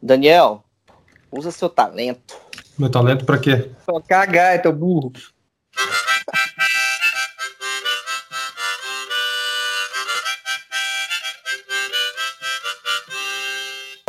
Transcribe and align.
Daniel, 0.00 0.64
usa 1.30 1.50
seu 1.50 1.68
talento. 1.68 2.36
Meu 2.78 2.90
talento 2.90 3.24
pra 3.24 3.38
quê? 3.38 3.70
Só 3.84 4.00
cagar, 4.00 4.62
teu 4.62 4.72
burro. 4.72 5.12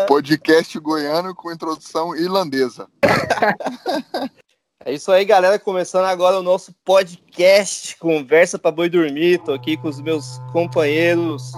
Podcast 0.08 0.80
goiano 0.80 1.36
com 1.36 1.52
introdução 1.52 2.16
irlandesa. 2.16 2.88
É 4.86 4.94
isso 4.94 5.12
aí, 5.12 5.26
galera. 5.26 5.60
Começando 5.60 6.06
agora 6.06 6.40
o 6.40 6.42
nosso 6.42 6.74
podcast 6.86 7.98
Conversa 7.98 8.58
para 8.58 8.72
Boi 8.72 8.90
Dormir. 8.90 9.38
Tô 9.40 9.52
aqui 9.52 9.76
com 9.76 9.90
os 9.90 10.00
meus 10.00 10.40
companheiros, 10.54 11.52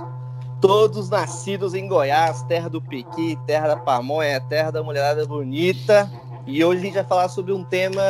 todos 0.61 1.09
nascidos 1.09 1.73
em 1.73 1.87
Goiás, 1.87 2.43
terra 2.43 2.69
do 2.69 2.79
Piqui, 2.79 3.35
terra 3.47 3.69
da 3.69 3.77
pamonha, 3.77 4.39
terra 4.39 4.69
da 4.69 4.83
mulherada 4.83 5.25
bonita. 5.25 6.09
E 6.45 6.63
hoje 6.63 6.81
a 6.81 6.83
gente 6.83 6.93
vai 6.93 7.03
falar 7.03 7.29
sobre 7.29 7.52
um 7.52 7.63
tema 7.63 8.02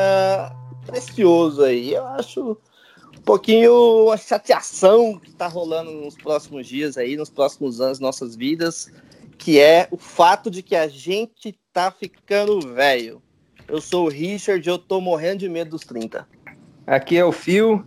precioso 0.85 1.63
aí. 1.63 1.93
Eu 1.93 2.05
acho 2.07 2.57
um 3.17 3.21
pouquinho 3.21 4.11
a 4.11 4.17
chateação 4.17 5.17
que 5.17 5.31
tá 5.31 5.47
rolando 5.47 5.91
nos 5.91 6.15
próximos 6.15 6.67
dias 6.67 6.97
aí, 6.97 7.15
nos 7.15 7.29
próximos 7.29 7.79
anos, 7.79 7.99
nossas 7.99 8.35
vidas, 8.35 8.91
que 9.37 9.57
é 9.57 9.87
o 9.89 9.97
fato 9.97 10.51
de 10.51 10.61
que 10.61 10.75
a 10.75 10.89
gente 10.89 11.57
tá 11.71 11.89
ficando 11.89 12.59
velho. 12.73 13.21
Eu 13.65 13.79
sou 13.79 14.07
o 14.07 14.09
Richard 14.09 14.67
e 14.67 14.69
eu 14.69 14.77
tô 14.77 14.99
morrendo 14.99 15.39
de 15.39 15.47
medo 15.47 15.71
dos 15.71 15.85
30. 15.85 16.27
Aqui 16.85 17.17
é 17.17 17.23
o 17.23 17.31
Fio. 17.31 17.85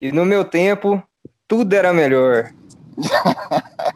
E 0.00 0.12
no 0.12 0.24
meu 0.24 0.44
tempo, 0.44 1.02
tudo 1.48 1.72
era 1.72 1.92
melhor. 1.92 2.52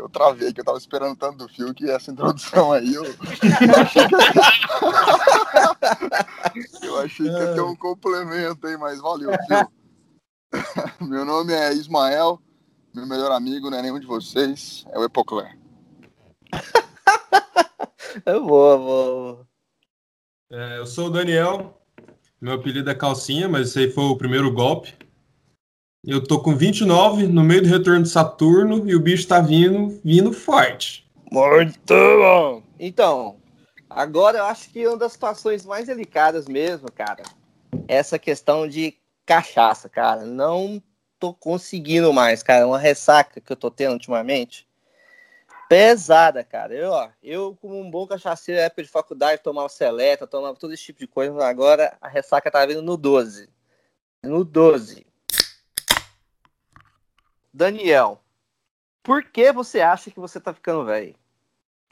eu 0.00 0.08
travei, 0.08 0.52
que 0.52 0.60
eu 0.60 0.64
tava 0.64 0.78
esperando 0.78 1.16
tanto 1.16 1.38
do 1.38 1.48
fio 1.48 1.74
que 1.74 1.88
essa 1.90 2.10
introdução 2.10 2.72
aí 2.72 2.94
eu, 2.94 3.04
eu 3.04 3.14
achei, 3.80 4.08
que... 4.08 4.14
eu 6.86 6.98
achei 7.00 7.26
que 7.26 7.32
ia 7.32 7.54
ter 7.54 7.60
um 7.60 7.76
complemento 7.76 8.66
aí, 8.66 8.76
mas 8.76 9.00
valeu, 9.00 9.30
fio. 9.46 9.70
Meu 11.08 11.24
nome 11.24 11.52
é 11.52 11.72
Ismael, 11.72 12.42
meu 12.92 13.06
melhor 13.06 13.30
amigo 13.30 13.70
não 13.70 13.78
é 13.78 13.82
nenhum 13.82 14.00
de 14.00 14.06
vocês, 14.06 14.84
é 14.90 14.98
o 14.98 15.04
Epocler. 15.04 15.56
é 18.26 18.32
boa, 18.32 18.76
boa. 18.76 19.46
É, 20.50 20.78
eu 20.78 20.86
sou 20.86 21.06
o 21.06 21.10
Daniel, 21.10 21.80
meu 22.40 22.54
apelido 22.54 22.90
é 22.90 22.94
Calcinha, 22.94 23.48
mas 23.48 23.68
esse 23.68 23.78
aí 23.78 23.92
foi 23.92 24.04
o 24.04 24.16
primeiro 24.16 24.52
golpe. 24.52 24.96
Eu 26.06 26.24
tô 26.24 26.40
com 26.40 26.56
29 26.56 27.26
no 27.26 27.44
meio 27.44 27.60
do 27.60 27.68
retorno 27.68 28.02
de 28.02 28.08
Saturno 28.08 28.88
e 28.88 28.94
o 28.94 29.00
bicho 29.00 29.28
tá 29.28 29.38
vindo, 29.38 30.00
vindo 30.02 30.32
forte. 30.32 31.06
Muito 31.30 31.94
bom! 31.94 32.62
Então, 32.78 33.36
agora 33.88 34.38
eu 34.38 34.44
acho 34.44 34.70
que 34.70 34.86
uma 34.86 34.96
das 34.96 35.12
situações 35.12 35.66
mais 35.66 35.86
delicadas 35.86 36.48
mesmo, 36.48 36.90
cara, 36.90 37.22
é 37.86 37.96
essa 37.96 38.18
questão 38.18 38.66
de 38.66 38.96
cachaça, 39.26 39.90
cara. 39.90 40.24
Não 40.24 40.82
tô 41.18 41.34
conseguindo 41.34 42.10
mais, 42.14 42.42
cara. 42.42 42.66
Uma 42.66 42.78
ressaca 42.78 43.38
que 43.38 43.52
eu 43.52 43.56
tô 43.56 43.70
tendo 43.70 43.92
ultimamente 43.92 44.66
pesada, 45.68 46.42
cara. 46.42 46.74
Eu, 46.74 46.92
ó, 46.92 47.10
eu 47.22 47.58
como 47.60 47.78
um 47.78 47.90
bom 47.90 48.06
cachaceiro, 48.06 48.58
época 48.58 48.82
de 48.82 48.88
faculdade, 48.88 49.42
tomava 49.42 49.68
seleta, 49.68 50.26
tomava 50.26 50.56
todo 50.56 50.72
esse 50.72 50.82
tipo 50.82 50.98
de 50.98 51.06
coisa, 51.06 51.44
agora 51.44 51.94
a 52.00 52.08
ressaca 52.08 52.50
tá 52.50 52.64
vindo 52.64 52.80
no 52.80 52.96
12. 52.96 53.50
No 54.24 54.44
12. 54.46 55.09
Daniel, 57.52 58.20
por 59.02 59.24
que 59.24 59.52
você 59.52 59.80
acha 59.80 60.10
que 60.10 60.20
você 60.20 60.38
tá 60.38 60.54
ficando 60.54 60.84
velho? 60.84 61.14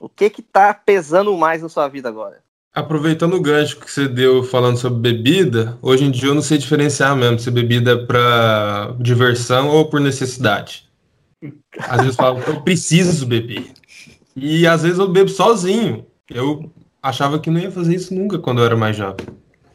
O 0.00 0.08
que 0.08 0.30
que 0.30 0.42
tá 0.42 0.72
pesando 0.72 1.36
mais 1.36 1.62
na 1.62 1.68
sua 1.68 1.88
vida 1.88 2.08
agora? 2.08 2.42
Aproveitando 2.72 3.34
o 3.34 3.40
gancho 3.40 3.80
que 3.80 3.90
você 3.90 4.06
deu 4.06 4.44
falando 4.44 4.76
sobre 4.76 5.12
bebida, 5.12 5.76
hoje 5.82 6.04
em 6.04 6.10
dia 6.10 6.28
eu 6.28 6.34
não 6.34 6.42
sei 6.42 6.58
diferenciar 6.58 7.16
mesmo 7.16 7.38
se 7.38 7.50
bebida 7.50 7.92
é 7.92 8.06
pra 8.06 8.94
diversão 9.00 9.68
ou 9.68 9.88
por 9.88 10.00
necessidade. 10.00 10.88
Às 11.80 12.02
vezes 12.02 12.08
eu 12.08 12.14
falo, 12.14 12.38
eu 12.46 12.60
preciso 12.62 13.26
beber. 13.26 13.72
E 14.36 14.66
às 14.66 14.82
vezes 14.82 14.98
eu 14.98 15.08
bebo 15.08 15.28
sozinho. 15.28 16.06
Eu 16.28 16.70
achava 17.02 17.38
que 17.40 17.50
não 17.50 17.60
ia 17.60 17.70
fazer 17.70 17.96
isso 17.96 18.14
nunca 18.14 18.38
quando 18.38 18.60
eu 18.60 18.66
era 18.66 18.76
mais 18.76 18.96
jovem. 18.96 19.26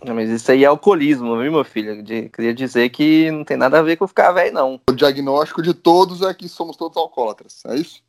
Não, 0.05 0.13
mas 0.13 0.29
isso 0.29 0.51
aí 0.51 0.63
é 0.63 0.67
alcoolismo, 0.67 1.39
viu, 1.39 1.51
meu 1.51 1.63
filho? 1.63 2.03
De, 2.03 2.29
queria 2.29 2.53
dizer 2.53 2.89
que 2.89 3.31
não 3.31 3.43
tem 3.43 3.55
nada 3.55 3.79
a 3.79 3.81
ver 3.81 3.95
com 3.95 4.07
ficar 4.07 4.31
velho, 4.31 4.53
não. 4.53 4.79
O 4.89 4.93
diagnóstico 4.93 5.61
de 5.61 5.73
todos 5.73 6.21
é 6.21 6.33
que 6.33 6.49
somos 6.49 6.75
todos 6.75 6.97
alcoólatras, 6.97 7.63
é 7.65 7.75
isso? 7.75 8.03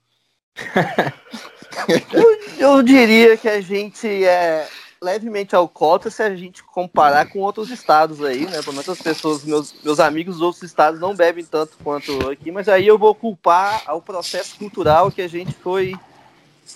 eu, 2.13 2.39
eu, 2.59 2.83
diria 2.83 3.37
que 3.37 3.49
a 3.49 3.61
gente 3.61 4.07
é 4.25 4.69
levemente 5.03 5.55
alcoólatra 5.55 6.11
se 6.11 6.23
a 6.23 6.35
gente 6.35 6.63
comparar 6.65 7.27
com 7.27 7.41
outros 7.41 7.71
estados 7.71 8.25
aí, 8.25 8.47
né? 8.47 8.61
Pelo 8.63 8.73
menos 8.73 8.89
as 8.89 9.01
pessoas, 9.01 9.45
meus, 9.45 9.75
meus 9.83 10.01
amigos 10.01 10.37
dos 10.37 10.43
outros 10.43 10.63
estados 10.63 10.99
não 10.99 11.15
bebem 11.15 11.45
tanto 11.45 11.77
quanto 11.83 12.29
aqui, 12.31 12.51
mas 12.51 12.69
aí 12.69 12.87
eu 12.87 12.99
vou 12.99 13.15
culpar 13.15 13.83
ao 13.87 14.01
processo 14.01 14.57
cultural 14.57 15.11
que 15.11 15.23
a 15.23 15.29
gente 15.29 15.53
foi 15.53 15.95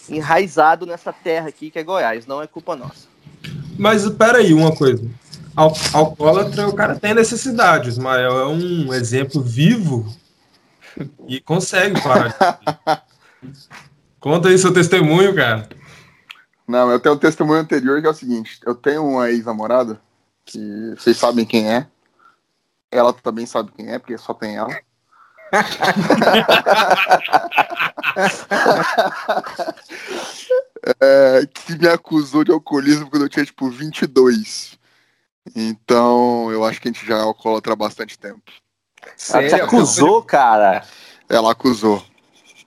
enraizado 0.08 0.84
nessa 0.84 1.12
terra 1.12 1.48
aqui, 1.48 1.70
que 1.70 1.78
é 1.78 1.82
Goiás, 1.82 2.26
não 2.26 2.42
é 2.42 2.46
culpa 2.46 2.76
nossa. 2.76 3.07
Mas 3.78 4.02
espera 4.02 4.38
aí, 4.38 4.52
uma 4.52 4.74
coisa. 4.74 5.08
Al 5.54 5.72
alcoólatra, 5.92 6.68
o 6.68 6.74
cara 6.74 6.98
tem 6.98 7.14
necessidade. 7.14 7.88
Ismael 7.88 8.38
é 8.38 8.46
um 8.46 8.92
exemplo 8.92 9.40
vivo 9.40 10.12
e 11.26 11.40
consegue 11.40 12.00
parar. 12.02 12.60
Conta 14.20 14.48
aí 14.48 14.58
seu 14.58 14.72
testemunho, 14.72 15.34
cara. 15.34 15.68
Não, 16.66 16.90
eu 16.90 17.00
tenho 17.00 17.14
um 17.14 17.18
testemunho 17.18 17.60
anterior 17.60 18.00
que 18.00 18.06
é 18.06 18.10
o 18.10 18.14
seguinte: 18.14 18.58
eu 18.66 18.74
tenho 18.74 19.06
uma 19.06 19.30
ex-namorada, 19.30 20.00
que 20.44 20.94
vocês 20.96 21.16
sabem 21.16 21.46
quem 21.46 21.72
é. 21.72 21.86
Ela 22.90 23.12
também 23.12 23.46
sabe 23.46 23.70
quem 23.76 23.90
é, 23.90 23.98
porque 23.98 24.18
só 24.18 24.34
tem 24.34 24.56
ela. 24.56 24.76
é, 31.00 31.47
que 31.47 31.76
me 31.76 31.88
acusou 31.88 32.44
de 32.44 32.53
alcoolismo 32.53 33.10
quando 33.10 33.25
eu 33.25 33.28
tinha 33.28 33.44
tipo 33.44 33.69
22. 33.69 34.78
Então, 35.54 36.50
eu 36.50 36.65
acho 36.65 36.81
que 36.81 36.88
a 36.88 36.93
gente 36.93 37.06
já 37.06 37.19
é 37.19 37.21
alcoólatra 37.21 37.72
há 37.72 37.76
bastante 37.76 38.19
tempo. 38.19 38.43
Ela 39.32 39.49
te 39.49 39.54
acusou, 39.54 40.22
cara? 40.22 40.84
Ela 41.28 41.53
acusou. 41.53 42.04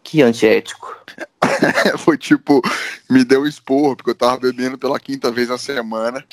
Que 0.04 0.22
antiético. 0.22 0.98
Foi 2.00 2.18
tipo, 2.18 2.62
me 3.10 3.24
deu 3.24 3.42
um 3.42 3.48
esporro, 3.48 3.96
porque 3.96 4.12
eu 4.12 4.16
tava 4.16 4.38
bebendo 4.38 4.78
pela 4.78 5.00
quinta 5.00 5.32
vez 5.32 5.50
na 5.50 5.58
semana. 5.58 6.24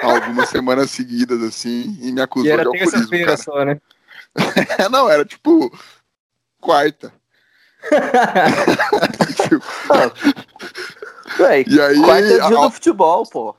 Algumas 0.00 0.48
semanas 0.48 0.90
seguidas, 0.90 1.42
assim, 1.42 1.98
e 2.00 2.12
me 2.12 2.20
acusou 2.20 2.48
e 2.48 2.50
era 2.50 2.62
de 2.62 2.68
alcoolismo. 2.68 3.26
Cara. 3.26 3.36
Só, 3.36 3.64
né? 3.64 3.80
Não, 4.90 5.08
era 5.08 5.24
tipo 5.24 5.70
quarta. 6.60 7.12
Ué, 11.40 11.64
e 11.66 11.80
aí, 11.80 11.96
quarta 11.96 12.28
é 12.28 12.48
dia 12.48 12.58
a... 12.58 12.62
do 12.62 12.70
futebol, 12.70 13.24
pô. 13.26 13.54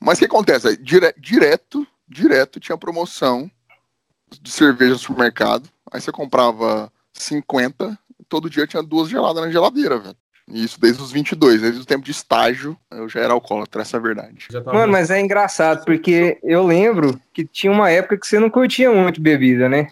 Mas 0.00 0.18
o 0.18 0.20
que 0.20 0.26
acontece? 0.26 0.76
Dire... 0.76 1.14
Direto, 1.16 1.86
direto 2.08 2.60
tinha 2.60 2.76
promoção 2.76 3.50
de 4.40 4.50
cerveja 4.50 4.92
no 4.92 4.98
supermercado. 4.98 5.68
Aí 5.90 6.00
você 6.00 6.10
comprava 6.10 6.92
50 7.12 7.98
todo 8.28 8.50
dia 8.50 8.66
tinha 8.66 8.82
duas 8.82 9.08
geladas 9.08 9.44
na 9.44 9.50
geladeira, 9.50 9.98
velho. 9.98 10.16
Isso 10.48 10.78
desde 10.78 11.02
os 11.02 11.10
22, 11.10 11.62
desde 11.62 11.80
o 11.80 11.86
tempo 11.86 12.04
de 12.04 12.10
estágio, 12.10 12.76
eu 12.90 13.08
já 13.08 13.20
era 13.20 13.32
alcoólatra, 13.32 13.80
essa 13.80 13.96
é 13.96 13.98
a 13.98 14.02
verdade. 14.02 14.48
Mano, 14.66 14.92
mas 14.92 15.10
é 15.10 15.18
engraçado, 15.20 15.84
porque 15.86 16.38
eu 16.42 16.66
lembro 16.66 17.18
que 17.32 17.46
tinha 17.46 17.72
uma 17.72 17.90
época 17.90 18.18
que 18.18 18.26
você 18.26 18.38
não 18.38 18.50
curtia 18.50 18.90
muito 18.90 19.22
bebida, 19.22 19.68
né? 19.68 19.88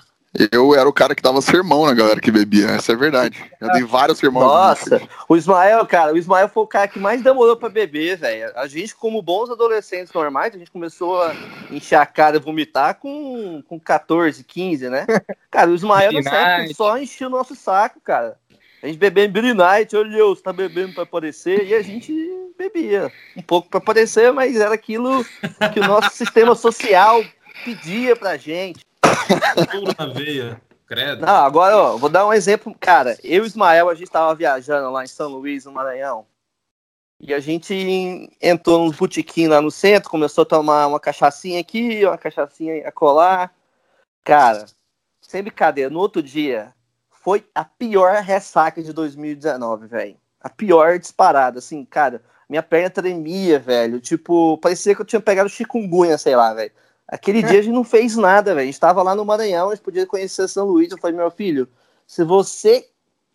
Eu 0.50 0.74
era 0.74 0.88
o 0.88 0.92
cara 0.92 1.14
que 1.14 1.22
dava 1.22 1.42
sermão 1.42 1.84
na 1.84 1.92
galera 1.92 2.18
que 2.18 2.30
bebia, 2.30 2.68
essa 2.68 2.92
é 2.92 2.96
verdade. 2.96 3.38
Eu 3.60 3.70
dei 3.70 3.82
vários 3.82 4.18
sermões. 4.18 4.46
Nossa, 4.46 5.02
o 5.28 5.36
Ismael, 5.36 5.84
cara, 5.84 6.14
o 6.14 6.16
Ismael 6.16 6.48
foi 6.48 6.62
o 6.62 6.66
cara 6.66 6.88
que 6.88 6.98
mais 6.98 7.22
demorou 7.22 7.54
para 7.54 7.68
beber, 7.68 8.16
velho. 8.16 8.50
A 8.56 8.66
gente, 8.66 8.94
como 8.94 9.20
bons 9.20 9.50
adolescentes 9.50 10.10
normais, 10.12 10.54
a 10.54 10.58
gente 10.58 10.70
começou 10.70 11.22
a 11.22 11.34
encher 11.70 11.96
a 11.96 12.06
cara 12.06 12.36
e 12.36 12.40
vomitar 12.40 12.94
com, 12.94 13.62
com 13.68 13.78
14, 13.78 14.42
15, 14.42 14.88
né? 14.88 15.06
Cara, 15.50 15.70
o 15.70 15.74
Ismael 15.74 16.12
nessa 16.12 16.34
época 16.34 16.74
só 16.74 16.96
enchia 16.96 17.26
o 17.26 17.30
nosso 17.30 17.54
saco, 17.54 18.00
cara. 18.00 18.38
A 18.82 18.86
gente 18.86 18.98
bebia 18.98 19.26
em 19.26 19.30
Billy 19.30 19.52
Night, 19.52 19.94
olha, 19.94 20.24
você 20.24 20.42
tá 20.42 20.52
bebendo 20.52 20.94
para 20.94 21.02
aparecer, 21.02 21.66
e 21.66 21.74
a 21.74 21.82
gente 21.82 22.12
bebia 22.58 23.12
um 23.36 23.42
pouco 23.42 23.68
para 23.68 23.78
aparecer, 23.78 24.32
mas 24.32 24.56
era 24.56 24.74
aquilo 24.74 25.24
que 25.72 25.78
o 25.78 25.86
nosso 25.86 26.10
sistema 26.16 26.54
social 26.54 27.22
pedia 27.64 28.16
pra 28.16 28.36
gente 28.38 28.82
na 29.98 30.06
veia. 30.06 30.60
Credo. 30.86 31.24
Não, 31.24 31.44
agora, 31.44 31.76
ó, 31.76 31.96
vou 31.96 32.10
dar 32.10 32.26
um 32.26 32.32
exemplo. 32.32 32.74
Cara, 32.78 33.16
eu 33.24 33.44
e 33.44 33.46
Ismael, 33.46 33.88
a 33.88 33.94
gente 33.94 34.10
tava 34.10 34.34
viajando 34.34 34.90
lá 34.90 35.02
em 35.02 35.06
São 35.06 35.28
Luís, 35.30 35.64
no 35.64 35.72
Maranhão. 35.72 36.26
E 37.18 37.32
a 37.32 37.40
gente 37.40 38.28
entrou 38.40 38.84
num 38.84 38.90
botequim 38.90 39.46
lá 39.46 39.60
no 39.62 39.70
centro, 39.70 40.10
começou 40.10 40.42
a 40.42 40.46
tomar 40.46 40.86
uma 40.88 40.98
cachaçinha 40.98 41.60
aqui, 41.60 42.04
uma 42.04 42.18
cachaçinha 42.18 42.86
a 42.86 42.92
colar. 42.92 43.54
Cara, 44.24 44.66
sem 45.20 45.42
brincadeira, 45.42 45.88
no 45.88 46.00
outro 46.00 46.22
dia, 46.22 46.74
foi 47.10 47.46
a 47.54 47.64
pior 47.64 48.16
ressaca 48.22 48.82
de 48.82 48.92
2019, 48.92 49.86
velho. 49.86 50.16
A 50.40 50.50
pior 50.50 50.98
disparada, 50.98 51.60
assim, 51.60 51.84
cara. 51.84 52.22
Minha 52.48 52.62
perna 52.62 52.90
tremia, 52.90 53.58
velho. 53.58 54.00
Tipo, 54.00 54.58
parecia 54.58 54.94
que 54.94 55.00
eu 55.00 55.06
tinha 55.06 55.20
pegado 55.20 55.48
chikungunya, 55.48 56.18
sei 56.18 56.36
lá, 56.36 56.52
velho. 56.52 56.72
Aquele 57.12 57.42
dia 57.42 57.58
a 57.58 57.62
gente 57.62 57.74
não 57.74 57.84
fez 57.84 58.16
nada, 58.16 58.54
velho. 58.54 58.62
A 58.62 58.64
gente 58.64 58.80
tava 58.80 59.02
lá 59.02 59.14
no 59.14 59.22
Maranhão, 59.22 59.68
a 59.68 59.74
gente 59.74 59.84
podia 59.84 60.06
conhecer 60.06 60.48
São 60.48 60.66
Luís. 60.66 60.90
Eu 60.90 60.96
falei, 60.96 61.14
meu 61.14 61.30
filho, 61.30 61.68
se 62.06 62.24
você 62.24 62.86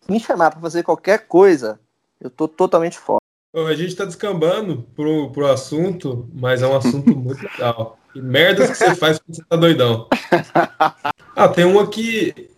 me 0.08 0.18
chamar 0.18 0.50
para 0.50 0.60
fazer 0.60 0.82
qualquer 0.82 1.28
coisa, 1.28 1.78
eu 2.20 2.28
tô 2.28 2.48
totalmente 2.48 2.98
fora. 2.98 3.20
A 3.54 3.74
gente 3.74 3.94
tá 3.94 4.04
descambando 4.04 4.84
pro, 4.96 5.30
pro 5.30 5.46
assunto, 5.46 6.28
mas 6.34 6.60
é 6.60 6.66
um 6.66 6.76
assunto 6.76 7.10
muito 7.16 7.40
legal. 7.40 7.96
Que 8.12 8.20
merdas 8.20 8.68
que 8.70 8.76
você 8.78 8.96
faz 8.96 9.20
quando 9.20 9.36
você 9.36 9.44
tá 9.48 9.56
doidão. 9.56 10.08
Ah, 11.40 11.48
tem 11.48 11.64
uma 11.64 11.86
que 11.86 12.50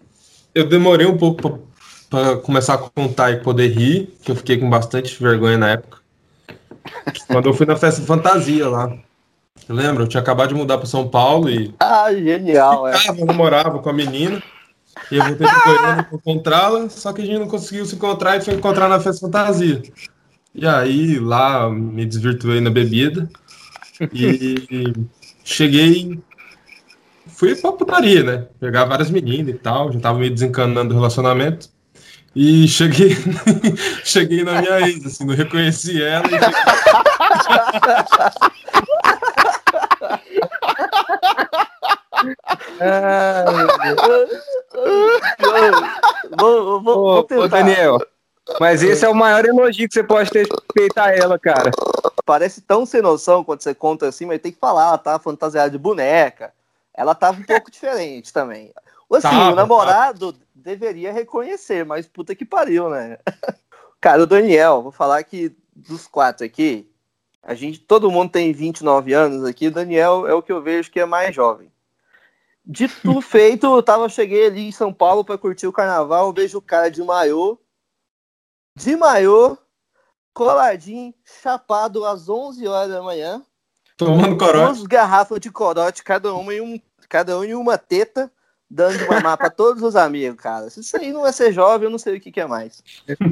eu 0.55 0.66
demorei 0.66 1.06
um 1.06 1.19
pouco 1.19 1.69
para 2.08 2.38
começar 2.38 2.73
a 2.73 2.78
contar 2.78 3.31
e 3.31 3.43
poder 3.43 3.69
rir, 3.69 4.06
que 4.23 4.31
eu 4.31 4.37
fiquei 4.37 4.56
com 4.56 4.70
bastante 4.70 5.23
vergonha 5.23 5.58
na 5.58 5.73
época. 5.73 5.99
Quando 7.26 7.50
eu 7.50 7.52
fui 7.52 7.66
na 7.66 7.76
festa 7.76 8.00
fantasia 8.00 8.66
lá. 8.66 8.96
Lembra? 9.68 10.04
Eu 10.04 10.08
tinha 10.08 10.20
acabado 10.20 10.48
de 10.48 10.54
mudar 10.54 10.78
para 10.78 10.86
São 10.86 11.08
Paulo 11.08 11.48
e. 11.48 11.74
Ah, 11.80 12.12
genial, 12.12 12.88
é. 12.88 12.94
Eu 13.08 13.26
namorava 13.26 13.78
com 13.78 13.88
a 13.88 13.92
menina. 13.92 14.42
E 15.10 15.16
eu 15.16 15.24
voltei 15.24 15.46
de 15.46 15.64
Goiânia 15.64 16.02
pra 16.04 16.16
encontrá-la, 16.16 16.88
só 16.88 17.12
que 17.12 17.22
a 17.22 17.24
gente 17.24 17.38
não 17.38 17.48
conseguiu 17.48 17.84
se 17.84 17.94
encontrar 17.94 18.36
e 18.36 18.40
foi 18.40 18.54
encontrar 18.54 18.88
na 18.88 19.00
festa 19.00 19.26
fantasia. 19.26 19.82
E 20.54 20.66
aí 20.66 21.18
lá 21.18 21.70
me 21.70 22.04
desvirtuei 22.04 22.60
na 22.60 22.70
bebida 22.70 23.28
e 24.12 24.92
cheguei. 25.44 26.18
Fui 27.26 27.54
pra 27.54 27.72
putaria, 27.72 28.22
né? 28.22 28.46
Pegar 28.58 28.84
várias 28.84 29.10
meninas 29.10 29.54
e 29.54 29.58
tal, 29.58 29.92
já 29.92 30.00
tava 30.00 30.18
meio 30.18 30.32
desencanando 30.32 30.90
do 30.90 30.94
relacionamento. 30.94 31.68
E 32.34 32.68
cheguei, 32.68 33.16
cheguei 34.04 34.44
na 34.44 34.60
minha 34.60 34.88
ex, 34.88 35.04
assim, 35.04 35.24
não 35.24 35.34
reconheci 35.34 36.02
ela. 36.02 36.24
E 36.26 36.30
vou, 46.38 46.80
vou, 46.80 46.82
vou 46.82 47.26
ô, 47.38 47.48
Daniel, 47.48 47.98
mas 48.58 48.82
esse 48.82 49.04
é 49.04 49.08
o 49.08 49.14
maior 49.14 49.44
elogio 49.44 49.88
que 49.88 49.94
você 49.94 50.02
pode 50.02 50.30
ter 50.30 50.48
feito 50.72 50.98
a 50.98 51.14
ela, 51.14 51.38
cara. 51.38 51.70
Parece 52.24 52.60
tão 52.60 52.86
sem 52.86 53.02
noção 53.02 53.44
quando 53.44 53.62
você 53.62 53.74
conta 53.74 54.08
assim, 54.08 54.26
mas 54.26 54.40
tem 54.40 54.52
que 54.52 54.58
falar, 54.58 54.88
ela 54.88 54.98
tava 54.98 55.22
fantasiada 55.22 55.70
de 55.70 55.78
boneca. 55.78 56.52
Ela 56.94 57.14
tava 57.14 57.40
um 57.40 57.44
pouco 57.44 57.70
diferente 57.70 58.32
também. 58.32 58.72
Assim, 59.12 59.22
tava, 59.22 59.52
o 59.52 59.54
namorado 59.54 60.32
tava. 60.32 60.44
deveria 60.54 61.12
reconhecer, 61.12 61.84
mas 61.84 62.06
puta 62.06 62.34
que 62.34 62.44
pariu, 62.44 62.88
né? 62.88 63.18
Cara, 64.00 64.22
o 64.22 64.26
Daniel, 64.26 64.82
vou 64.82 64.92
falar 64.92 65.22
que 65.24 65.54
dos 65.74 66.06
quatro 66.06 66.44
aqui, 66.44 66.90
a 67.42 67.54
gente, 67.54 67.78
todo 67.78 68.10
mundo 68.10 68.30
tem 68.30 68.52
29 68.52 69.12
anos 69.12 69.44
aqui, 69.44 69.68
o 69.68 69.72
Daniel 69.72 70.26
é 70.26 70.34
o 70.34 70.42
que 70.42 70.52
eu 70.52 70.62
vejo 70.62 70.90
que 70.90 71.00
é 71.00 71.06
mais 71.06 71.34
jovem. 71.34 71.70
De 72.70 72.87
tudo 72.87 73.20
feito, 73.20 73.67
eu 73.67 73.82
tava, 73.82 74.08
cheguei 74.08 74.46
ali 74.46 74.69
em 74.69 74.70
São 74.70 74.93
Paulo 74.93 75.25
para 75.25 75.37
curtir 75.37 75.67
o 75.67 75.72
carnaval, 75.72 76.32
vejo 76.32 76.58
o 76.58 76.62
cara 76.62 76.88
de 76.88 77.02
maiô, 77.02 77.58
de 78.76 78.94
maiô, 78.94 79.58
coladinho, 80.32 81.12
chapado 81.43 82.06
às 82.06 82.28
11 82.28 82.69
horas 82.69 82.93
da 82.93 83.02
manhã. 83.02 83.43
Tomando 83.96 84.38
corote. 84.38 84.75
Duas 84.76 84.87
garrafas 84.87 85.40
de 85.40 85.50
corote, 85.50 86.05
cada 86.05 86.32
uma 86.32 86.55
em, 86.55 86.61
um, 86.61 86.81
cada 87.08 87.37
um 87.37 87.43
em 87.43 87.55
uma 87.55 87.76
teta, 87.76 88.31
dando 88.70 88.99
de 88.99 89.05
mamar 89.08 89.37
para 89.37 89.50
todos 89.50 89.82
os 89.82 89.96
amigos, 89.96 90.40
cara. 90.40 90.70
Se 90.70 90.78
isso 90.78 90.96
aí 90.96 91.12
não 91.12 91.26
é 91.26 91.32
ser 91.32 91.52
jovem, 91.52 91.87
eu 91.87 91.90
não 91.90 91.99
sei 91.99 92.19
o 92.19 92.20
que, 92.20 92.31
que 92.31 92.40
é 92.40 92.46
mais. 92.46 92.84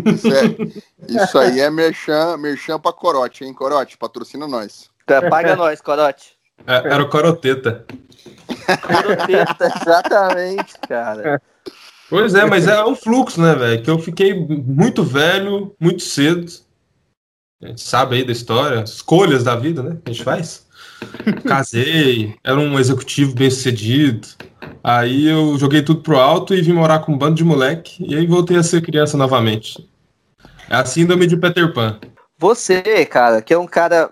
Isso, 0.05 0.27
é, 0.35 1.23
isso 1.25 1.39
aí 1.39 1.61
é 1.61 1.71
merchan, 1.71 2.37
merchan 2.39 2.81
pra 2.81 2.93
corote, 2.93 3.45
hein? 3.45 3.55
Corote, 3.55 3.97
patrocina 3.97 4.49
nós. 4.49 4.91
Paga 5.07 5.55
nós, 5.55 5.81
corote. 5.81 6.38
É, 6.67 6.77
era 6.77 7.03
o 7.03 7.09
coroteta. 7.09 7.85
coroteta, 8.83 9.73
exatamente, 9.81 10.75
cara. 10.89 11.41
Pois 12.11 12.35
é, 12.35 12.45
mas 12.47 12.67
é 12.67 12.83
um 12.85 12.95
fluxo, 12.95 13.41
né, 13.41 13.55
velho? 13.55 13.83
Que 13.83 13.91
eu 13.91 13.99
fiquei 13.99 14.35
muito 14.35 15.03
velho, 15.03 15.75
muito 15.79 16.03
cedo. 16.03 16.51
A 17.63 17.69
gente 17.69 17.81
sabe 17.83 18.17
aí 18.17 18.25
da 18.25 18.33
história, 18.33 18.83
escolhas 18.83 19.45
da 19.45 19.57
vida, 19.57 19.83
né? 19.83 19.99
Que 20.05 20.11
a 20.11 20.13
gente 20.13 20.25
faz. 20.25 20.67
Casei, 21.47 22.37
era 22.43 22.59
um 22.59 22.79
executivo 22.79 23.35
bem 23.35 23.51
sucedido. 23.51 24.27
Aí 24.83 25.27
eu 25.27 25.59
joguei 25.59 25.83
tudo 25.83 26.03
pro 26.03 26.19
alto 26.19 26.55
e 26.55 26.63
vim 26.63 26.73
morar 26.73 27.01
com 27.01 27.13
um 27.13 27.19
bando 27.19 27.35
de 27.35 27.45
moleque. 27.45 28.05
E 28.07 28.15
aí 28.15 28.27
voltei 28.27 28.57
a 28.57 28.63
ser 28.63 28.81
criança 28.81 29.17
novamente. 29.17 29.87
É 30.71 30.77
a 30.77 30.85
síndrome 30.85 31.27
de 31.27 31.37
Peter 31.37 31.73
Pan. 31.73 31.99
Você, 32.39 33.05
cara, 33.07 33.43
que 33.43 33.53
é 33.53 33.59
um 33.59 33.67
cara 33.67 34.11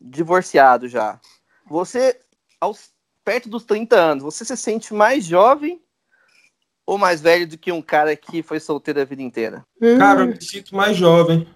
divorciado 0.00 0.88
já. 0.88 1.20
Você, 1.68 2.18
aos 2.60 2.90
perto 3.24 3.48
dos 3.48 3.64
30 3.64 3.96
anos, 3.96 4.22
você 4.22 4.44
se 4.44 4.56
sente 4.56 4.94
mais 4.94 5.24
jovem 5.24 5.80
ou 6.86 6.96
mais 6.96 7.20
velho 7.20 7.48
do 7.48 7.58
que 7.58 7.72
um 7.72 7.82
cara 7.82 8.14
que 8.14 8.42
foi 8.42 8.60
solteiro 8.60 9.00
a 9.00 9.04
vida 9.04 9.22
inteira? 9.22 9.64
Cara, 9.98 10.20
eu 10.20 10.26
me 10.28 10.40
sinto 10.40 10.74
mais 10.74 10.96
jovem. 10.96 11.46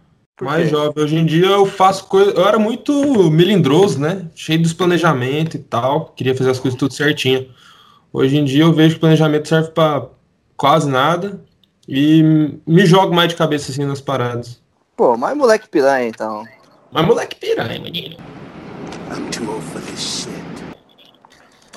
Mais 0.41 0.71
jovem. 0.71 1.05
Hoje 1.05 1.17
em 1.17 1.27
dia 1.27 1.47
eu 1.47 1.67
faço 1.67 2.07
coisa. 2.07 2.33
Eu 2.33 2.49
era 2.49 2.59
muito 2.59 3.31
melindroso, 3.31 4.01
né? 4.01 4.29
Cheio 4.35 4.61
dos 4.61 4.73
planejamentos 4.73 5.55
e 5.55 5.59
tal. 5.59 6.07
Queria 6.07 6.35
fazer 6.35 6.51
as 6.51 6.59
coisas 6.59 6.79
tudo 6.79 6.95
certinho. 6.95 7.49
Hoje 8.13 8.39
em 8.39 8.45
dia 8.45 8.65
eu 8.65 8.73
vejo 8.73 8.95
que 8.95 8.97
o 8.97 9.01
planejamento 9.01 9.47
serve 9.47 9.71
para 9.71 10.09
quase 10.57 10.89
nada. 10.91 11.41
E 11.87 12.23
me 12.67 12.87
jogo 12.87 13.15
mais 13.15 13.29
de 13.29 13.37
cabeça 13.37 13.71
assim 13.71 13.85
nas 13.85 14.01
paradas. 14.01 14.61
Pô, 14.97 15.17
mais 15.17 15.37
moleque 15.37 15.69
piranha 15.69 16.09
então. 16.09 16.45
Mais 16.91 17.07
moleque 17.07 17.37
piranha, 17.37 17.79
menino. 17.79 18.17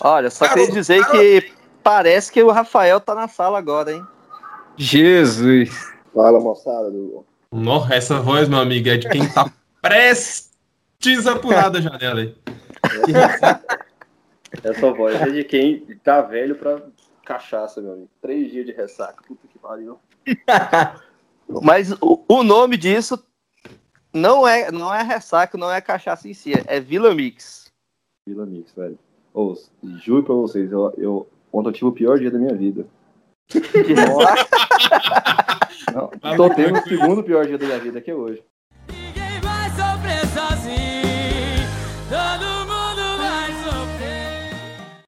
Olha, 0.01 0.29
só 0.29 0.47
queria 0.49 0.71
dizer 0.71 1.05
que 1.09 1.51
parece 1.81 2.31
que 2.31 2.43
o 2.43 2.51
Rafael 2.51 2.99
tá 2.99 3.15
na 3.15 3.27
sala 3.27 3.57
agora, 3.57 3.91
hein? 3.91 4.05
Jesus. 4.77 5.93
Fala, 6.13 6.39
moçada. 6.39 6.91
Do... 6.91 7.25
Nossa, 7.51 7.93
essa 7.93 8.19
voz, 8.19 8.49
meu 8.49 8.59
amigo, 8.59 8.89
é 8.89 8.97
de 8.97 9.09
quem 9.09 9.27
tá 9.29 9.51
prestes 9.81 11.27
a 11.27 11.37
pular 11.37 11.69
da 11.69 11.81
janela 11.81 12.21
aí. 12.21 12.35
essa 14.63 14.91
voz 14.91 15.21
é 15.21 15.29
de 15.29 15.43
quem 15.43 15.85
tá 16.03 16.21
velho 16.21 16.55
pra 16.55 16.81
cachaça, 17.25 17.81
meu 17.81 17.93
amigo. 17.93 18.09
Três 18.21 18.51
dias 18.51 18.65
de 18.65 18.71
ressaca. 18.71 19.23
Puta 19.27 19.47
que 19.47 19.57
pariu. 19.59 19.99
Mas 21.61 21.91
o, 22.01 22.23
o, 22.27 22.43
nome 22.43 22.77
disso 22.77 23.21
não 24.13 24.47
é, 24.47 24.71
não 24.71 24.93
é 24.93 25.01
ressaca, 25.01 25.57
não 25.57 25.71
é 25.71 25.81
cachaça 25.81 26.29
em 26.29 26.33
si, 26.33 26.53
é 26.67 26.79
Vila 26.79 27.15
Mix. 27.15 27.71
Vila 28.27 28.45
Mix, 28.45 28.71
velho. 28.73 28.99
Ou, 29.33 29.57
juro 29.97 30.23
pra 30.23 30.35
vocês, 30.35 30.71
eu, 30.71 30.93
eu, 30.97 31.27
ontem 31.51 31.69
eu 31.69 31.73
tive 31.73 31.85
o 31.87 31.91
pior 31.91 32.19
dia 32.19 32.29
da 32.29 32.37
minha 32.37 32.55
vida. 32.55 32.85
Não, 35.93 36.09
tô 36.37 36.49
tendo 36.53 36.79
o 36.79 36.83
segundo 36.83 37.23
pior 37.23 37.45
dia 37.45 37.57
da 37.57 37.65
minha 37.65 37.79
vida 37.79 37.99
que 37.99 38.11
é 38.11 38.15
hoje. 38.15 38.43
Ninguém 38.87 39.41
vai 39.41 39.69
sofrer 39.71 40.25
sozinho, 40.27 41.67
todo 42.09 42.45
mundo 42.67 43.17
vai 43.17 43.51
sofrer. 43.63 45.05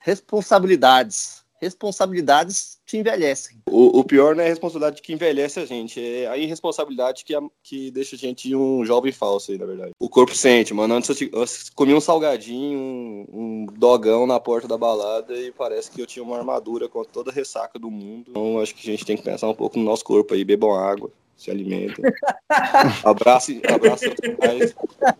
Responsabilidades 0.00 1.43
responsabilidades 1.64 2.78
te 2.86 2.98
envelhecem. 2.98 3.58
O, 3.68 4.00
o, 4.00 4.04
pior 4.04 4.36
não 4.36 4.42
é 4.42 4.46
a 4.46 4.50
responsabilidade 4.50 5.02
que 5.02 5.12
envelhece 5.12 5.58
a 5.58 5.64
gente, 5.64 6.00
é 6.00 6.28
a 6.28 6.36
irresponsabilidade 6.36 7.24
que, 7.24 7.34
a, 7.34 7.40
que 7.62 7.90
deixa 7.90 8.14
a 8.14 8.18
gente 8.18 8.54
um 8.54 8.84
jovem 8.84 9.10
falso 9.10 9.50
aí, 9.50 9.58
na 9.58 9.66
verdade. 9.66 9.92
O 9.98 10.08
corpo 10.08 10.34
sente, 10.34 10.74
mano. 10.74 10.94
Antes 10.94 11.20
eu, 11.20 11.28
eu 11.32 11.44
comi 11.74 11.94
um 11.94 12.00
salgadinho, 12.00 12.78
um, 12.78 13.26
um, 13.32 13.66
dogão 13.76 14.26
na 14.26 14.38
porta 14.38 14.68
da 14.68 14.76
balada 14.76 15.34
e 15.34 15.50
parece 15.50 15.90
que 15.90 16.00
eu 16.00 16.06
tinha 16.06 16.22
uma 16.22 16.36
armadura 16.36 16.88
com 16.88 17.02
toda 17.04 17.30
a 17.30 17.34
ressaca 17.34 17.78
do 17.78 17.90
mundo. 17.90 18.26
Então 18.28 18.60
acho 18.60 18.74
que 18.74 18.88
a 18.88 18.92
gente 18.92 19.04
tem 19.04 19.16
que 19.16 19.22
pensar 19.22 19.48
um 19.48 19.54
pouco 19.54 19.78
no 19.78 19.84
nosso 19.84 20.04
corpo 20.04 20.34
aí, 20.34 20.44
bebam 20.44 20.74
água. 20.74 21.10
Se 21.36 21.50
alimentem. 21.50 22.04
abraço, 23.02 23.52
abraço 23.68 24.04
pais, 24.38 24.74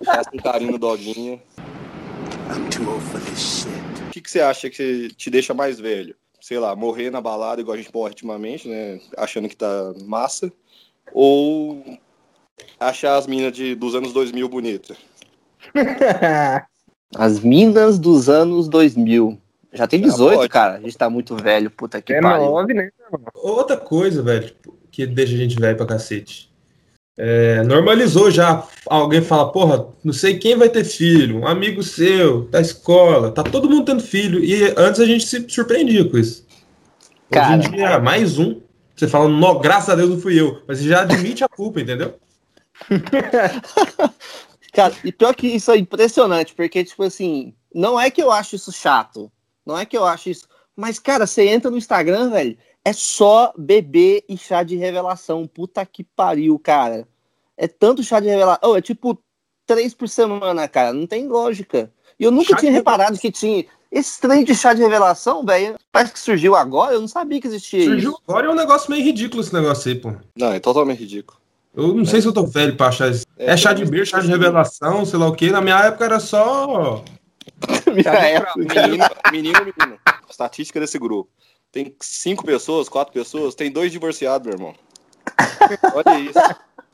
faça 0.04 0.30
um 0.32 0.38
carinho 0.38 0.72
no 0.72 0.78
doguinho. 0.78 1.42
I'm 2.50 2.68
too 2.70 2.88
old 2.88 3.02
for 3.04 3.20
this 3.20 3.38
shit. 3.38 3.84
O 4.06 4.10
que, 4.10 4.20
que 4.20 4.30
você 4.30 4.40
acha 4.40 4.70
que 4.70 5.08
te 5.08 5.30
deixa 5.30 5.52
mais 5.54 5.80
velho? 5.80 6.14
Sei 6.44 6.58
lá, 6.58 6.76
morrer 6.76 7.08
na 7.08 7.22
balada 7.22 7.62
igual 7.62 7.74
a 7.74 7.78
gente 7.78 7.90
morre 7.90 8.10
ultimamente, 8.10 8.68
né? 8.68 9.00
Achando 9.16 9.48
que 9.48 9.56
tá 9.56 9.94
massa. 10.04 10.52
Ou 11.10 11.82
achar 12.78 13.16
as 13.16 13.26
minas 13.26 13.50
de, 13.50 13.74
dos 13.74 13.94
anos 13.94 14.12
2000 14.12 14.46
bonitas. 14.46 14.98
as 17.16 17.40
minas 17.40 17.98
dos 17.98 18.28
anos 18.28 18.68
2000. 18.68 19.38
Já 19.72 19.86
tem 19.86 20.02
18, 20.02 20.42
Já 20.42 20.48
cara. 20.50 20.74
A 20.74 20.80
gente 20.80 20.98
tá 20.98 21.08
muito 21.08 21.34
velho, 21.34 21.70
puta 21.70 22.02
que 22.02 22.12
é 22.12 22.20
pariu. 22.20 22.44
Nove, 22.44 22.74
né? 22.74 22.90
Outra 23.32 23.78
coisa, 23.78 24.22
velho, 24.22 24.54
que 24.90 25.06
deixa 25.06 25.32
a 25.32 25.38
gente 25.38 25.58
velho 25.58 25.78
pra 25.78 25.86
cacete. 25.86 26.53
É, 27.16 27.62
normalizou 27.62 28.30
já. 28.30 28.66
Alguém 28.86 29.22
fala, 29.22 29.52
porra, 29.52 29.86
não 30.02 30.12
sei 30.12 30.38
quem 30.38 30.56
vai 30.56 30.68
ter 30.68 30.84
filho, 30.84 31.40
um 31.40 31.46
amigo 31.46 31.82
seu, 31.82 32.42
da 32.48 32.60
escola, 32.60 33.30
tá 33.30 33.42
todo 33.42 33.70
mundo 33.70 33.84
tendo 33.84 34.02
filho. 34.02 34.44
E 34.44 34.74
antes 34.76 35.00
a 35.00 35.06
gente 35.06 35.26
se 35.26 35.44
surpreendia 35.48 36.08
com 36.08 36.18
isso. 36.18 36.44
Cara, 37.30 37.58
Hoje 37.58 37.68
em 37.68 37.70
dia, 37.72 37.98
mais 37.98 38.38
um. 38.38 38.60
Você 38.96 39.08
fala, 39.08 39.28
no, 39.28 39.58
graças 39.58 39.90
a 39.90 39.94
Deus 39.96 40.10
não 40.10 40.20
fui 40.20 40.40
eu. 40.40 40.62
Mas 40.66 40.78
você 40.78 40.88
já 40.88 41.02
admite 41.02 41.42
a 41.42 41.48
culpa, 41.48 41.80
entendeu? 41.80 42.14
Cara, 44.72 44.92
e 45.04 45.12
pior 45.12 45.34
que 45.34 45.46
isso 45.46 45.70
é 45.70 45.78
impressionante, 45.78 46.52
porque, 46.52 46.82
tipo 46.84 47.04
assim, 47.04 47.54
não 47.72 47.98
é 47.98 48.10
que 48.10 48.20
eu 48.20 48.32
acho 48.32 48.56
isso 48.56 48.72
chato. 48.72 49.30
Não 49.64 49.78
é 49.78 49.86
que 49.86 49.96
eu 49.96 50.04
acho 50.04 50.30
isso. 50.30 50.48
Mas, 50.76 50.98
cara, 50.98 51.26
você 51.26 51.46
entra 51.46 51.70
no 51.70 51.78
Instagram, 51.78 52.30
velho, 52.30 52.58
é 52.84 52.92
só 52.92 53.52
bebê 53.56 54.24
e 54.28 54.36
chá 54.36 54.62
de 54.62 54.76
revelação. 54.76 55.46
Puta 55.46 55.84
que 55.86 56.04
pariu, 56.04 56.58
cara. 56.58 57.08
É 57.56 57.66
tanto 57.66 58.02
chá 58.02 58.20
de 58.20 58.28
revelação. 58.28 58.70
Oh, 58.70 58.76
é 58.76 58.82
tipo 58.82 59.18
três 59.66 59.94
por 59.94 60.08
semana, 60.08 60.68
cara. 60.68 60.92
Não 60.92 61.06
tem 61.06 61.26
lógica. 61.26 61.90
E 62.18 62.24
eu 62.24 62.30
nunca 62.30 62.50
Chá 62.50 62.56
tinha 62.58 62.72
reparado 62.72 63.18
que 63.18 63.32
tinha. 63.32 63.64
Esse 63.90 64.20
trem 64.20 64.44
de 64.44 64.54
chá 64.54 64.74
de 64.74 64.82
revelação, 64.82 65.44
velho, 65.44 65.76
parece 65.92 66.12
que 66.12 66.18
surgiu 66.18 66.56
agora. 66.56 66.94
Eu 66.94 67.00
não 67.00 67.08
sabia 67.08 67.40
que 67.40 67.46
existia 67.46 67.84
Surgiu 67.84 68.10
isso. 68.10 68.20
agora 68.26 68.46
é 68.48 68.50
um 68.50 68.54
negócio 68.54 68.90
meio 68.90 69.04
ridículo 69.04 69.40
esse 69.40 69.54
negócio 69.54 69.90
aí, 69.90 69.98
pô. 69.98 70.12
Não, 70.36 70.52
é 70.52 70.58
totalmente 70.58 70.98
ridículo. 70.98 71.38
Eu 71.76 71.94
não 71.94 72.04
sei 72.04 72.20
se 72.20 72.26
eu 72.28 72.32
tô 72.32 72.44
velho 72.44 72.76
pra 72.76 72.88
achar 72.88 73.10
isso. 73.10 73.24
É, 73.38 73.52
É, 73.52 73.56
chá 73.56 73.72
de 73.72 73.80
pelo 73.82 73.92
beer, 73.92 74.06
chá 74.06 74.20
de 74.20 74.28
revelação, 74.28 75.04
sei 75.04 75.18
lá 75.18 75.28
o 75.28 75.34
quê. 75.34 75.50
Na 75.50 75.60
minha 75.60 75.78
época 75.78 76.04
era 76.04 76.20
só. 76.20 77.02
Minha 77.92 78.10
época. 78.12 78.54
Menino, 78.56 79.04
menino, 79.30 79.58
menino. 79.60 79.98
Estatística 80.28 80.80
desse 80.80 80.98
grupo. 80.98 81.30
Tem 81.74 81.92
cinco 82.00 82.44
pessoas, 82.46 82.88
quatro 82.88 83.12
pessoas, 83.12 83.56
tem 83.56 83.68
dois 83.68 83.90
divorciados, 83.90 84.46
meu 84.46 84.54
irmão. 84.54 84.74
Olha 85.92 86.20
isso. 86.20 86.38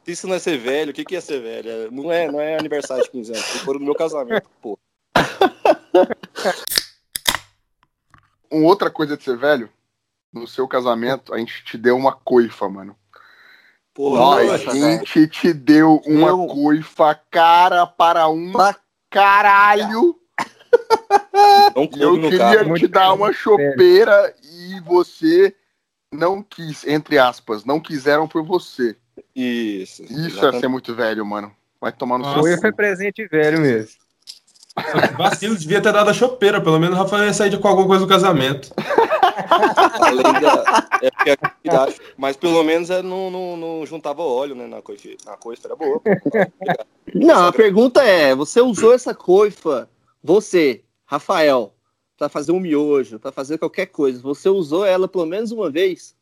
Isso 0.07 0.27
não 0.27 0.37
é 0.37 0.39
ser 0.39 0.57
velho, 0.57 0.91
o 0.91 0.95
que, 0.95 1.05
que 1.05 1.15
é 1.15 1.21
ser 1.21 1.39
velho? 1.43 1.71
É- 1.71 1.91
Não 1.91 2.11
é, 2.11 2.33
não 2.33 2.41
é 2.41 2.57
aniversário 2.59 3.05
de 3.05 3.11
15 3.11 3.33
anos. 3.33 3.45
Foram 3.61 3.79
no 3.79 3.85
meu 3.85 3.95
casamento, 3.95 4.49
pô. 4.63 4.79
Uma 8.51 8.67
outra 8.69 8.91
coisa 8.91 9.19
de 9.19 9.23
ser 9.23 9.37
velho, 9.37 9.69
no 10.33 10.49
seu 10.49 10.67
casamento, 10.67 11.35
a 11.35 11.39
gente 11.39 11.63
te 11.63 11.77
deu 11.77 11.95
uma 11.95 12.13
coifa, 12.13 12.67
mano. 12.67 12.97
Porra, 13.93 14.55
a 14.55 14.57
gente 14.57 15.29
te 15.29 15.53
deu 15.53 16.01
uma 16.07 16.29
Meu- 16.29 16.47
coifa 16.47 17.15
cara 17.31 17.87
para 17.87 18.27
um 18.29 18.53
Pra 18.53 18.75
caralho. 19.11 20.19
não 21.75 21.89
eu 21.99 22.21
queria 22.21 22.39
carro. 22.39 22.75
te 22.75 22.87
dar 22.87 23.13
uma 23.13 23.33
chopeira 23.33 24.35
e 24.43 24.81
você 24.81 25.55
não 26.13 26.43
quis, 26.43 26.87
entre 26.87 27.19
aspas, 27.19 27.65
não 27.65 27.81
quiseram 27.81 28.27
por 28.27 28.43
você. 28.43 28.97
Isso. 29.35 30.03
Isso 30.05 30.15
é 30.15 30.27
exatamente. 30.27 30.61
ser 30.61 30.69
muito 30.69 30.95
velho, 30.95 31.25
mano. 31.25 31.53
Vai 31.81 31.93
tomar 31.93 32.19
no 32.19 32.25
Nossa. 32.25 32.41
Foi, 32.41 32.51
seu 32.53 32.61
foi 32.61 32.73
presente 32.73 33.27
velho 33.27 33.61
mesmo. 33.61 34.01
Vacilo, 35.17 35.57
devia 35.57 35.81
ter 35.81 35.93
dado 35.93 36.11
a 36.11 36.15
chopeira. 36.15 36.61
Pelo 36.61 36.79
menos 36.79 36.97
o 36.97 37.03
Rafael 37.03 37.25
ia 37.25 37.33
sair 37.33 37.59
com 37.59 37.69
alguma 37.69 37.87
coisa 37.87 38.03
no 38.03 38.09
casamento. 38.09 38.73
Além 40.01 40.41
da- 40.41 40.89
é 41.03 41.11
mas 42.17 42.37
pelo 42.37 42.63
menos 42.63 42.91
é, 42.91 43.03
não, 43.03 43.31
não, 43.31 43.57
não 43.57 43.87
juntava 43.87 44.23
óleo, 44.23 44.55
né? 44.55 44.67
Na 44.67 44.83
coifa, 44.83 45.09
na 45.25 45.37
coifa 45.37 45.69
era 45.69 45.77
boa. 45.77 46.01
Não, 47.13 47.49
a 47.49 47.53
pergunta 47.53 48.03
é: 48.05 48.35
você 48.35 48.61
usou 48.61 48.95
essa 48.95 49.13
coifa, 49.13 49.89
você, 50.23 50.85
Rafael, 51.11 51.75
pra 52.17 52.29
fazer 52.29 52.53
um 52.53 52.61
miojo, 52.61 53.19
pra 53.19 53.33
fazer 53.33 53.59
qualquer 53.59 53.87
coisa, 53.87 54.23
você 54.23 54.49
usou 54.49 54.87
ela 54.87 55.09
pelo 55.09 55.27
menos 55.27 55.51
uma 55.51 55.69
vez? 55.69 56.15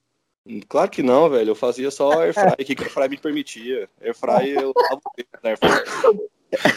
Claro 0.67 0.91
que 0.91 1.03
não, 1.03 1.29
velho. 1.29 1.51
Eu 1.51 1.55
fazia 1.55 1.91
só 1.91 2.23
airfry, 2.23 2.65
que 2.65 2.75
que 2.75 2.85
airfry 2.85 3.07
me 3.11 3.19
permitia. 3.19 3.87
Airfry 4.01 4.49
eu 4.53 4.73
lavo 4.75 5.03
na 5.45 5.51
airfry. 5.51 5.69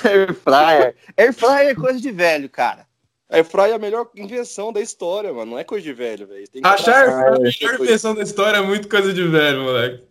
Air 0.03 0.34
fryer. 0.34 0.96
Air 1.15 1.34
fryer 1.34 1.70
é 1.70 1.75
coisa 1.75 2.01
de 2.01 2.12
velho, 2.12 2.50
cara. 2.50 2.86
Airfry 3.30 3.70
é 3.70 3.74
a 3.75 3.80
melhor 3.80 4.10
invenção 4.13 4.74
da 4.74 4.82
história, 4.82 5.32
mano. 5.32 5.51
Não 5.51 5.58
é 5.60 5.63
coisa 5.63 5.82
de 5.86 5.94
velho, 5.94 6.27
velho. 6.27 6.46
Achar 6.63 7.03
abraçar, 7.03 7.24
a 7.24 7.27
é 7.27 7.39
melhor 7.39 7.53
coisa- 7.77 7.84
invenção 7.84 8.13
da 8.13 8.24
história 8.24 8.58
é 8.58 8.62
muito 8.62 8.89
coisa 8.89 9.13
de 9.13 9.25
velho, 9.25 9.62
moleque. 9.62 10.03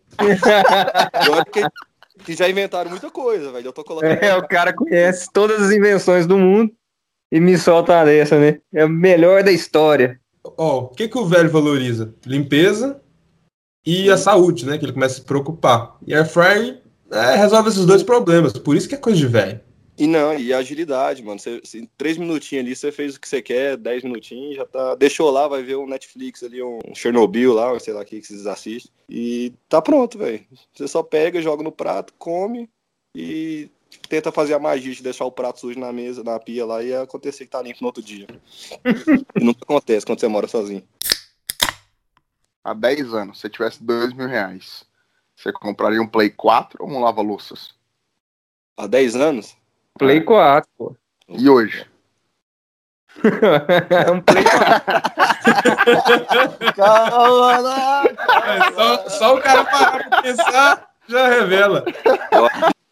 Pior 1.23 1.45
que, 1.45 1.61
que 2.25 2.33
já 2.33 2.49
inventaram 2.49 2.89
muita 2.91 3.11
coisa, 3.11 3.53
velho. 3.53 3.67
Eu 3.67 3.73
tô 3.75 3.85
colocando. 3.85 4.23
É, 4.25 4.35
o 4.35 4.49
cara 4.49 4.73
conhece 4.73 5.29
todas 5.31 5.61
as 5.61 5.71
invenções 5.71 6.27
do 6.27 6.39
mundo 6.39 6.73
e 7.31 7.41
me 7.41 7.57
solta 7.59 7.93
uma 7.95 8.05
dessa, 8.05 8.39
né? 8.39 8.61
É 8.73 8.85
o 8.85 8.89
melhor 8.89 9.43
da 9.43 9.53
história. 9.53 10.21
Ó, 10.57 10.85
o 10.85 10.89
que, 10.89 11.09
que 11.09 11.19
o 11.19 11.27
velho 11.27 11.51
valoriza? 11.51 12.15
Limpeza 12.27 13.01
e 13.87 14.11
a 14.11 14.17
saúde, 14.17 14.67
né? 14.67 14.79
Que 14.79 14.85
ele 14.85 14.93
começa 14.93 15.15
a 15.15 15.19
se 15.19 15.25
preocupar. 15.25 15.97
E 16.07 16.15
air 16.15 16.29
fryer 16.29 16.81
é, 17.11 17.37
resolve 17.37 17.69
esses 17.69 17.85
dois 17.85 18.03
problemas. 18.03 18.53
Por 18.55 18.77
isso 18.77 18.89
que 18.89 18.95
é 18.95 18.99
coisa 18.99 19.19
de 19.19 19.27
velho. 19.27 19.61
E 19.99 20.07
não, 20.07 20.33
e 20.33 20.51
a 20.51 20.59
agilidade, 20.59 21.23
mano. 21.23 21.39
Você, 21.39 21.61
você- 21.63 21.81
em 21.81 21.91
três 21.99 22.17
minutinhos 22.17 22.65
ali, 22.65 22.75
você 22.75 22.91
fez 22.91 23.17
o 23.17 23.21
que 23.21 23.29
você 23.29 23.43
quer, 23.43 23.77
dez 23.77 24.03
minutinhos, 24.03 24.57
já 24.57 24.65
tá. 24.65 24.95
Deixou 24.95 25.31
lá, 25.31 25.47
vai 25.47 25.63
ver 25.63 25.77
um 25.77 25.87
Netflix 25.87 26.43
ali, 26.43 26.63
um 26.63 26.79
Chernobyl 26.95 27.53
lá, 27.53 27.79
sei 27.79 27.93
lá 27.93 28.01
o 28.01 28.05
que 28.05 28.19
que 28.19 28.27
vocês 28.27 28.47
assistem. 28.47 28.91
E 29.11 29.53
tá 29.69 29.83
pronto, 29.83 30.17
velho. 30.17 30.41
Você 30.73 30.89
só 30.89 31.03
pega, 31.03 31.43
joga 31.43 31.63
no 31.63 31.71
prato, 31.71 32.15
come 32.19 32.71
e 33.15 33.69
tenta 34.09 34.31
fazer 34.33 34.55
a 34.55 34.59
magia 34.59 34.95
de 34.95 35.03
deixar 35.03 35.25
o 35.25 35.33
prato 35.33 35.61
sujo 35.61 35.79
na 35.79 35.93
mesa, 35.93 36.23
na 36.23 36.39
pia 36.39 36.65
lá 36.67 36.83
e 36.83 36.95
acontecer 36.95 37.45
que 37.45 37.51
tá 37.51 37.63
limpo 37.63 37.79
no 37.81 37.87
outro 37.87 38.03
dia. 38.03 38.27
e 39.37 39.45
nunca 39.45 39.61
acontece 39.63 40.07
quando 40.07 40.21
você 40.21 40.29
mora 40.29 40.47
sozinho. 40.47 40.83
Há 42.63 42.75
10 42.75 43.15
anos, 43.15 43.37
se 43.37 43.43
você 43.43 43.51
tivesse 43.51 43.83
2 43.83 44.13
mil 44.13 44.29
reais, 44.29 44.85
você 45.35 45.53
compraria 45.53 46.01
um 46.01 46.07
Play 46.07 46.31
4 46.31 46.85
ou 46.85 46.91
um 46.91 47.01
lava-louças? 47.01 47.75
Há 48.77 48.87
10 48.87 49.17
anos? 49.17 49.57
Play 49.99 50.21
4, 50.23 50.71
pô. 50.77 50.97
E 51.29 51.49
hoje? 51.49 51.87
um 54.13 54.21
Play 54.21 54.45
4. 54.45 55.21
É, 58.51 58.73
só, 58.73 59.09
só 59.09 59.35
o 59.37 59.41
cara 59.41 59.65
parar 59.65 60.09
pra 60.09 60.23
pensar 60.23 60.91
já 61.09 61.29
revela. 61.29 61.85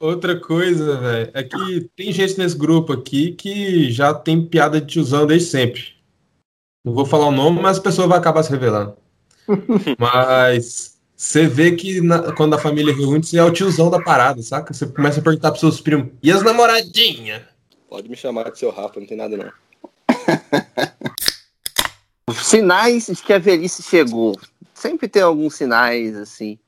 Outra 0.01 0.39
coisa, 0.39 0.97
velho, 0.97 1.31
é 1.35 1.43
que 1.43 1.91
tem 1.97 2.13
gente 2.13 2.39
nesse 2.39 2.57
grupo 2.57 2.93
aqui 2.93 3.33
que 3.33 3.91
já 3.91 4.15
tem 4.15 4.47
piada 4.47 4.81
de 4.81 4.87
tiozão 4.87 5.27
desde 5.27 5.49
sempre. 5.49 5.83
Não 6.85 6.95
vou 6.95 7.05
falar 7.05 7.27
o 7.27 7.33
nome, 7.33 7.61
mas 7.61 7.79
a 7.79 7.83
pessoa 7.83 8.07
vai 8.07 8.19
acabar 8.19 8.43
se 8.45 8.51
revelando. 8.51 8.97
Mas 9.99 10.99
você 11.17 11.47
vê 11.49 11.73
que 11.75 12.01
na- 12.03 12.33
quando 12.33 12.55
a 12.55 12.59
família 12.59 12.95
reúne, 12.95 13.25
você 13.25 13.39
é 13.39 13.43
o 13.43 13.51
tiozão 13.51 13.91
da 13.91 14.01
parada, 14.01 14.41
saca? 14.43 14.73
Você 14.73 14.87
começa 14.87 15.21
a 15.21 15.23
perguntar 15.23 15.51
pros 15.51 15.61
seus 15.61 15.81
primos, 15.81 16.13
e 16.23 16.31
as 16.31 16.43
namoradinhas? 16.43 17.43
Pode 17.89 18.09
me 18.09 18.17
chamar 18.17 18.51
de 18.51 18.59
seu 18.59 18.71
Rafa, 18.71 19.01
não 19.01 19.07
tem 19.07 19.17
nada 19.17 19.37
não. 19.37 19.53
Sinais 22.35 23.07
de 23.07 23.17
que 23.17 23.33
a 23.33 23.39
velhice 23.39 23.83
chegou. 23.83 24.39
Sempre 24.75 25.09
tem 25.09 25.23
alguns 25.23 25.55
sinais, 25.55 26.15
assim. 26.15 26.59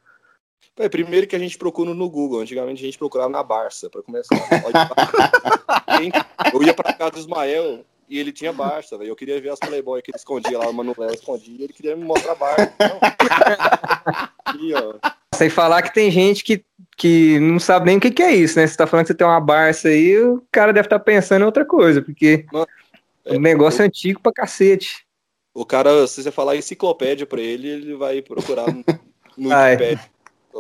É, 0.79 0.89
primeiro 0.89 1.27
que 1.27 1.37
a 1.37 1.39
gente 1.39 1.59
procura 1.59 1.93
no 1.93 2.09
Google. 2.09 2.41
Antigamente 2.41 2.83
a 2.83 2.87
gente 2.87 2.99
procurava 2.99 3.29
na 3.29 3.43
Barça, 3.43 3.91
pra 3.91 4.03
começar. 4.03 4.37
Eu 6.55 6.63
ia 6.63 6.73
pra 6.73 6.93
casa 6.93 7.13
do 7.13 7.19
Ismael 7.19 7.85
e 8.09 8.19
ele 8.19 8.33
tinha 8.33 8.53
Barça, 8.53 8.97
velho. 8.97 9.11
Eu 9.11 9.17
queria 9.17 9.41
ver 9.41 9.51
as 9.51 9.59
Playboy 9.59 10.03
que 10.03 10.11
ele 10.11 10.17
escondia 10.17 10.59
lá, 10.59 10.69
o 10.69 10.73
Manuel 10.73 11.13
escondia, 11.13 11.61
e 11.61 11.65
ele 11.65 11.73
queria 11.73 11.95
me 11.95 12.05
mostrar 12.05 12.35
Barça. 12.35 12.73
Ó. 14.75 14.95
Sem 15.35 15.49
falar 15.49 15.83
que 15.83 15.95
tem 15.95 16.11
gente 16.11 16.43
que, 16.43 16.65
que 16.97 17.39
não 17.39 17.61
sabe 17.61 17.87
nem 17.87 17.99
o 17.99 18.01
que, 18.01 18.11
que 18.11 18.23
é 18.23 18.35
isso, 18.35 18.59
né? 18.59 18.67
Você 18.67 18.77
tá 18.77 18.87
falando 18.87 19.05
que 19.05 19.13
você 19.13 19.17
tem 19.17 19.27
uma 19.27 19.41
Barça 19.41 19.89
aí, 19.89 20.19
o 20.19 20.43
cara 20.51 20.73
deve 20.73 20.87
estar 20.87 20.99
pensando 20.99 21.43
em 21.43 21.47
outra 21.47 21.65
coisa, 21.65 22.03
porque 22.03 22.45
Mano, 22.53 22.67
o 23.27 23.39
negócio 23.39 23.83
é 23.83 23.87
antigo 23.87 24.21
pra 24.21 24.33
cacete. 24.33 25.07
O 25.55 25.65
cara, 25.65 26.07
se 26.07 26.23
você 26.23 26.31
falar 26.31 26.57
enciclopédia 26.57 27.27
pra 27.27 27.41
ele, 27.41 27.69
ele 27.69 27.95
vai 27.95 28.23
procurar 28.23 28.73
no. 28.73 28.85
Wikipedia. 29.39 30.01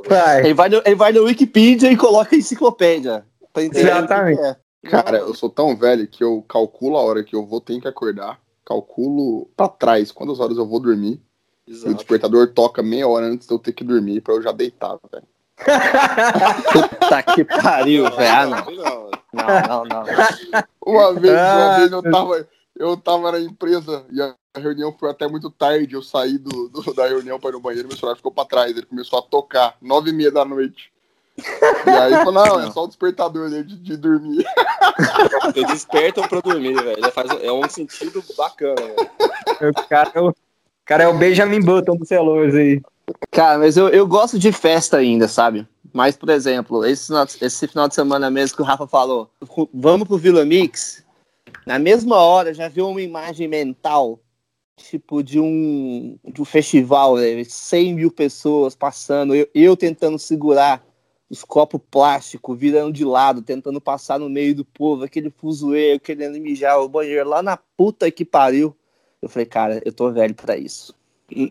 Vai. 0.06 0.40
Ele 0.44 0.54
vai, 0.54 0.68
no, 0.68 0.82
ele 0.84 0.94
vai 0.94 1.12
no 1.12 1.24
Wikipedia 1.24 1.90
e 1.90 1.96
coloca 1.96 2.34
enciclopédia. 2.36 3.24
Pra 3.52 3.64
entender 3.64 3.90
Exatamente. 3.90 4.40
é. 4.40 4.56
Cara, 4.88 5.18
eu 5.18 5.34
sou 5.34 5.50
tão 5.50 5.76
velho 5.76 6.06
que 6.06 6.24
eu 6.24 6.42
calculo 6.48 6.96
a 6.96 7.02
hora 7.02 7.22
que 7.24 7.34
eu 7.36 7.44
vou 7.44 7.60
ter 7.60 7.78
que 7.80 7.88
acordar, 7.88 8.38
calculo 8.64 9.50
pra 9.56 9.68
trás 9.68 10.10
quantas 10.12 10.40
horas 10.40 10.56
eu 10.56 10.66
vou 10.66 10.80
dormir. 10.80 11.20
E 11.66 11.72
o 11.88 11.94
despertador 11.94 12.48
toca 12.48 12.82
meia 12.82 13.06
hora 13.06 13.26
antes 13.26 13.46
de 13.46 13.52
eu 13.54 13.58
ter 13.58 13.72
que 13.72 13.84
dormir 13.84 14.20
pra 14.22 14.34
eu 14.34 14.42
já 14.42 14.50
deitar, 14.52 14.98
velho. 15.12 15.26
Puta 16.72 17.22
que 17.22 17.44
pariu, 17.44 18.04
velho. 18.10 18.32
Ah, 18.32 18.46
não. 18.46 18.64
não. 18.74 19.10
Não, 19.32 19.44
não, 19.68 19.84
não. 19.84 20.04
Uma 20.84 21.14
vez, 21.14 21.34
uma 21.34 21.40
Ah, 21.40 21.78
vez 21.78 21.92
eu 21.92 22.02
tava, 22.02 22.48
eu 22.80 22.96
tava 22.96 23.32
na 23.32 23.40
empresa 23.40 24.04
e 24.10 24.20
a 24.20 24.34
reunião 24.56 24.92
foi 24.98 25.10
até 25.10 25.28
muito 25.28 25.50
tarde. 25.50 25.94
Eu 25.94 26.02
saí 26.02 26.38
do, 26.38 26.68
do- 26.68 26.94
da 26.94 27.06
reunião 27.06 27.38
para 27.38 27.50
ir 27.50 27.52
no 27.52 27.60
banheiro 27.60 27.86
e 27.86 27.88
meu 27.88 27.96
celular 27.96 28.16
ficou 28.16 28.32
pra 28.32 28.44
trás. 28.44 28.70
Ele 28.70 28.86
começou 28.86 29.18
a 29.18 29.22
tocar, 29.22 29.76
nove 29.80 30.10
e 30.10 30.12
meia 30.12 30.30
da 30.32 30.44
noite. 30.44 30.90
E 31.86 31.90
aí 31.90 32.12
falou, 32.24 32.32
não, 32.32 32.60
é 32.60 32.70
só 32.70 32.84
o 32.84 32.86
despertador 32.86 33.48
dele 33.48 33.64
de, 33.64 33.76
de 33.76 33.96
dormir. 33.96 34.44
Eu 35.54 35.64
desperto 35.66 36.26
pra 36.28 36.40
dormir, 36.40 36.74
velho. 36.74 37.00
É 37.42 37.52
um 37.52 37.68
sentido 37.68 38.22
bacana, 38.36 38.74
velho. 38.76 39.70
O 39.70 39.88
cara, 39.88 40.10
é 40.14 40.20
o, 40.20 40.34
cara 40.84 41.04
é 41.04 41.08
o 41.08 41.16
Benjamin 41.16 41.60
Button 41.60 41.96
dos 41.96 42.08
celulares 42.08 42.54
aí. 42.54 42.82
Cara, 43.30 43.58
mas 43.58 43.76
eu, 43.76 43.88
eu 43.88 44.06
gosto 44.06 44.38
de 44.38 44.52
festa 44.52 44.98
ainda, 44.98 45.26
sabe? 45.28 45.66
Mas, 45.92 46.16
por 46.16 46.28
exemplo, 46.28 46.84
esse 46.84 47.06
final, 47.06 47.26
de- 47.26 47.38
esse 47.44 47.66
final 47.66 47.88
de 47.88 47.94
semana 47.94 48.30
mesmo 48.30 48.56
que 48.56 48.62
o 48.62 48.64
Rafa 48.64 48.86
falou, 48.86 49.30
vamos 49.74 50.06
pro 50.06 50.16
Vila 50.18 50.44
Mix, 50.44 51.04
na 51.70 51.78
mesma 51.78 52.16
hora 52.16 52.52
já 52.52 52.66
viu 52.66 52.88
uma 52.88 53.00
imagem 53.00 53.46
mental, 53.46 54.20
tipo, 54.76 55.22
de 55.22 55.38
um, 55.38 56.18
de 56.24 56.42
um 56.42 56.44
festival, 56.44 57.14
né? 57.14 57.44
100 57.44 57.94
mil 57.94 58.10
pessoas 58.10 58.74
passando, 58.74 59.36
eu, 59.36 59.48
eu 59.54 59.76
tentando 59.76 60.18
segurar 60.18 60.84
os 61.28 61.44
copos 61.44 61.80
plásticos 61.88 62.58
virando 62.58 62.92
de 62.92 63.04
lado, 63.04 63.40
tentando 63.40 63.80
passar 63.80 64.18
no 64.18 64.28
meio 64.28 64.52
do 64.52 64.64
povo, 64.64 65.04
aquele 65.04 65.30
fuzueiro 65.30 66.00
querendo 66.00 66.40
mijar 66.40 66.80
o 66.80 66.88
banheiro 66.88 67.28
lá 67.28 67.40
na 67.40 67.56
puta 67.56 68.10
que 68.10 68.24
pariu. 68.24 68.76
Eu 69.22 69.28
falei, 69.28 69.46
cara, 69.46 69.80
eu 69.84 69.92
tô 69.92 70.10
velho 70.10 70.34
pra 70.34 70.56
isso. 70.56 70.92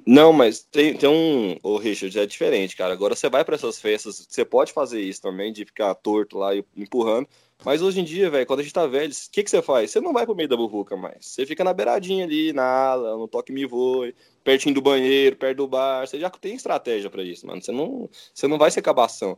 Não, 0.05 0.33
mas 0.33 0.59
tem, 0.59 0.97
tem 0.97 1.07
um. 1.07 1.55
O 1.63 1.77
Richard 1.77 2.19
é 2.19 2.25
diferente, 2.25 2.75
cara. 2.75 2.91
Agora 2.91 3.15
você 3.15 3.29
vai 3.29 3.45
pra 3.45 3.55
essas 3.55 3.79
festas, 3.79 4.27
você 4.29 4.43
pode 4.43 4.73
fazer 4.73 4.99
isso 4.99 5.21
também, 5.21 5.53
de 5.53 5.63
ficar 5.63 5.95
torto 5.95 6.37
lá 6.37 6.53
e 6.53 6.65
empurrando. 6.75 7.25
Mas 7.65 7.81
hoje 7.81 7.99
em 7.99 8.03
dia, 8.05 8.29
velho, 8.29 8.45
quando 8.45 8.61
a 8.61 8.63
gente 8.63 8.73
tá 8.73 8.87
velho, 8.87 9.11
o 9.11 9.31
que, 9.31 9.43
que 9.43 9.49
você 9.49 9.61
faz? 9.61 9.91
Você 9.91 9.99
não 9.99 10.13
vai 10.13 10.25
pro 10.25 10.33
meio 10.35 10.47
da 10.47 10.55
buvuca 10.55 10.95
mais. 10.95 11.25
Você 11.25 11.45
fica 11.45 11.63
na 11.63 11.73
beiradinha 11.73 12.23
ali, 12.23 12.53
na 12.53 12.63
ala, 12.63 13.17
no 13.17 13.27
toque 13.27 13.51
me 13.51 13.65
voe, 13.65 14.15
pertinho 14.43 14.73
do 14.75 14.81
banheiro, 14.81 15.35
perto 15.35 15.57
do 15.57 15.67
bar. 15.67 16.07
Você 16.07 16.17
já 16.19 16.29
tem 16.29 16.55
estratégia 16.55 17.09
pra 17.09 17.21
isso, 17.21 17.45
mano. 17.45 17.61
Você 17.61 17.71
não, 17.71 18.09
você 18.33 18.47
não 18.47 18.57
vai 18.57 18.71
ser 18.71 18.81
cabação. 18.81 19.37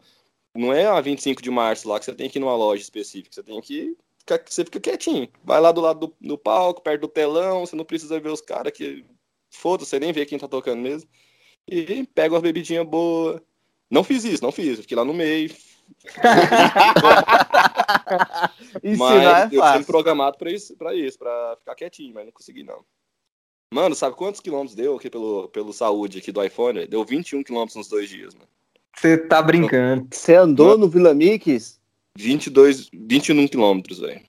Não 0.56 0.74
é 0.74 0.86
a 0.88 1.02
25 1.02 1.42
de 1.42 1.50
março 1.52 1.88
lá 1.90 2.00
que 2.00 2.06
você 2.06 2.14
tem 2.16 2.30
que 2.30 2.38
ir 2.40 2.42
numa 2.42 2.56
loja 2.56 2.82
específica. 2.84 3.34
Você 3.34 3.44
tem 3.44 3.60
que. 3.62 3.98
ficar- 4.20 4.44
Você 4.48 4.66
fica 4.66 4.80
quietinho. 4.80 5.28
Vai 5.44 5.60
lá 5.62 5.72
do 5.72 5.82
lado 5.82 6.08
do, 6.08 6.16
do 6.22 6.38
palco, 6.38 6.82
perto 6.82 7.02
do 7.02 7.08
telão. 7.08 7.66
Você 7.66 7.76
não 7.76 7.86
precisa 7.86 8.20
ver 8.20 8.30
os 8.30 8.42
caras 8.42 8.74
que. 8.74 9.06
Foda-se, 9.50 9.90
você 9.90 10.00
nem 10.00 10.14
vê 10.14 10.26
quem 10.26 10.38
tá 10.40 10.48
tocando 10.48 10.82
mesmo. 10.82 11.10
E 11.68 12.06
pega 12.08 12.34
umas 12.36 12.44
bebidinhas 12.44 12.86
boas. 12.88 13.42
Não 13.90 14.04
fiz 14.04 14.24
isso, 14.26 14.44
não 14.44 14.52
fiz. 14.52 14.80
Fiquei 14.82 14.98
lá 14.98 15.06
no 15.06 15.14
meio. 15.14 15.52
Ensinar 18.84 18.98
mas 18.98 19.52
é 19.52 19.56
eu 19.56 19.60
fácil. 19.60 19.86
programado 19.86 20.38
pra 20.38 20.52
isso, 20.52 20.76
pra 20.76 20.96
isso, 20.96 21.18
pra 21.18 21.56
ficar 21.60 21.76
quietinho, 21.76 22.14
mas 22.14 22.26
não 22.26 22.32
consegui 22.32 22.64
não. 22.64 22.84
Mano, 23.74 23.96
sabe 23.96 24.16
quantos 24.16 24.42
quilômetros 24.42 24.76
deu 24.76 24.98
aqui 24.98 25.10
pelo, 25.10 25.48
pelo 25.50 25.72
saúde 25.72 26.20
aqui 26.20 26.32
do 26.32 26.44
iPhone? 26.44 26.86
Deu 26.88 27.06
21 27.06 27.44
quilômetros 27.44 27.78
nos 27.78 27.88
dois 27.88 28.10
dias, 28.10 28.34
mano. 28.34 28.48
Você 28.96 29.18
tá 29.18 29.42
brincando. 29.42 30.08
Você 30.12 30.36
andou 30.36 30.78
no 30.78 30.90
Vila 30.90 31.14
Mix? 31.14 31.80
22, 32.18 32.90
21 32.94 33.48
quilômetros, 33.48 34.00
velho. 34.00 34.22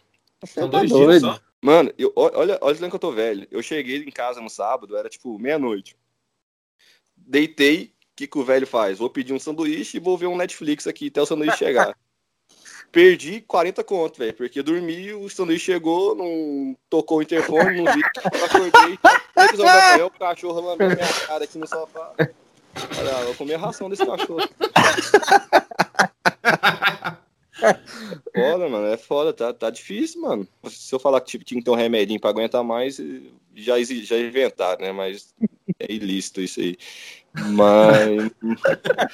São 0.46 0.70
tá 0.70 0.78
dois 0.78 0.90
doido. 0.90 1.10
dias 1.10 1.22
só. 1.22 1.40
Mano, 1.60 1.92
eu, 1.96 2.12
olha, 2.16 2.58
olha 2.60 2.74
o 2.74 2.78
tanto 2.78 2.90
que 2.90 2.96
eu 2.96 3.00
tô 3.00 3.12
velho. 3.12 3.46
Eu 3.50 3.62
cheguei 3.62 3.98
em 3.98 4.10
casa 4.10 4.40
no 4.40 4.50
sábado, 4.50 4.96
era 4.96 5.08
tipo 5.08 5.38
meia-noite. 5.38 5.96
Deitei, 7.16 7.92
que, 8.16 8.26
que 8.26 8.38
o 8.38 8.44
velho 8.44 8.66
faz? 8.66 8.98
Vou 8.98 9.10
pedir 9.10 9.32
um 9.32 9.38
sanduíche 9.38 9.96
e 9.96 10.00
vou 10.00 10.16
ver 10.16 10.26
um 10.26 10.36
Netflix 10.36 10.86
aqui 10.86 11.08
até 11.08 11.22
o 11.22 11.26
sanduíche 11.26 11.58
chegar. 11.58 11.96
Perdi 12.90 13.40
40 13.40 13.82
conto, 13.84 14.18
velho, 14.18 14.34
porque 14.34 14.62
dormi, 14.62 15.14
o 15.14 15.28
sanduíche 15.30 15.72
chegou, 15.72 16.14
não 16.14 16.76
tocou 16.90 17.18
o 17.18 17.22
interfone, 17.22 17.80
não 17.80 17.90
vi, 17.90 18.02
acordei, 18.44 18.98
da 19.34 19.92
manhã, 19.92 20.06
o 20.06 20.10
cachorro 20.10 20.60
lambendo 20.60 20.96
minha 20.96 21.12
cara 21.26 21.44
aqui 21.44 21.56
no 21.56 21.66
sofá. 21.66 22.12
Olha, 22.18 23.24
vou 23.24 23.34
comer 23.34 23.54
a 23.54 23.58
ração 23.58 23.88
desse 23.88 24.04
cachorro. 24.04 24.40
Foda, 28.34 28.68
mano, 28.68 28.86
é 28.86 28.96
foda, 28.96 29.32
tá, 29.32 29.52
tá 29.52 29.70
difícil, 29.70 30.20
mano. 30.20 30.48
Se 30.68 30.94
eu 30.94 30.98
falar 30.98 31.20
que 31.20 31.30
tipo, 31.30 31.44
tinha 31.44 31.60
que 31.60 31.64
ter 31.64 31.70
um 31.70 31.76
remedinho 31.76 32.20
pra 32.20 32.30
aguentar 32.30 32.64
mais, 32.64 33.00
já, 33.54 33.80
já 33.82 34.18
inventaram, 34.18 34.84
né? 34.84 34.90
Mas 34.90 35.34
é 35.78 35.92
ilícito 35.92 36.40
isso 36.40 36.60
aí. 36.60 36.76
Mas 37.34 38.30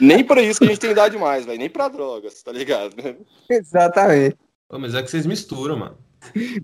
nem 0.00 0.24
pra 0.24 0.42
isso 0.42 0.58
que 0.58 0.66
a 0.66 0.68
gente 0.68 0.80
tem 0.80 0.90
idade 0.90 1.16
mais, 1.16 1.46
velho. 1.46 1.58
Nem 1.58 1.70
pra 1.70 1.88
drogas, 1.88 2.42
tá 2.42 2.52
ligado? 2.52 2.94
Exatamente. 3.48 4.36
Pô, 4.68 4.78
mas 4.78 4.94
é 4.94 5.02
que 5.02 5.10
vocês 5.10 5.26
misturam, 5.26 5.78
mano. 5.78 5.96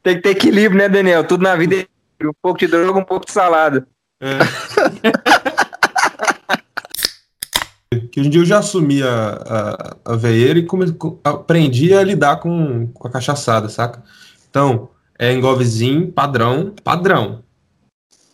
Tem 0.02 0.16
que 0.16 0.22
ter 0.22 0.30
equilíbrio, 0.30 0.78
né, 0.78 0.88
Daniel? 0.88 1.24
Tudo 1.24 1.42
na 1.42 1.54
vida 1.54 1.76
é 1.76 2.26
um 2.26 2.32
pouco 2.42 2.58
de 2.58 2.66
droga, 2.66 2.98
um 2.98 3.04
pouco 3.04 3.26
de 3.26 3.32
salada. 3.32 3.86
É. 4.20 4.38
que 8.10 8.20
hoje 8.20 8.28
em 8.28 8.32
dia 8.32 8.40
eu 8.40 8.44
já 8.46 8.58
assumi 8.58 9.02
a, 9.02 9.96
a, 10.04 10.12
a 10.12 10.16
veieira 10.16 10.58
e 10.58 10.66
come, 10.66 10.92
co- 10.92 11.20
aprendi 11.22 11.94
a 11.94 12.02
lidar 12.02 12.36
com, 12.40 12.88
com 12.88 13.08
a 13.08 13.10
cachaçada, 13.10 13.68
saca? 13.68 14.02
Então, 14.50 14.88
é 15.18 15.32
engolvezinho, 15.32 16.10
padrão, 16.10 16.74
padrão. 16.82 17.42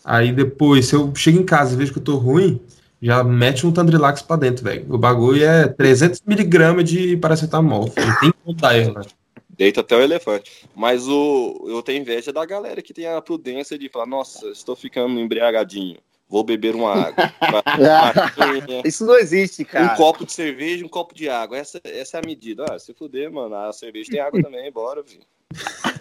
Aí 0.04 0.32
depois, 0.32 0.86
se 0.86 0.94
eu 0.94 1.12
chego 1.14 1.38
em 1.38 1.44
casa 1.44 1.74
e 1.74 1.76
vejo 1.76 1.92
que 1.92 1.98
eu 1.98 2.04
tô 2.04 2.16
ruim, 2.16 2.60
já 3.00 3.24
mete 3.24 3.66
um 3.66 3.72
Tandrilax 3.72 4.22
pra 4.22 4.36
dentro, 4.36 4.64
velho. 4.64 4.86
O 4.92 4.98
bagulho 4.98 5.42
é 5.44 5.68
300mg 5.68 6.82
de 6.82 7.16
paracetamol. 7.16 7.92
Não 7.96 8.20
tem 8.20 8.32
como 8.32 8.56
dar 8.56 8.76
erro, 8.76 8.94
velho. 8.94 9.10
Deita 9.48 9.80
até 9.80 9.96
o 9.96 10.00
elefante. 10.00 10.68
Mas 10.74 11.06
o, 11.06 11.66
eu 11.68 11.82
tenho 11.82 12.00
inveja 12.00 12.32
da 12.32 12.44
galera 12.44 12.80
que 12.80 12.94
tem 12.94 13.06
a 13.06 13.20
prudência 13.20 13.78
de 13.78 13.88
falar, 13.88 14.06
nossa, 14.06 14.48
estou 14.48 14.74
ficando 14.74 15.18
embriagadinho. 15.20 15.98
Vou 16.28 16.44
beber 16.44 16.76
uma 16.76 16.92
água. 16.94 17.32
Uma 17.42 18.80
Isso 18.86 19.04
não 19.04 19.18
existe, 19.18 19.62
um 19.62 19.64
cara. 19.64 19.96
copo 19.96 20.24
de 20.24 20.32
cerveja 20.32 20.82
e 20.82 20.86
um 20.86 20.88
copo 20.88 21.12
de 21.12 21.28
água. 21.28 21.58
Essa, 21.58 21.80
essa 21.84 22.18
é 22.18 22.20
a 22.20 22.26
medida. 22.26 22.64
Ah, 22.70 22.78
se 22.78 22.94
fuder, 22.94 23.32
mano. 23.32 23.54
A 23.54 23.72
cerveja 23.72 24.12
tem 24.12 24.20
água 24.20 24.40
também, 24.42 24.70
bora, 24.70 25.02
filho. 25.02 25.24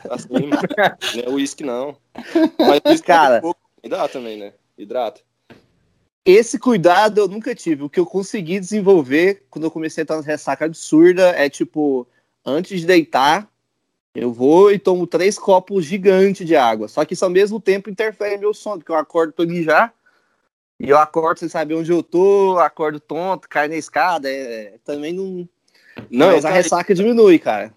Assim, 0.10 0.28
mano. 0.32 0.62
Não 1.16 1.24
é 1.24 1.30
uísque, 1.30 1.64
não. 1.64 1.98
Mas 2.60 2.80
uísque 2.86 3.08
Cara. 3.08 3.38
é 3.38 3.42
pouco. 3.42 3.60
Dá 3.90 4.08
também, 4.08 4.38
né? 4.38 4.54
Hidrata. 4.78 5.22
Esse 6.26 6.60
cuidado 6.60 7.20
eu 7.20 7.28
nunca 7.28 7.56
tive. 7.56 7.84
O 7.84 7.90
que 7.90 8.00
eu 8.00 8.06
consegui 8.06 8.60
desenvolver 8.60 9.46
quando 9.50 9.66
eu 9.66 9.72
comecei 9.72 10.02
a 10.02 10.04
estar 10.04 10.16
na 10.18 10.22
ressaca 10.22 10.66
absurda 10.66 11.30
é 11.30 11.50
tipo, 11.50 12.08
antes 12.46 12.82
de 12.82 12.86
deitar, 12.86 13.50
eu 14.14 14.32
vou 14.32 14.72
e 14.72 14.78
tomo 14.78 15.08
três 15.08 15.40
copos 15.40 15.86
gigantes 15.86 16.46
de 16.46 16.56
água. 16.56 16.88
Só 16.88 17.06
que 17.06 17.14
isso 17.14 17.26
ao 17.26 17.32
mesmo 17.32 17.60
tempo 17.60 17.90
interfere 17.90 18.36
no 18.36 18.42
meu 18.42 18.54
sono, 18.54 18.78
porque 18.78 18.92
eu 18.92 18.98
acordo 18.98 19.34
todo 19.34 19.50
mijar. 19.50 19.94
E 20.80 20.90
eu 20.90 20.98
acordo 20.98 21.40
sem 21.40 21.50
saber 21.50 21.76
onde 21.76 21.92
eu 21.92 22.02
tô, 22.02 22.58
acordo 22.58 23.00
tonto, 23.00 23.50
caio 23.50 23.70
na 23.70 23.76
escada. 23.76 24.30
é- 24.30 24.78
também 24.84 25.14
não. 25.14 25.48
Não, 26.10 26.28
Mas 26.28 26.46
a 26.46 26.50
cara, 26.50 26.62
ressaca 26.62 26.96
diminui, 26.96 27.38
cara. 27.40 27.74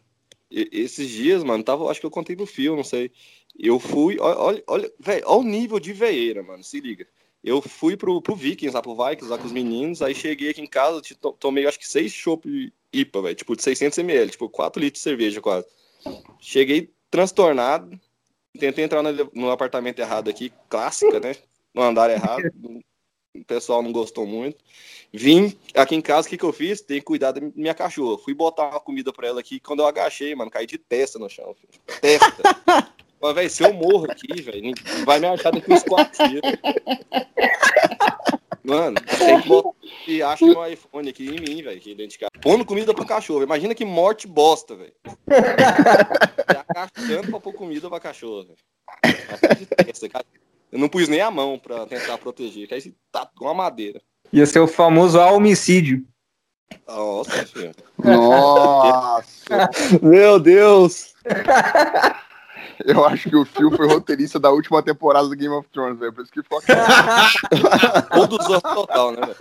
Esses 0.50 1.08
dias, 1.08 1.42
mano, 1.42 1.64
tava, 1.64 1.90
acho 1.90 1.98
que 1.98 2.06
eu 2.06 2.10
contei 2.10 2.36
no 2.36 2.46
fio, 2.46 2.76
não 2.76 2.84
sei. 2.84 3.10
Eu 3.58 3.80
fui, 3.80 4.18
olha, 4.20 4.62
olha, 4.66 4.92
velho, 4.98 5.24
olha 5.26 5.40
o 5.40 5.42
nível 5.42 5.80
de 5.80 5.92
veieira, 5.92 6.42
mano, 6.42 6.62
se 6.62 6.80
liga. 6.80 7.06
Eu 7.42 7.60
fui 7.60 7.96
pro, 7.96 8.22
pro 8.22 8.36
Vikings, 8.36 8.74
lá 8.74 8.80
pro 8.80 8.94
Vikings, 8.94 9.28
lá 9.28 9.36
com 9.36 9.46
os 9.46 9.52
meninos, 9.52 10.00
aí 10.00 10.14
cheguei 10.14 10.50
aqui 10.50 10.60
em 10.60 10.66
casa, 10.66 11.02
tomei 11.40 11.66
acho 11.66 11.78
que 11.78 11.88
seis 11.88 12.12
chopp 12.12 12.72
IPA, 12.92 13.22
velho, 13.22 13.34
tipo 13.34 13.56
de 13.56 13.62
600ml, 13.62 14.30
tipo 14.30 14.48
4 14.48 14.80
litros 14.80 15.00
de 15.00 15.02
cerveja 15.02 15.40
quase. 15.40 15.66
Cheguei 16.40 16.92
transtornado, 17.10 17.98
tentei 18.58 18.84
entrar 18.84 19.02
no, 19.02 19.30
no 19.34 19.50
apartamento 19.50 19.98
errado 19.98 20.30
aqui, 20.30 20.52
clássica, 20.68 21.18
né, 21.18 21.34
no 21.74 21.82
andar 21.82 22.10
errado, 22.10 22.44
o 23.34 23.44
pessoal 23.44 23.82
não 23.82 23.90
gostou 23.90 24.26
muito. 24.26 24.58
Vim 25.12 25.58
aqui 25.74 25.94
em 25.94 26.00
casa, 26.00 26.26
o 26.26 26.30
que, 26.30 26.38
que 26.38 26.44
eu 26.44 26.52
fiz? 26.52 26.80
Tenho 26.80 27.00
que 27.00 27.06
cuidar 27.06 27.32
da 27.32 27.40
minha 27.54 27.74
cachorra. 27.74 28.18
Fui 28.18 28.32
botar 28.32 28.70
uma 28.70 28.80
comida 28.80 29.12
pra 29.12 29.28
ela 29.28 29.40
aqui. 29.40 29.60
Quando 29.60 29.80
eu 29.80 29.86
agachei, 29.86 30.34
mano, 30.34 30.50
caí 30.50 30.66
de 30.66 30.78
testa 30.78 31.18
no 31.18 31.28
chão. 31.28 31.54
Filho. 31.54 32.00
Testa. 32.00 32.92
Mas, 33.22 33.34
velho, 33.36 33.50
se 33.50 33.62
eu 33.62 33.72
morro 33.72 34.10
aqui, 34.10 34.42
velho, 34.42 34.74
vai 35.04 35.20
me 35.20 35.28
achar 35.28 35.52
daqui 35.52 35.72
uns 35.72 35.84
quatro 35.84 36.28
dias. 36.28 36.42
Mano, 38.64 38.96
tem 39.18 39.40
que 39.40 39.48
botar 39.48 39.70
e 40.06 40.22
acha 40.22 40.44
meu 40.44 40.66
iPhone 40.66 41.08
aqui 41.08 41.28
em 41.28 41.40
mim, 41.40 41.62
velho, 41.62 41.76
aqui 41.76 41.94
dentro 41.94 42.12
de 42.12 42.18
casa. 42.18 42.30
Pondo 42.40 42.64
comida 42.64 42.92
pro 42.92 43.06
cachorro. 43.06 43.42
Imagina 43.42 43.74
que 43.74 43.84
morte 43.84 44.26
bosta, 44.26 44.74
velho. 44.74 44.92
Tá 46.46 46.64
agachando 46.68 47.30
pra 47.30 47.40
pôr 47.40 47.52
comida 47.52 47.88
pra 47.88 48.00
cachorro, 48.00 48.44
velho. 48.44 48.58
Eu 50.72 50.78
não 50.78 50.88
pus 50.88 51.08
nem 51.08 51.20
a 51.20 51.30
mão 51.30 51.58
pra 51.58 51.86
tentar 51.86 52.18
proteger. 52.18 52.66
Que 52.66 52.74
aí 52.74 52.94
tá 53.12 53.28
com 53.36 53.44
uma 53.44 53.54
madeira. 53.54 54.00
Ia 54.32 54.46
ser 54.46 54.58
o 54.60 54.66
famoso 54.66 55.18
homicídio. 55.18 56.04
Nossa, 56.88 57.46
filho. 57.46 57.74
Nossa, 58.02 59.70
Meu 60.02 60.40
Deus! 60.40 61.14
Eu 62.84 63.04
acho 63.04 63.28
que 63.28 63.36
o 63.36 63.44
Phil 63.44 63.70
foi 63.70 63.86
roteirista 63.86 64.38
da 64.38 64.50
última 64.50 64.82
temporada 64.82 65.28
do 65.28 65.36
Game 65.36 65.54
of 65.54 65.68
Thrones, 65.70 65.98
velho. 65.98 66.12
Por 66.12 66.22
isso 66.22 66.32
que 66.32 66.42
ficou 66.42 66.60
Ou 68.18 68.26
dos 68.28 68.46
outros 68.48 68.74
total, 68.74 69.12
né, 69.12 69.20
velho? 69.20 69.36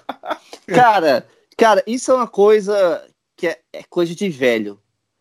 Cara, 0.68 1.28
cara, 1.58 1.84
isso 1.88 2.12
é 2.12 2.16
uma 2.16 2.28
coisa 2.28 3.06
que 3.36 3.48
é, 3.48 3.60
é 3.74 3.84
coisa 3.84 4.14
de 4.16 4.30
velho. 4.30 4.80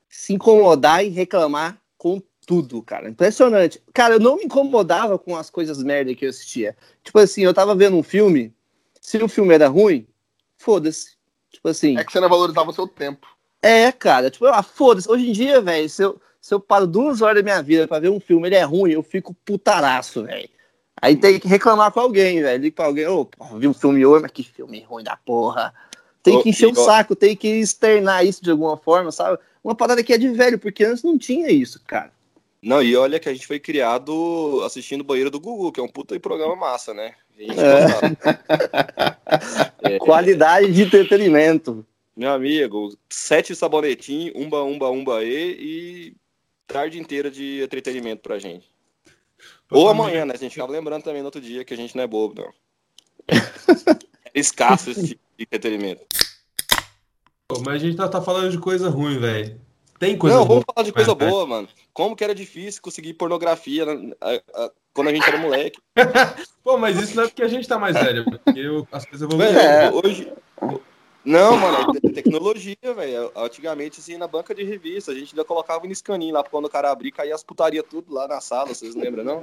Se 0.09 0.33
incomodar 0.33 1.04
e 1.04 1.09
reclamar 1.09 1.78
com 1.96 2.22
tudo, 2.46 2.83
cara. 2.83 3.09
Impressionante. 3.09 3.80
Cara, 3.94 4.14
eu 4.14 4.20
não 4.20 4.37
me 4.37 4.44
incomodava 4.44 5.18
com 5.18 5.37
as 5.37 5.48
coisas 5.50 5.83
merda 5.83 6.14
que 6.14 6.24
eu 6.24 6.30
assistia. 6.30 6.76
Tipo 7.04 7.18
assim, 7.20 7.42
eu 7.42 7.54
tava 7.54 7.74
vendo 7.74 7.96
um 7.96 8.02
filme, 8.02 8.52
se 9.00 9.18
o 9.18 9.28
filme 9.28 9.54
era 9.54 9.68
ruim, 9.68 10.06
foda-se. 10.59 11.12
Tipo 11.52 11.68
assim, 11.68 11.96
É 11.96 12.04
que 12.04 12.11
você 12.12 12.20
não 12.20 12.28
valorizava 12.28 12.70
o 12.70 12.74
seu 12.74 12.87
tempo. 12.88 13.26
é, 13.62 13.90
cara, 13.92 14.30
tipo, 14.30 14.46
ah, 14.46 14.62
foda-se. 14.62 15.09
Hoje 15.11 15.28
em 15.28 15.33
dia, 15.33 15.61
velho, 15.61 15.88
se 15.88 16.02
eu, 16.02 16.20
se 16.40 16.55
eu 16.55 16.61
paro 16.61 16.87
duas 16.87 17.20
horas 17.20 17.37
da 17.37 17.42
minha 17.42 17.62
vida 17.62 17.87
pra 17.87 17.98
ver 17.98 18.09
um 18.09 18.20
filme, 18.20 18.48
ele 18.48 18.57
é 18.57 18.62
ruim, 18.62 18.92
eu 18.92 19.03
fico 19.03 19.35
putaraço, 19.44 20.24
velho. 20.24 20.48
Aí 21.00 21.16
tem 21.16 21.38
que 21.38 21.48
reclamar 21.48 21.90
com 21.92 22.00
alguém, 22.00 22.42
velho. 22.42 22.62
Liga 22.62 22.76
pra 22.76 22.87
alguém, 22.87 23.07
ô, 23.07 23.24
porra, 23.24 23.59
vi 23.59 23.68
um 23.68 23.74
filme 23.74 24.05
hoje, 24.05 24.22
mas 24.22 24.31
que 24.31 24.42
filme 24.42 24.83
ruim 24.83 25.03
da 25.03 25.16
porra. 25.16 25.72
Tem 26.22 26.42
que 26.42 26.50
encher 26.50 26.66
o 26.66 26.70
Igor. 26.70 26.85
saco, 26.85 27.16
tem 27.16 27.35
que 27.35 27.48
externar 27.48 28.24
isso 28.24 28.42
de 28.42 28.50
alguma 28.50 28.76
forma, 28.76 29.11
sabe? 29.11 29.38
Uma 29.64 29.74
parada 29.74 30.03
que 30.03 30.12
é 30.12 30.18
de 30.18 30.29
velho, 30.29 30.59
porque 30.59 30.85
antes 30.85 31.03
não 31.03 31.16
tinha 31.16 31.50
isso, 31.50 31.81
cara. 31.87 32.12
Não, 32.62 32.83
e 32.83 32.94
olha 32.94 33.18
que 33.18 33.29
a 33.29 33.33
gente 33.33 33.46
foi 33.46 33.59
criado 33.59 34.61
assistindo 34.64 35.00
o 35.00 35.05
Banheiro 35.05 35.31
do 35.31 35.40
Gugu, 35.40 35.72
que 35.72 35.81
é 35.81 35.83
um 35.83 35.88
puta 35.88 36.14
de 36.14 36.20
programa 36.20 36.55
massa, 36.55 36.92
né? 36.92 37.14
É. 37.38 37.50
É, 39.83 39.98
Qualidade 39.98 40.70
de 40.72 40.83
entretenimento. 40.83 41.87
Meu 42.14 42.33
amigo, 42.33 42.94
sete 43.09 43.55
sabonetinhos, 43.55 44.35
umba, 44.37 44.62
umba, 44.62 44.90
umba 44.90 45.24
e, 45.24 45.57
e 45.59 46.14
tarde 46.72 46.98
inteira 46.98 47.30
de 47.30 47.62
entretenimento 47.62 48.22
pra 48.22 48.38
gente. 48.38 48.68
Ou 49.70 49.88
amanhã, 49.88 50.24
né? 50.24 50.35
A 50.35 50.38
gente 50.38 50.52
ficava 50.52 50.72
lembrando 50.72 51.02
também 51.02 51.22
no 51.22 51.26
outro 51.26 51.40
dia 51.40 51.64
que 51.64 51.74
a 51.74 51.76
gente 51.76 51.96
não 51.96 52.02
é 52.02 52.06
bobo, 52.06 52.35
não. 52.42 52.52
É 54.33 54.38
escasso 54.38 54.90
esse 54.90 55.09
tipo 55.09 55.20
de 55.37 55.42
entretenimento. 55.42 56.02
Pô, 57.48 57.61
mas 57.66 57.74
a 57.83 57.85
gente 57.85 57.96
tá, 57.96 58.06
tá 58.09 58.22
falando 58.22 58.48
de 58.52 58.59
coisa 58.59 58.88
ruim, 58.88 59.18
velho. 59.18 59.61
Tem 59.98 60.16
coisa 60.16 60.37
não, 60.37 60.44
boa. 60.46 60.61
vamos 60.61 60.64
falar 60.72 60.85
de 60.87 60.92
coisa 60.92 61.14
né? 61.16 61.28
boa, 61.28 61.46
mano. 61.46 61.68
Como 61.92 62.14
que 62.14 62.22
era 62.22 62.33
difícil 62.35 62.80
conseguir 62.80 63.14
pornografia 63.14 63.85
né, 63.85 64.12
a- 64.20 64.40
a- 64.54 64.70
quando 64.94 65.09
a 65.09 65.12
gente 65.12 65.26
era 65.26 65.37
moleque. 65.37 65.80
Pô, 66.62 66.78
mas 66.78 66.96
isso 66.96 67.16
não 67.16 67.24
é 67.24 67.26
porque 67.26 67.42
a 67.42 67.48
gente 67.48 67.66
tá 67.66 67.76
mais 67.76 67.94
velho, 67.96 68.24
porque 68.24 68.61
eu- 68.61 68.87
as 68.92 69.04
coisas. 69.04 69.28
Velho, 69.28 69.59
É. 69.59 69.90
hoje. 69.90 70.33
Não, 71.24 71.56
mano, 71.56 71.76
é 71.96 72.00
te- 72.00 72.12
tecnologia, 72.14 72.76
velho. 72.96 73.30
Antigamente, 73.37 74.00
assim, 74.00 74.16
na 74.16 74.26
banca 74.26 74.54
de 74.54 74.64
revista, 74.64 75.12
a 75.12 75.14
gente 75.14 75.33
ainda 75.35 75.44
colocava 75.44 75.85
no 75.85 75.92
escaninho 75.92 76.35
lá, 76.35 76.42
quando 76.42 76.64
o 76.64 76.70
cara 76.70 76.90
abrir, 76.90 77.12
caía 77.12 77.35
as 77.35 77.42
putaria 77.42 77.83
tudo 77.83 78.12
lá 78.14 78.26
na 78.26 78.40
sala, 78.40 78.68
vocês 78.68 78.94
lembram, 78.94 79.22
não? 79.22 79.42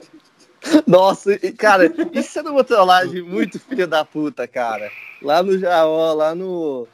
Nossa, 0.88 1.38
cara, 1.56 1.94
isso 2.14 2.40
era 2.40 2.52
uma 2.52 2.64
trollagem 2.64 3.22
muito 3.22 3.60
filha 3.60 3.86
da 3.86 4.04
puta, 4.04 4.48
cara. 4.48 4.92
Lá 5.22 5.44
no 5.44 5.58
Jaó, 5.58 6.14
lá 6.14 6.34
no. 6.34 6.88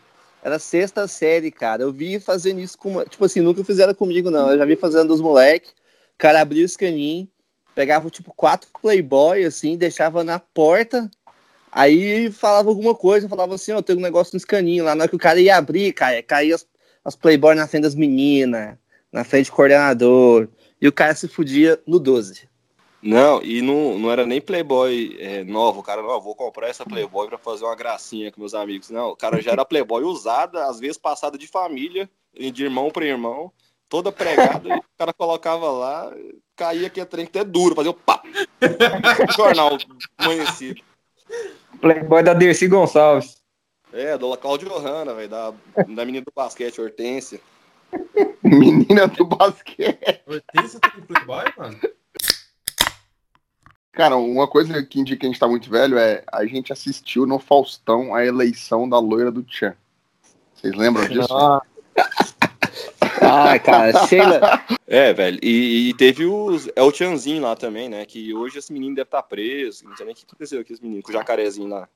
Era 0.43 0.60
sexta 0.60 1.08
série, 1.08 1.50
cara. 1.50 1.84
Eu 1.84 1.91
vi 1.93 2.19
fazendo 2.19 2.60
isso 2.60 2.78
com. 2.78 2.89
uma- 2.89 3.06
Tipo 3.06 3.24
assim, 3.24 3.39
nunca 3.39 3.63
fizeram 3.63 3.93
comigo, 3.93 4.30
não. 4.30 4.52
Eu 4.52 4.58
já 4.58 4.65
vi 4.65 4.76
fazendo 4.76 5.08
dos 5.08 5.22
moleques. 5.22 5.72
O 5.72 6.17
cara 6.17 6.41
abria 6.41 6.62
o 6.62 6.65
escaninho, 6.65 7.28
pegava, 7.74 8.10
tipo, 8.10 8.34
quatro 8.36 8.69
Playboy, 8.82 9.46
assim, 9.46 9.78
deixava 9.78 10.24
na 10.24 10.39
porta. 10.39 11.10
Aí 11.76 12.32
falava 12.32 12.70
alguma 12.70 12.94
coisa, 12.94 13.28
falava 13.28 13.56
assim, 13.56 13.72
ó, 13.72 13.82
tem 13.82 13.98
um 13.98 14.00
negócio 14.00 14.36
no 14.36 14.38
escaninho 14.38 14.84
lá. 14.84 14.94
Na 14.94 15.04
hora 15.04 15.10
que 15.10 15.16
o 15.16 15.20
cara 15.20 15.42
ia 15.42 15.58
abrir, 15.58 15.92
cara, 15.92 16.22
caía 16.22 16.54
as, 16.54 16.68
as 17.04 17.16
Playboy 17.16 17.56
na 17.56 17.68
frente 17.68 17.84
das 17.84 17.96
meninas, 17.96 18.78
na 19.12 19.24
frente 19.24 19.50
do 19.50 19.56
coordenador. 19.56 20.48
E 20.80 20.88
o 20.88 20.92
cara 20.92 21.16
se 21.16 21.28
fudia 21.28 21.82
no 21.88 22.00
12. 22.00 22.48
Não, 23.02 23.42
e 23.42 23.62
não, 23.62 23.98
não 23.98 24.12
era 24.12 24.24
nem 24.24 24.40
Playboy 24.40 25.18
é, 25.20 25.44
novo. 25.44 25.80
O 25.80 25.84
cara, 25.84 26.04
não, 26.04 26.22
vou 26.22 26.36
comprar 26.36 26.70
essa 26.70 26.86
Playboy 26.86 27.28
pra 27.28 27.40
fazer 27.40 27.66
uma 27.66 27.76
gracinha 27.76 28.32
com 28.32 28.40
meus 28.40 28.54
amigos. 28.54 28.92
Não, 28.92 29.10
o 29.10 29.16
cara 29.16 29.42
já 29.42 29.52
era 29.52 29.66
Playboy 29.66 30.04
usada, 30.04 30.68
às 30.68 30.80
vezes 30.80 30.98
passada 30.98 31.38
de 31.40 31.48
família, 31.48 32.08
de 32.34 32.64
irmão 32.64 32.92
pra 32.92 33.04
irmão, 33.04 33.52
toda 33.90 34.12
pregada, 34.12 34.70
e 34.70 34.78
o 34.78 34.84
cara 34.98 35.12
colocava 35.12 35.70
lá, 35.72 36.14
caía 36.56 36.88
aqui 36.88 37.02
a 37.02 37.06
trem 37.06 37.26
até 37.26 37.44
duro, 37.44 37.76
fazia 37.76 37.92
o 37.92 37.94
pá! 37.94 38.22
Jornal 39.36 39.78
amanhecido. 40.18 40.82
Playboy 41.84 42.24
da 42.24 42.34
Dercy 42.34 42.65
Gonçalves. 42.65 43.43
É, 43.91 44.17
do 44.17 44.36
Cláudio 44.38 44.69
Johanna, 44.69 45.13
velho, 45.13 45.28
da, 45.28 45.54
da 45.76 46.06
menina 46.06 46.24
do 46.24 46.32
basquete, 46.34 46.80
Hortência. 46.80 47.41
Menina 48.41 49.06
do 49.06 49.26
basquete. 49.26 50.22
Hortência 50.26 50.80
tem 50.80 51.04
Playboy, 51.04 51.43
mano? 51.58 51.80
Cara, 53.91 54.15
uma 54.15 54.48
coisa 54.48 54.82
que 54.82 54.98
indica 54.98 55.19
que 55.19 55.26
a 55.26 55.30
gente 55.30 55.39
tá 55.39 55.48
muito 55.48 55.69
velho 55.69 55.98
é 55.98 56.24
a 56.32 56.46
gente 56.46 56.72
assistiu 56.72 57.26
no 57.28 57.38
Faustão 57.38 58.15
a 58.15 58.26
eleição 58.26 58.88
da 58.88 58.98
loira 58.98 59.30
do 59.30 59.43
Tchan. 59.43 59.76
Vocês 60.56 60.74
lembram 60.74 61.06
disso? 61.10 61.28
Ai, 63.34 63.60
cara, 63.60 64.08
Sheila. 64.08 64.63
É, 64.86 65.12
velho, 65.12 65.39
e, 65.41 65.89
e 65.89 65.93
teve 65.96 66.26
os. 66.26 66.69
É 66.76 66.84
o 66.84 66.91
Tchanzinho 66.91 67.41
lá 67.41 67.56
também, 67.56 67.89
né? 67.89 68.06
Que 68.06 68.32
hoje 68.32 68.60
esse 68.60 68.72
menino 68.72 68.93
deve 68.93 69.08
estar 69.08 69.24
preso. 69.24 69.86
Não 69.86 69.96
sei 69.96 70.06
nem 70.06 70.13
o 70.13 70.15
que 70.15 70.24
aconteceu 70.24 70.63
com 70.63 70.72
esse 70.72 70.84
menino, 70.84 71.02
com 71.02 71.10
o 71.10 71.13
jacarezinho 71.13 71.67
lá. 71.67 71.89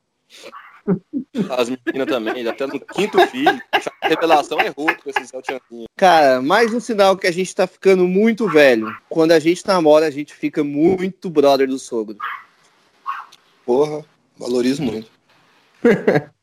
As 1.51 1.69
meninas 1.69 2.07
também, 2.07 2.47
até 2.47 2.65
no 2.65 2.79
quinto 2.79 3.19
filho. 3.27 3.61
A 4.01 4.07
revelação 4.07 4.59
errou 4.61 4.87
com 4.95 5.09
esse 5.09 5.25
Zé 5.25 5.41
Tchanzinho. 5.41 5.85
Cara, 5.95 6.41
mais 6.41 6.73
um 6.73 6.79
sinal 6.79 7.15
que 7.15 7.27
a 7.27 7.31
gente 7.31 7.53
tá 7.53 7.67
ficando 7.67 8.07
muito 8.07 8.49
velho. 8.49 8.91
Quando 9.09 9.33
a 9.33 9.39
gente 9.39 9.67
namora, 9.67 10.07
a 10.07 10.11
gente 10.11 10.33
fica 10.33 10.63
muito 10.63 11.29
brother 11.29 11.67
do 11.67 11.77
sogro. 11.77 12.17
Porra, 13.63 14.03
valorizo 14.39 14.81
muito. 14.81 15.11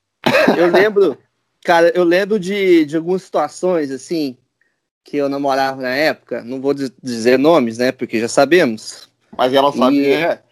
Eu 0.57 0.71
lembro, 0.71 1.19
cara, 1.65 1.93
eu 1.95 2.03
lembro 2.03 2.39
de, 2.39 2.85
de 2.85 2.97
algumas 2.97 3.23
situações, 3.23 3.91
assim, 3.91 4.37
que 5.05 5.19
eu 5.19 5.29
namorava 5.29 5.83
na 5.83 5.95
época. 5.95 6.43
Não 6.43 6.61
vou 6.61 6.73
diz- 6.75 6.91
dizer 7.03 7.39
nomes, 7.39 7.77
né? 7.79 7.93
Porque 7.93 8.19
já 8.19 8.27
sabemos. 8.29 9.09
Mas 9.37 9.53
ela 9.53 9.71
sabe 9.73 9.99
E- 9.99 10.13
é. 10.13 10.43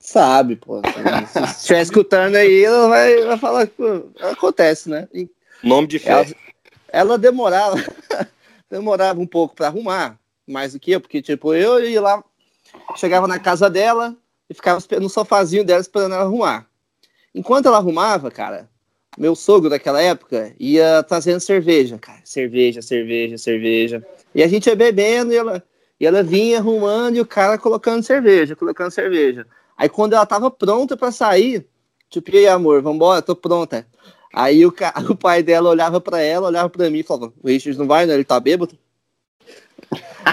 Sabe, 0.00 0.56
pô. 0.56 0.82
Se 1.32 1.40
estiver 1.44 1.80
escutando 1.82 2.34
aí, 2.34 2.64
ela 2.64 2.88
vai, 2.88 3.24
vai 3.24 3.38
falar 3.38 3.66
pô, 3.68 4.08
acontece, 4.20 4.90
né? 4.90 5.08
E 5.14 5.30
Nome 5.62 5.86
de 5.86 6.02
ela, 6.04 6.24
fé. 6.24 6.34
ela 6.88 7.16
demorava, 7.16 7.76
demorava 8.68 9.20
um 9.20 9.26
pouco 9.26 9.54
pra 9.54 9.68
arrumar, 9.68 10.18
mais 10.44 10.72
do 10.72 10.80
que 10.80 10.90
eu, 10.90 11.00
porque, 11.00 11.22
tipo, 11.22 11.54
eu 11.54 11.84
ia 11.88 12.00
lá, 12.00 12.24
chegava 12.96 13.28
na 13.28 13.38
casa 13.38 13.70
dela 13.70 14.16
e 14.50 14.54
ficava 14.54 14.80
no 15.00 15.08
sofazinho 15.08 15.64
dela 15.64 15.80
esperando 15.80 16.16
ela 16.16 16.24
arrumar. 16.24 16.66
Enquanto 17.32 17.66
ela 17.66 17.76
arrumava, 17.78 18.28
cara, 18.28 18.68
meu 19.18 19.34
sogro 19.34 19.68
daquela 19.68 20.00
época 20.00 20.54
ia 20.58 21.02
trazendo 21.02 21.40
cerveja, 21.40 21.98
cara. 21.98 22.20
Cerveja, 22.24 22.80
cerveja, 22.80 23.36
cerveja. 23.38 24.06
E 24.34 24.42
a 24.42 24.48
gente 24.48 24.66
ia 24.66 24.76
bebendo 24.76 25.32
e 25.32 25.36
ela, 25.36 25.62
e 26.00 26.06
ela 26.06 26.22
vinha 26.22 26.58
arrumando 26.58 27.16
e 27.16 27.20
o 27.20 27.26
cara 27.26 27.58
colocando 27.58 28.02
cerveja, 28.02 28.56
colocando 28.56 28.90
cerveja. 28.90 29.46
Aí 29.76 29.88
quando 29.88 30.14
ela 30.14 30.24
tava 30.24 30.50
pronta 30.50 30.96
pra 30.96 31.12
sair, 31.12 31.66
tipo, 32.08 32.34
e 32.34 32.46
amor, 32.48 32.80
vambora, 32.82 33.20
tô 33.20 33.36
pronta. 33.36 33.86
Aí 34.32 34.64
o, 34.64 34.72
o 35.10 35.16
pai 35.16 35.42
dela 35.42 35.68
olhava 35.68 36.00
pra 36.00 36.20
ela, 36.20 36.48
olhava 36.48 36.70
pra 36.70 36.88
mim 36.88 37.00
e 37.00 37.02
falava, 37.02 37.32
o 37.42 37.48
Richard 37.48 37.78
não 37.78 37.86
vai, 37.86 38.06
né? 38.06 38.14
Ele 38.14 38.24
tá 38.24 38.40
bêbado. 38.40 38.78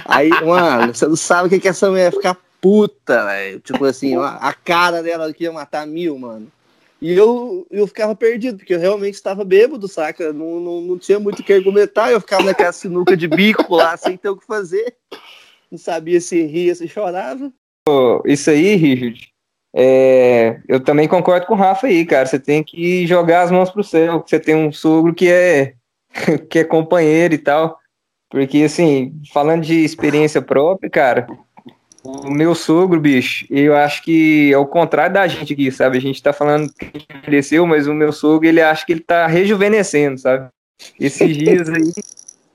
Aí, 0.05 0.29
mano, 0.29 0.93
você 0.93 1.07
não 1.07 1.15
sabe 1.15 1.47
o 1.47 1.49
que, 1.49 1.59
que 1.59 1.67
essa 1.67 1.89
mulher 1.89 2.13
ficar 2.13 2.37
puta, 2.61 3.25
velho. 3.25 3.59
Tipo 3.59 3.85
assim, 3.85 4.15
a 4.15 4.53
cara 4.53 5.03
dela 5.03 5.33
que 5.33 5.43
ia 5.43 5.51
matar 5.51 5.85
mil, 5.85 6.17
mano. 6.17 6.49
E 7.01 7.13
eu, 7.13 7.65
eu 7.71 7.87
ficava 7.87 8.13
perdido, 8.13 8.57
porque 8.57 8.73
eu 8.73 8.79
realmente 8.79 9.15
estava 9.15 9.45
bêbado, 9.45 9.87
saca? 9.87 10.33
Não, 10.33 10.59
não, 10.59 10.81
não 10.81 10.97
tinha 10.97 11.19
muito 11.19 11.39
o 11.39 11.43
que 11.43 11.53
argumentar, 11.53 12.11
eu 12.11 12.19
ficava 12.19 12.43
naquela 12.43 12.73
sinuca 12.73 13.15
de 13.15 13.27
bico 13.27 13.73
lá, 13.73 13.95
sem 13.95 14.17
ter 14.17 14.29
o 14.29 14.37
que 14.37 14.45
fazer. 14.45 14.95
Não 15.71 15.77
sabia 15.77 16.19
se 16.19 16.41
ria, 16.43 16.75
se 16.75 16.87
chorava. 16.87 17.51
Isso 18.25 18.49
aí, 18.49 18.75
Richard, 18.75 19.31
é, 19.73 20.59
eu 20.67 20.79
também 20.79 21.07
concordo 21.07 21.45
com 21.45 21.53
o 21.53 21.57
Rafa 21.57 21.87
aí, 21.87 22.05
cara. 22.05 22.25
Você 22.25 22.39
tem 22.39 22.63
que 22.63 23.05
jogar 23.07 23.43
as 23.43 23.51
mãos 23.51 23.69
pro 23.69 23.83
céu. 23.83 24.23
Você 24.25 24.39
tem 24.39 24.55
um 24.55 24.71
sogro 24.71 25.13
que 25.13 25.29
é, 25.29 25.75
que 26.49 26.59
é 26.59 26.63
companheiro 26.63 27.33
e 27.33 27.37
tal. 27.37 27.77
Porque, 28.29 28.63
assim, 28.63 29.13
falando 29.33 29.63
de 29.63 29.83
experiência 29.83 30.41
própria, 30.41 30.89
cara, 30.89 31.27
o 32.03 32.29
meu 32.29 32.55
sogro, 32.55 32.99
bicho, 32.99 33.45
eu 33.49 33.75
acho 33.75 34.03
que 34.03 34.53
é 34.53 34.57
o 34.57 34.65
contrário 34.65 35.13
da 35.13 35.27
gente 35.27 35.53
aqui, 35.53 35.71
sabe? 35.71 35.97
A 35.97 36.01
gente 36.01 36.21
tá 36.23 36.31
falando 36.31 36.71
que 36.73 37.05
envelheceu, 37.13 37.65
mas 37.65 37.87
o 37.87 37.93
meu 37.93 38.11
sogro, 38.11 38.47
ele 38.47 38.61
acha 38.61 38.85
que 38.85 38.93
ele 38.93 39.01
tá 39.01 39.27
rejuvenescendo, 39.27 40.17
sabe? 40.17 40.47
Esses 40.99 41.37
dias 41.37 41.69
aí. 41.69 41.91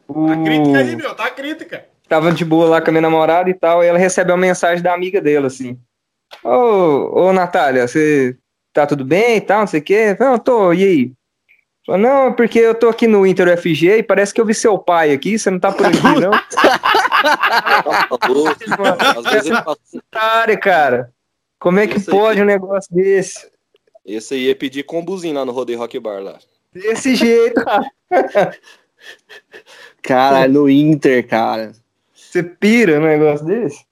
O... 0.08 0.28
Tá 0.28 0.36
crítica 0.42 0.78
aí, 0.78 0.96
meu, 0.96 1.14
tá 1.14 1.30
crítica. 1.30 1.86
tava 2.06 2.30
de 2.30 2.44
boa 2.44 2.68
lá 2.68 2.80
com 2.80 2.90
a 2.90 2.92
minha 2.92 3.00
namorada 3.00 3.48
e 3.48 3.54
tal, 3.54 3.82
e 3.82 3.86
ela 3.86 3.98
recebe 3.98 4.30
uma 4.30 4.36
mensagem 4.36 4.82
da 4.82 4.92
amiga 4.92 5.20
dela, 5.20 5.46
assim. 5.46 5.78
Ô, 6.42 7.28
ô 7.28 7.32
Natália, 7.32 7.88
você 7.88 8.36
tá 8.72 8.86
tudo 8.86 9.04
bem 9.04 9.36
e 9.36 9.40
tal, 9.40 9.60
não 9.60 9.66
sei 9.66 9.80
o 9.80 9.82
quê? 9.82 10.16
Não, 10.20 10.38
tô, 10.38 10.72
e 10.72 10.84
aí? 10.84 11.12
Falou, 11.86 12.00
não, 12.00 12.28
é 12.28 12.32
porque 12.32 12.58
eu 12.58 12.74
tô 12.74 12.88
aqui 12.88 13.06
no 13.06 13.26
Inter 13.26 13.52
UFG 13.52 13.98
e 13.98 14.02
parece 14.02 14.32
que 14.32 14.40
eu 14.40 14.46
vi 14.46 14.54
seu 14.54 14.78
pai 14.78 15.12
aqui, 15.12 15.38
você 15.38 15.50
não 15.50 15.60
tá 15.60 15.70
por 15.70 15.84
aqui, 15.84 16.02
não? 16.02 16.30
Louco. 17.84 18.56
Às 19.18 19.32
vezes 19.32 19.46
ele 19.50 19.62
fala, 19.62 19.76
Cara, 20.10 20.56
cara, 20.56 21.12
como 21.58 21.78
é 21.80 21.86
que 21.86 21.98
Isso 21.98 22.10
aí. 22.10 22.16
pode 22.16 22.42
um 22.42 22.46
negócio 22.46 22.94
desse? 22.94 23.50
esse 24.04 24.34
aí 24.34 24.46
ia 24.48 24.56
pedir 24.56 24.82
combuzinho 24.84 25.34
lá 25.34 25.44
no 25.44 25.52
Rodeio 25.52 25.78
Rock 25.78 25.98
Bar 25.98 26.22
lá. 26.22 26.38
Desse 26.72 27.14
jeito, 27.14 27.62
cara. 27.64 27.90
Cara, 30.02 30.46
no 30.48 30.68
Inter, 30.68 31.26
cara. 31.26 31.72
Você 32.14 32.42
pira 32.42 32.98
um 32.98 33.04
negócio 33.04 33.46
desse? 33.46 33.84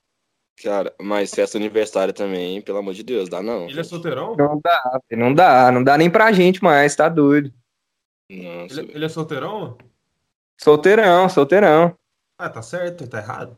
Cara, 0.62 0.92
mas 1.00 1.35
festa 1.35 1.57
universitária 1.57 2.12
também, 2.12 2.61
pelo 2.61 2.78
amor 2.78 2.92
de 2.94 3.02
Deus, 3.02 3.28
dá 3.28 3.42
não. 3.42 3.68
Ele 3.68 3.81
é 3.81 3.83
solteirão? 3.85 4.37
Não 4.37 4.61
dá, 4.62 5.00
não 5.11 5.35
dá, 5.35 5.72
não 5.72 5.83
dá 5.83 5.98
nem 5.98 6.11
pra 6.11 6.33
gente 6.33 6.62
mais, 6.62 6.94
tá 6.94 7.09
doido. 7.09 7.52
Nossa, 8.37 8.81
Ele, 8.81 8.92
ele 8.95 9.05
é 9.05 9.09
solteirão? 9.09 9.77
Solteirão, 10.61 11.29
solteirão. 11.29 11.95
Ah, 12.38 12.49
tá 12.49 12.62
certo, 12.62 13.07
tá 13.07 13.18
errado. 13.18 13.57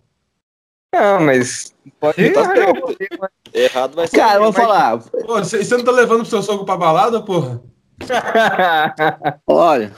Não, 0.94 1.20
mas 1.20 1.74
pode 2.00 2.30
Tá 2.32 2.44
certo. 2.54 2.80
rolê, 2.80 3.08
mas- 3.18 3.30
errado 3.52 3.94
vai 3.94 4.06
ser. 4.06 4.16
Cara, 4.16 4.38
eu 4.38 4.42
vou 4.44 4.52
falar. 4.52 4.98
Pô, 4.98 5.38
você 5.38 5.64
você 5.64 5.76
não 5.76 5.84
tá 5.84 5.90
levando 5.92 6.20
pro 6.20 6.30
seu 6.30 6.42
sogro 6.42 6.64
pra 6.64 6.76
balada, 6.76 7.20
porra? 7.22 7.62
Olha, 9.46 9.92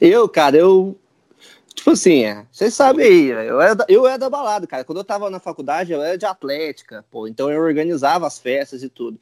eu, 0.00 0.28
cara, 0.28 0.56
eu. 0.56 0.96
Tipo 1.74 1.90
assim, 1.92 2.24
é, 2.24 2.44
vocês 2.52 2.74
sabem 2.74 3.06
aí, 3.06 3.28
eu 3.30 3.60
era, 3.60 3.74
da, 3.74 3.86
eu 3.88 4.06
era 4.06 4.18
da 4.18 4.28
balada, 4.28 4.66
cara. 4.66 4.84
Quando 4.84 4.98
eu 4.98 5.04
tava 5.04 5.30
na 5.30 5.40
faculdade, 5.40 5.92
eu 5.92 6.02
era 6.02 6.18
de 6.18 6.26
atlética, 6.26 7.04
pô, 7.10 7.26
então 7.26 7.50
eu 7.50 7.60
organizava 7.62 8.26
as 8.26 8.38
festas 8.38 8.82
e 8.82 8.88
tudo. 8.88 9.18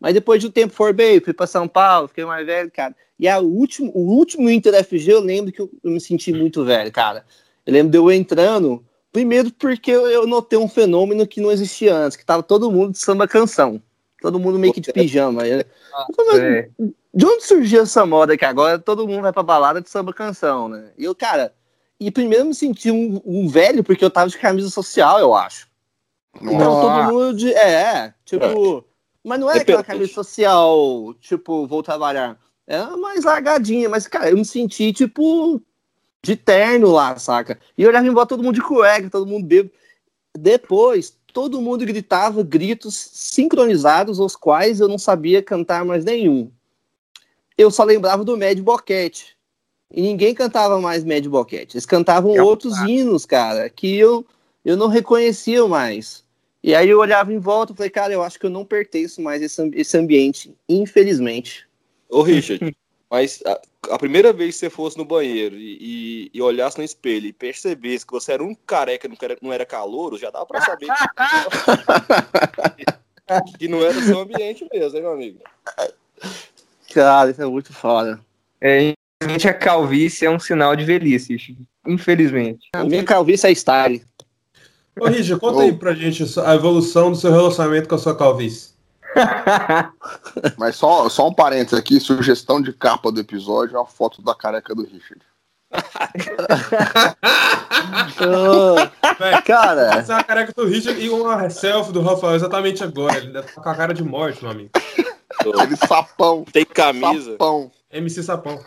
Mas 0.00 0.14
depois 0.14 0.40
de 0.40 0.46
um 0.46 0.50
tempo 0.50 0.72
formei, 0.72 1.20
fui 1.20 1.34
para 1.34 1.46
São 1.46 1.68
Paulo, 1.68 2.08
fiquei 2.08 2.24
mais 2.24 2.46
velho, 2.46 2.70
cara. 2.70 2.96
E 3.18 3.28
a 3.28 3.38
último, 3.38 3.92
o 3.94 4.00
último 4.00 4.48
Inter 4.48 4.82
FG 4.82 5.12
eu 5.12 5.20
lembro 5.20 5.52
que 5.52 5.60
eu, 5.60 5.70
eu, 5.84 5.90
me 5.90 6.00
senti 6.00 6.32
muito 6.32 6.64
velho, 6.64 6.90
cara. 6.90 7.24
Eu 7.66 7.72
lembro 7.74 7.92
de 7.92 7.98
eu 7.98 8.10
entrando, 8.10 8.82
primeiro 9.12 9.52
porque 9.52 9.90
eu, 9.90 10.08
eu 10.08 10.26
notei 10.26 10.58
um 10.58 10.66
fenômeno 10.66 11.26
que 11.26 11.40
não 11.40 11.52
existia 11.52 11.94
antes, 11.94 12.16
que 12.16 12.24
tava 12.24 12.42
todo 12.42 12.72
mundo 12.72 12.92
de 12.92 12.98
samba 12.98 13.28
canção. 13.28 13.80
Todo 14.22 14.38
mundo 14.40 14.58
meio 14.58 14.72
que 14.72 14.80
de 14.80 14.92
pijama. 14.92 15.42
Ah, 15.42 16.06
é. 16.36 16.68
De 17.12 17.26
onde 17.26 17.44
surgiu 17.44 17.82
essa 17.82 18.06
moda 18.06 18.36
que 18.36 18.44
agora 18.44 18.78
todo 18.78 19.06
mundo 19.06 19.22
vai 19.22 19.32
pra 19.32 19.42
balada 19.42 19.80
de 19.80 19.90
samba 19.90 20.12
canção, 20.14 20.68
né? 20.68 20.90
E 20.96 21.04
eu, 21.04 21.14
cara, 21.14 21.52
e 21.98 22.10
primeiro 22.10 22.44
eu 22.44 22.48
me 22.48 22.54
senti 22.54 22.90
um, 22.90 23.20
um 23.24 23.48
velho 23.48 23.84
porque 23.84 24.04
eu 24.04 24.10
tava 24.10 24.30
de 24.30 24.38
camisa 24.38 24.70
social, 24.70 25.18
eu 25.18 25.34
acho. 25.34 25.68
Então 26.40 26.80
todo 26.80 27.12
mundo 27.12 27.34
de. 27.34 27.52
É, 27.52 27.70
é 27.70 28.14
tipo. 28.24 28.84
Mas 29.24 29.38
não 29.38 29.50
é 29.50 29.58
aquela 29.58 29.84
camisa 29.84 30.12
social, 30.12 31.14
tipo, 31.20 31.66
vou 31.66 31.82
trabalhar. 31.82 32.38
É 32.66 32.84
mais 32.96 33.24
largadinha, 33.24 33.88
mas, 33.88 34.06
cara, 34.06 34.30
eu 34.30 34.36
me 34.36 34.44
senti, 34.44 34.92
tipo, 34.92 35.60
de 36.22 36.36
terno 36.36 36.90
lá, 36.90 37.16
saca? 37.18 37.58
E 37.76 37.82
eu 37.82 37.88
olhava 37.88 38.06
em 38.06 38.10
volta 38.10 38.28
todo 38.30 38.44
mundo 38.44 38.54
de 38.54 38.62
cueca, 38.62 39.10
todo 39.10 39.26
mundo 39.26 39.46
bebo. 39.46 39.70
Depois, 40.38 41.16
todo 41.32 41.60
mundo 41.60 41.84
gritava 41.84 42.42
gritos 42.42 42.94
sincronizados, 42.94 44.18
os 44.18 44.36
quais 44.36 44.80
eu 44.80 44.88
não 44.88 44.98
sabia 44.98 45.42
cantar 45.42 45.84
mais 45.84 46.04
nenhum. 46.04 46.50
Eu 47.58 47.70
só 47.70 47.84
lembrava 47.84 48.24
do 48.24 48.38
Mad 48.38 48.58
Boquete. 48.60 49.36
E 49.92 50.02
ninguém 50.02 50.34
cantava 50.34 50.80
mais 50.80 51.04
Mad 51.04 51.26
Boquete. 51.26 51.76
Eles 51.76 51.86
cantavam 51.86 52.36
é 52.36 52.42
outros 52.42 52.78
hinos, 52.78 53.26
cara, 53.26 53.68
que 53.68 53.96
eu, 53.96 54.24
eu 54.64 54.76
não 54.76 54.86
reconhecia 54.86 55.66
mais. 55.66 56.24
E 56.62 56.74
aí 56.74 56.88
eu 56.88 56.98
olhava 56.98 57.32
em 57.32 57.38
volta 57.38 57.72
e 57.72 57.76
falei, 57.76 57.90
cara, 57.90 58.12
eu 58.12 58.22
acho 58.22 58.38
que 58.38 58.44
eu 58.44 58.50
não 58.50 58.64
pertenço 58.64 59.22
mais 59.22 59.40
a 59.40 59.46
esse, 59.46 59.70
esse 59.74 59.96
ambiente, 59.96 60.54
infelizmente. 60.68 61.66
Ô, 62.08 62.20
Richard, 62.22 62.76
mas 63.10 63.42
a, 63.46 63.60
a, 63.94 63.98
primeira 63.98 64.32
vez 64.32 64.54
que 64.54 64.60
você 64.60 64.70
fosse 64.70 64.98
no 64.98 65.04
banheiro 65.04 65.56
e, 65.56 65.78
e, 65.80 66.30
e, 66.34 66.42
olhasse 66.42 66.76
no 66.76 66.84
espelho 66.84 67.26
e 67.26 67.32
percebesse 67.32 68.04
que 68.06 68.12
você 68.12 68.32
era 68.32 68.44
um 68.44 68.54
careca 68.54 69.08
não 69.08 69.16
era, 69.20 69.38
não 69.40 69.52
era 69.52 69.64
calouro, 69.64 70.18
já 70.18 70.30
dava 70.30 70.44
pra 70.44 70.60
saber 70.60 70.86
que, 72.76 73.58
que 73.58 73.68
não 73.68 73.82
era 73.82 73.98
o 73.98 74.02
seu 74.02 74.20
ambiente 74.20 74.68
mesmo, 74.70 74.98
hein, 74.98 75.02
meu 75.02 75.12
amigo? 75.12 75.38
Cara, 76.92 77.30
isso 77.30 77.40
é 77.40 77.46
muito 77.46 77.72
foda. 77.72 78.20
É, 78.60 78.92
infelizmente 79.22 79.48
a 79.48 79.54
calvície 79.54 80.26
é 80.26 80.30
um 80.30 80.38
sinal 80.38 80.76
de 80.76 80.84
velhice, 80.84 81.56
infelizmente. 81.86 82.68
A 82.74 82.84
minha 82.84 83.04
calvície 83.04 83.46
é 83.48 83.52
style. 83.52 84.04
Ô, 84.98 85.06
Richard, 85.06 85.40
conta 85.40 85.62
aí 85.62 85.72
pra 85.72 85.94
gente 85.94 86.24
a 86.40 86.54
evolução 86.54 87.10
do 87.10 87.16
seu 87.16 87.30
relacionamento 87.30 87.88
com 87.88 87.94
a 87.94 87.98
sua 87.98 88.16
calvície. 88.16 88.70
Mas 90.56 90.76
só, 90.76 91.08
só 91.08 91.28
um 91.28 91.34
parênteses 91.34 91.78
aqui, 91.78 91.98
sugestão 92.00 92.60
de 92.60 92.72
capa 92.72 93.10
do 93.10 93.20
episódio 93.20 93.76
é 93.76 93.80
a 93.80 93.84
foto 93.84 94.22
da 94.22 94.34
careca 94.34 94.74
do 94.74 94.82
Richard. 94.82 95.22
oh, 98.20 98.74
cara, 99.44 99.94
essa 99.98 100.14
é 100.14 100.16
a 100.16 100.24
careca 100.24 100.52
do 100.56 100.66
Richard 100.66 101.00
e 101.00 101.08
uma 101.08 101.48
selfie 101.48 101.92
do 101.92 102.02
Rafael 102.02 102.34
exatamente 102.34 102.82
agora. 102.82 103.18
Ele 103.18 103.32
deve 103.32 103.46
estar 103.48 103.62
com 103.62 103.68
a 103.68 103.74
cara 103.74 103.94
de 103.94 104.02
morte, 104.02 104.42
meu 104.42 104.50
amigo. 104.50 104.70
Ele 105.44 105.76
sapão. 105.76 106.44
Tem 106.52 106.64
camisa. 106.64 107.32
Sapão. 107.32 107.70
MC 107.92 108.22
Sapão. 108.22 108.60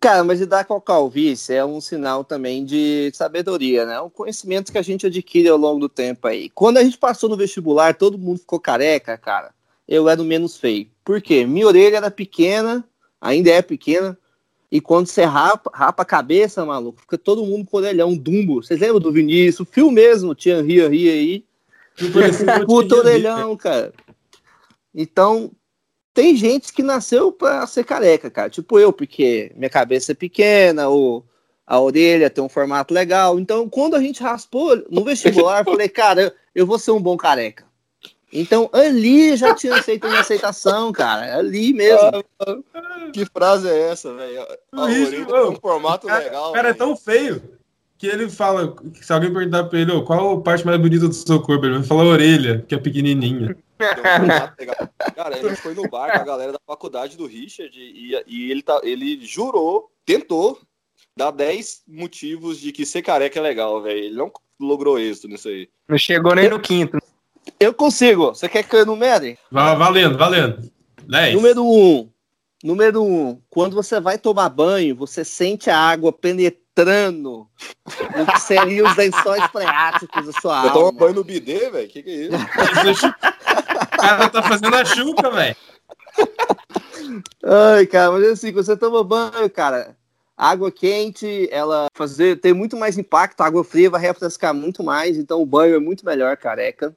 Cara, 0.00 0.22
mas 0.22 0.38
lidar 0.38 0.64
com 0.64 0.74
a 0.74 0.80
calvície 0.80 1.54
é 1.54 1.64
um 1.64 1.80
sinal 1.80 2.22
também 2.22 2.64
de 2.64 3.10
sabedoria, 3.12 3.84
né? 3.84 4.00
Um 4.00 4.08
conhecimento 4.08 4.70
que 4.70 4.78
a 4.78 4.82
gente 4.82 5.06
adquire 5.06 5.48
ao 5.48 5.58
longo 5.58 5.80
do 5.80 5.88
tempo 5.88 6.28
aí. 6.28 6.48
Quando 6.50 6.78
a 6.78 6.84
gente 6.84 6.96
passou 6.96 7.28
no 7.28 7.36
vestibular, 7.36 7.96
todo 7.96 8.16
mundo 8.16 8.38
ficou 8.38 8.60
careca, 8.60 9.18
cara. 9.18 9.52
Eu 9.88 10.08
era 10.08 10.22
o 10.22 10.24
menos 10.24 10.56
feio. 10.56 10.86
Por 11.04 11.20
quê? 11.20 11.44
Minha 11.44 11.66
orelha 11.66 11.96
era 11.96 12.10
pequena, 12.12 12.84
ainda 13.20 13.50
é 13.50 13.60
pequena. 13.60 14.16
E 14.70 14.80
quando 14.80 15.08
você 15.08 15.24
rapa, 15.24 15.70
rapa 15.74 16.02
a 16.04 16.06
cabeça, 16.06 16.64
maluco, 16.64 17.00
fica 17.00 17.18
todo 17.18 17.44
mundo 17.44 17.66
com 17.66 17.78
orelhão, 17.78 18.16
dumbo. 18.16 18.62
Vocês 18.62 18.78
lembram 18.78 19.00
do 19.00 19.10
Vinícius? 19.10 19.60
O 19.60 19.64
fio 19.64 19.90
mesmo, 19.90 20.32
tinha 20.32 20.62
ria, 20.62 20.88
ria 20.88 21.12
aí. 21.12 21.44
Puta 22.66 22.94
orelhão, 22.94 23.56
cara. 23.56 23.92
Então, 24.94 25.50
tem 26.18 26.34
gente 26.34 26.72
que 26.72 26.82
nasceu 26.82 27.30
para 27.30 27.64
ser 27.64 27.84
careca, 27.84 28.28
cara. 28.28 28.50
Tipo 28.50 28.76
eu, 28.80 28.92
porque 28.92 29.52
minha 29.54 29.70
cabeça 29.70 30.10
é 30.10 30.16
pequena, 30.16 30.88
ou 30.88 31.24
a 31.64 31.78
orelha 31.80 32.28
tem 32.28 32.42
um 32.42 32.48
formato 32.48 32.92
legal. 32.92 33.38
Então, 33.38 33.68
quando 33.68 33.94
a 33.94 34.00
gente 34.00 34.20
raspou 34.20 34.82
no 34.90 35.04
vestibular, 35.04 35.60
eu 35.60 35.64
falei, 35.70 35.88
cara, 35.88 36.34
eu, 36.52 36.66
vou 36.66 36.76
ser 36.76 36.90
um 36.90 37.00
bom 37.00 37.16
careca. 37.16 37.64
Então, 38.32 38.68
ali 38.72 39.36
já 39.36 39.54
tinha 39.54 39.76
aceito 39.76 40.08
uma 40.08 40.18
aceitação, 40.18 40.90
cara. 40.90 41.38
Ali 41.38 41.72
mesmo. 41.72 42.10
que 43.14 43.24
frase 43.24 43.68
é 43.68 43.90
essa, 43.90 44.12
velho? 44.12 44.44
A 44.72 44.82
orelha 44.82 45.24
tem 45.24 45.50
um 45.50 45.54
formato 45.54 46.08
cara, 46.08 46.24
legal. 46.24 46.50
O 46.50 46.52
cara 46.52 46.70
é 46.70 46.74
tão 46.74 46.96
feio 46.96 47.40
que 47.96 48.08
ele 48.08 48.28
fala, 48.28 48.74
se 49.00 49.12
alguém 49.12 49.32
perguntar 49.32 49.62
pra 49.64 49.78
ele, 49.78 49.92
oh, 49.92 50.02
qual 50.02 50.32
a 50.32 50.40
parte 50.40 50.66
mais 50.66 50.80
bonita 50.80 51.06
do 51.06 51.14
seu 51.14 51.40
corpo, 51.40 51.64
ele 51.64 51.78
vai 51.78 51.84
falar 51.84 52.02
a 52.02 52.06
orelha, 52.06 52.64
que 52.66 52.74
é 52.74 52.78
pequenininha. 52.78 53.56
Cara, 55.14 55.38
ele 55.38 55.56
foi 55.56 55.74
no 55.74 55.88
bar 55.88 56.12
com 56.12 56.18
a 56.18 56.24
galera 56.24 56.52
da 56.52 56.60
faculdade 56.66 57.16
do 57.16 57.26
Richard 57.26 57.76
e, 57.78 58.20
e 58.26 58.50
ele, 58.50 58.62
tá, 58.62 58.80
ele 58.82 59.24
jurou, 59.24 59.90
tentou 60.04 60.58
dar 61.16 61.30
10 61.30 61.82
motivos 61.86 62.60
de 62.60 62.72
que 62.72 62.86
ser 62.86 63.02
careca 63.02 63.38
é 63.38 63.42
legal, 63.42 63.82
velho. 63.82 63.98
Ele 63.98 64.16
não 64.16 64.32
logrou 64.60 64.98
êxito 64.98 65.28
nisso 65.28 65.48
aí. 65.48 65.68
Não 65.88 65.98
chegou 65.98 66.34
nem 66.34 66.48
no 66.48 66.60
quinto. 66.60 66.98
Eu 67.58 67.74
consigo. 67.74 68.28
Você 68.28 68.48
quer 68.48 68.62
que 68.62 68.74
eu 68.74 68.82
enumere? 68.82 69.38
Valendo, 69.50 70.18
valendo. 70.18 70.70
10. 71.08 71.34
Número 71.34 71.64
1. 71.64 71.66
Um. 71.66 72.10
Número 72.62 73.02
1. 73.02 73.06
Um. 73.06 73.42
Quando 73.48 73.74
você 73.74 74.00
vai 74.00 74.18
tomar 74.18 74.48
banho, 74.48 74.94
você 74.94 75.24
sente 75.24 75.70
a 75.70 75.78
água 75.78 76.12
penetrando 76.12 77.48
no 78.16 78.26
que 78.26 78.40
seriam 78.40 78.88
os 78.88 78.96
lençóis 78.96 79.42
freáticos 79.46 80.26
da 80.26 80.32
sua 80.40 80.52
eu 80.52 80.58
alma. 80.58 80.72
Toma 80.72 80.92
banho 80.92 81.14
no 81.14 81.24
bidê, 81.24 81.70
velho? 81.70 81.88
Que 81.88 82.02
que 82.02 82.10
é 82.10 82.90
isso? 82.90 83.06
cara 83.98 84.30
tá 84.30 84.42
fazendo 84.42 84.74
a 84.74 84.84
chuca, 84.84 85.30
velho. 85.30 85.56
Ai, 87.44 87.86
cara, 87.86 88.12
mas 88.12 88.24
assim, 88.24 88.52
você 88.52 88.76
toma 88.76 89.02
banho, 89.04 89.48
cara, 89.50 89.96
água 90.36 90.70
quente, 90.70 91.48
ela 91.50 91.88
fazer, 91.94 92.40
tem 92.40 92.52
muito 92.52 92.76
mais 92.76 92.96
impacto, 92.96 93.40
a 93.40 93.46
água 93.46 93.64
fria 93.64 93.90
vai 93.90 94.00
refrescar 94.00 94.54
muito 94.54 94.82
mais, 94.84 95.16
então 95.16 95.42
o 95.42 95.46
banho 95.46 95.74
é 95.74 95.78
muito 95.78 96.04
melhor, 96.04 96.36
careca. 96.36 96.96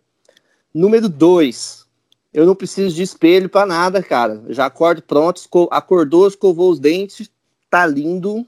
Número 0.73 1.09
dois, 1.09 1.85
eu 2.33 2.45
não 2.45 2.55
preciso 2.55 2.95
de 2.95 3.01
espelho 3.01 3.49
para 3.49 3.65
nada, 3.65 4.01
cara. 4.01 4.41
Já 4.49 4.65
acordo 4.65 5.01
pronto, 5.01 5.41
acordou, 5.69 6.27
escovou 6.27 6.71
os 6.71 6.79
dentes, 6.79 7.29
tá 7.69 7.85
lindo. 7.85 8.47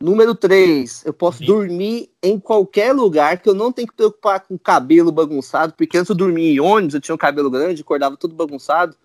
Número 0.00 0.34
3, 0.34 1.04
eu 1.04 1.12
posso 1.12 1.38
Sim. 1.38 1.46
dormir 1.46 2.10
em 2.22 2.38
qualquer 2.38 2.92
lugar 2.92 3.38
que 3.38 3.48
eu 3.48 3.54
não 3.54 3.72
tenho 3.72 3.88
que 3.88 3.94
preocupar 3.94 4.40
com 4.40 4.54
o 4.54 4.58
cabelo 4.58 5.10
bagunçado, 5.10 5.74
porque 5.76 5.98
antes 5.98 6.08
eu 6.08 6.14
dormia 6.14 6.52
em 6.52 6.60
ônibus, 6.60 6.94
eu 6.94 7.00
tinha 7.00 7.14
um 7.14 7.18
cabelo 7.18 7.50
grande, 7.50 7.82
acordava 7.82 8.16
tudo 8.16 8.34
bagunçado, 8.34 8.96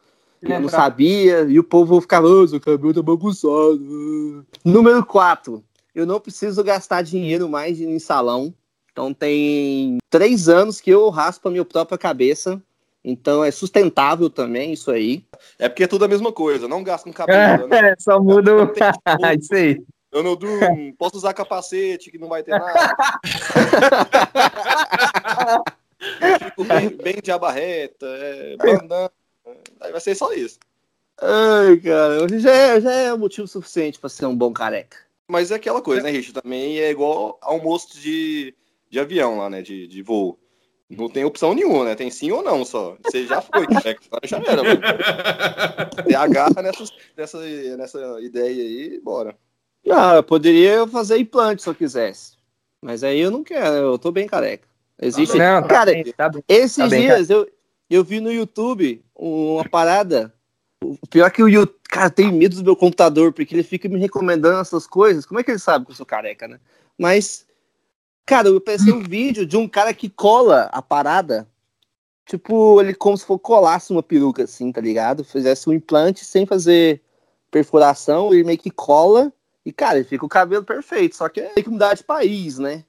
eu 0.42 0.60
não 0.60 0.70
sabia, 0.70 1.42
e 1.44 1.58
o 1.58 1.64
povo 1.64 2.00
ficava, 2.00 2.28
oh, 2.28 2.48
seu 2.48 2.60
cabelo 2.60 2.94
tá 2.94 3.02
bagunçado. 3.02 4.46
Número 4.64 5.04
4, 5.04 5.64
eu 5.96 6.06
não 6.06 6.20
preciso 6.20 6.64
gastar 6.64 7.02
dinheiro 7.02 7.50
mais 7.50 7.82
em 7.82 7.98
salão, 7.98 8.54
então 8.92 9.14
tem 9.14 9.98
três 10.12 10.48
anos 10.48 10.80
que 10.80 10.92
eu 10.92 11.10
raspo 11.10 11.48
a 11.48 11.52
minha 11.52 11.66
própria 11.66 11.98
cabeça, 11.98 12.62
então 13.04 13.44
é 13.44 13.50
sustentável 13.52 14.30
também 14.30 14.74
isso 14.74 14.92
aí. 14.92 15.26
É 15.58 15.68
porque 15.68 15.84
é 15.84 15.88
tudo 15.88 16.06
a 16.06 16.08
mesma 16.08 16.32
coisa, 16.32 16.68
não 16.68 16.84
gasta 16.84 17.10
com 17.10 17.14
cabelo. 17.14 17.68
né? 17.70 17.92
É, 17.92 17.96
só 17.98 18.22
muda 18.22 18.52
isso 19.40 19.56
aí. 19.56 19.82
Eu 20.14 20.22
não 20.22 20.36
durmo, 20.36 20.94
posso 20.96 21.18
usar 21.18 21.34
capacete 21.34 22.12
que 22.12 22.20
não 22.20 22.30
vai 22.30 22.44
ter 22.44 22.52
nada. 22.52 23.20
eu 26.22 26.40
fico 26.40 26.64
bem, 26.64 26.90
bem 26.90 27.16
de 27.22 27.32
abarreta, 27.32 28.06
é, 28.06 28.56
bandana. 28.58 29.12
Aí 29.82 29.92
vai 29.92 30.00
ser 30.00 30.16
só 30.16 30.32
isso. 30.32 30.60
Ai, 31.20 31.78
cara, 31.78 32.28
já 32.40 32.52
é, 32.52 32.82
já 32.82 32.92
é 32.92 33.16
motivo 33.16 33.48
suficiente 33.48 34.00
para 34.00 34.10
ser 34.10 34.28
um 34.28 34.36
bom 34.36 34.54
careca. 34.54 34.98
Mas 35.28 35.52
é 35.52 35.56
aquela 35.56 35.82
coisa, 35.82 36.04
né, 36.04 36.12
Richard? 36.12 36.42
Também 36.42 36.80
é 36.80 36.92
igual 36.92 37.40
almoço 37.42 38.00
de, 38.00 38.54
de 38.90 39.00
avião 39.00 39.38
lá, 39.40 39.50
né? 39.50 39.62
De, 39.62 39.88
de 39.88 40.02
voo. 40.04 40.40
Não 40.90 41.10
tem 41.10 41.24
opção 41.24 41.56
nenhuma, 41.56 41.86
né? 41.86 41.96
Tem 41.96 42.12
sim 42.12 42.32
ou 42.32 42.44
não 42.44 42.64
só. 42.64 42.98
Você 43.04 43.26
já 43.26 43.42
foi, 43.42 43.66
careca, 43.66 44.02
já 44.26 44.38
era, 44.38 44.64
mano. 44.64 44.82
Você 46.04 46.16
agarra 46.16 46.62
nessa, 46.62 46.84
nessa, 47.18 47.40
nessa 47.78 48.22
ideia 48.22 48.64
aí 48.64 49.00
bora. 49.00 49.36
Ah, 49.90 50.16
eu 50.16 50.24
poderia 50.24 50.88
fazer 50.88 51.18
implante 51.18 51.62
se 51.62 51.70
eu 51.70 51.76
quisesse. 51.76 52.34
Mas 52.82 53.04
aí 53.04 53.20
eu 53.20 53.32
não 53.32 53.44
quero, 53.44 53.76
eu 53.76 54.00
tô 54.00 54.12
bem 54.12 54.28
careca. 54.28 54.68
Existe. 55.02 55.38
Não, 55.38 55.62
tá 55.62 55.68
cara, 55.68 55.92
bem, 55.92 56.04
tá 56.14 56.30
bem, 56.30 56.44
esses 56.48 56.78
tá 56.78 56.88
dias 56.88 57.30
eu, 57.30 57.50
eu 57.90 58.04
vi 58.04 58.20
no 58.20 58.32
YouTube 58.32 59.04
uma 59.16 59.68
parada. 59.68 60.34
O 60.82 61.08
pior 61.08 61.28
é 61.28 61.30
que 61.30 61.44
o 61.44 61.48
YouTube. 61.48 61.80
Cara, 61.90 62.10
tem 62.10 62.32
medo 62.32 62.56
do 62.56 62.64
meu 62.64 62.76
computador, 62.76 63.32
porque 63.32 63.54
ele 63.54 63.64
fica 63.64 63.88
me 63.88 64.00
recomendando 64.00 64.60
essas 64.60 64.88
coisas. 64.88 65.26
Como 65.26 65.40
é 65.40 65.44
que 65.44 65.52
ele 65.52 65.60
sabe 65.60 65.86
que 65.86 65.92
eu 65.92 65.96
sou 65.96 66.06
careca, 66.06 66.48
né? 66.48 66.60
Mas, 66.98 67.46
cara, 68.26 68.48
eu 68.48 68.60
pensei 68.60 68.92
um 68.92 69.04
vídeo 69.04 69.46
de 69.46 69.56
um 69.56 69.68
cara 69.68 69.94
que 69.94 70.10
cola 70.10 70.70
a 70.72 70.82
parada 70.82 71.48
tipo, 72.26 72.82
ele 72.82 72.94
como 72.94 73.18
se 73.18 73.26
for 73.26 73.38
colasse 73.40 73.92
uma 73.92 74.04
peruca, 74.04 74.44
assim, 74.44 74.72
tá 74.72 74.82
ligado? 74.82 75.24
Fizesse 75.24 75.70
um 75.70 75.74
implante 75.74 76.24
sem 76.26 76.46
fazer 76.46 77.02
perfuração 77.52 78.34
e 78.34 78.44
meio 78.44 78.58
que 78.58 78.72
cola. 78.72 79.32
E, 79.66 79.72
cara, 79.72 79.98
ele 79.98 80.04
fica 80.04 80.26
o 80.26 80.30
cabelo 80.30 80.64
perfeito. 80.64 81.16
Só 81.16 81.30
que 81.30 81.42
tem 81.42 81.64
que 81.64 81.70
mudar 81.70 81.94
de 81.94 82.04
país, 82.04 82.58
né? 82.60 82.84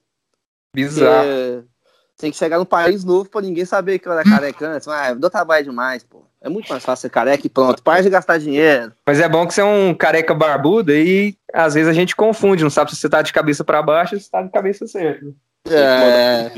Bizarro. 0.73 1.27
É, 1.27 1.63
tem 2.17 2.31
que 2.31 2.37
chegar 2.37 2.57
num 2.57 2.65
país 2.65 3.03
novo 3.03 3.29
pra 3.29 3.41
ninguém 3.41 3.65
saber 3.65 3.99
que 3.99 4.07
eu 4.07 4.13
era 4.13 4.23
careca 4.23 4.67
antes. 4.67 4.87
Ah, 4.87 5.13
deu 5.13 5.29
trabalho 5.29 5.65
demais, 5.65 6.03
pô. 6.03 6.23
É 6.41 6.49
muito 6.49 6.69
mais 6.69 6.83
fácil 6.83 7.01
ser 7.03 7.09
careca 7.09 7.45
e 7.45 7.49
pronto. 7.49 7.81
Para 7.81 8.01
de 8.01 8.09
gastar 8.09 8.37
dinheiro. 8.37 8.93
Mas 9.05 9.19
é 9.19 9.27
bom 9.27 9.47
que 9.47 9.53
você 9.53 9.61
é 9.61 9.65
um 9.65 9.93
careca 9.93 10.33
barbudo 10.33 10.91
e 10.93 11.35
às 11.53 11.73
vezes 11.73 11.89
a 11.89 11.93
gente 11.93 12.15
confunde, 12.15 12.63
não 12.63 12.69
sabe 12.69 12.91
se 12.91 12.97
você 12.97 13.09
tá 13.09 13.21
de 13.21 13.33
cabeça 13.33 13.63
pra 13.63 13.81
baixo 13.81 14.15
ou 14.15 14.21
se 14.21 14.29
tá 14.29 14.41
de 14.41 14.51
cabeça 14.51 14.85
certa. 14.87 15.25
É. 15.67 16.51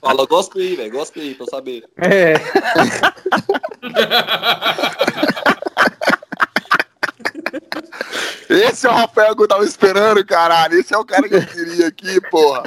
Fala, 0.00 0.26
gospe 0.26 0.60
aí, 0.60 0.74
velho. 0.74 0.90
Gospe 0.90 1.20
aí, 1.20 1.34
pra 1.34 1.44
eu 1.44 1.50
saber. 1.50 1.84
É. 1.96 2.34
Esse 8.48 8.86
é 8.86 8.90
o 8.90 8.92
Rafael 8.94 9.34
que 9.34 9.42
eu 9.42 9.48
tava 9.48 9.64
esperando, 9.64 10.24
caralho. 10.24 10.78
Esse 10.78 10.94
é 10.94 10.98
o 10.98 11.04
cara 11.04 11.28
que 11.28 11.34
eu 11.34 11.46
queria 11.46 11.88
aqui, 11.88 12.20
porra. 12.30 12.62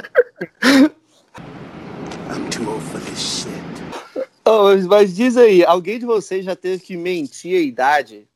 Ô, 4.44 4.64
mas- 4.64 4.86
mas 4.86 5.14
diz 5.16 5.36
aí, 5.36 5.64
alguém 5.64 5.98
de 5.98 6.06
vocês 6.06 6.44
já 6.44 6.56
teve 6.56 6.82
que 6.82 6.96
mentir 6.96 7.56
a 7.58 7.62
idade 7.62 8.28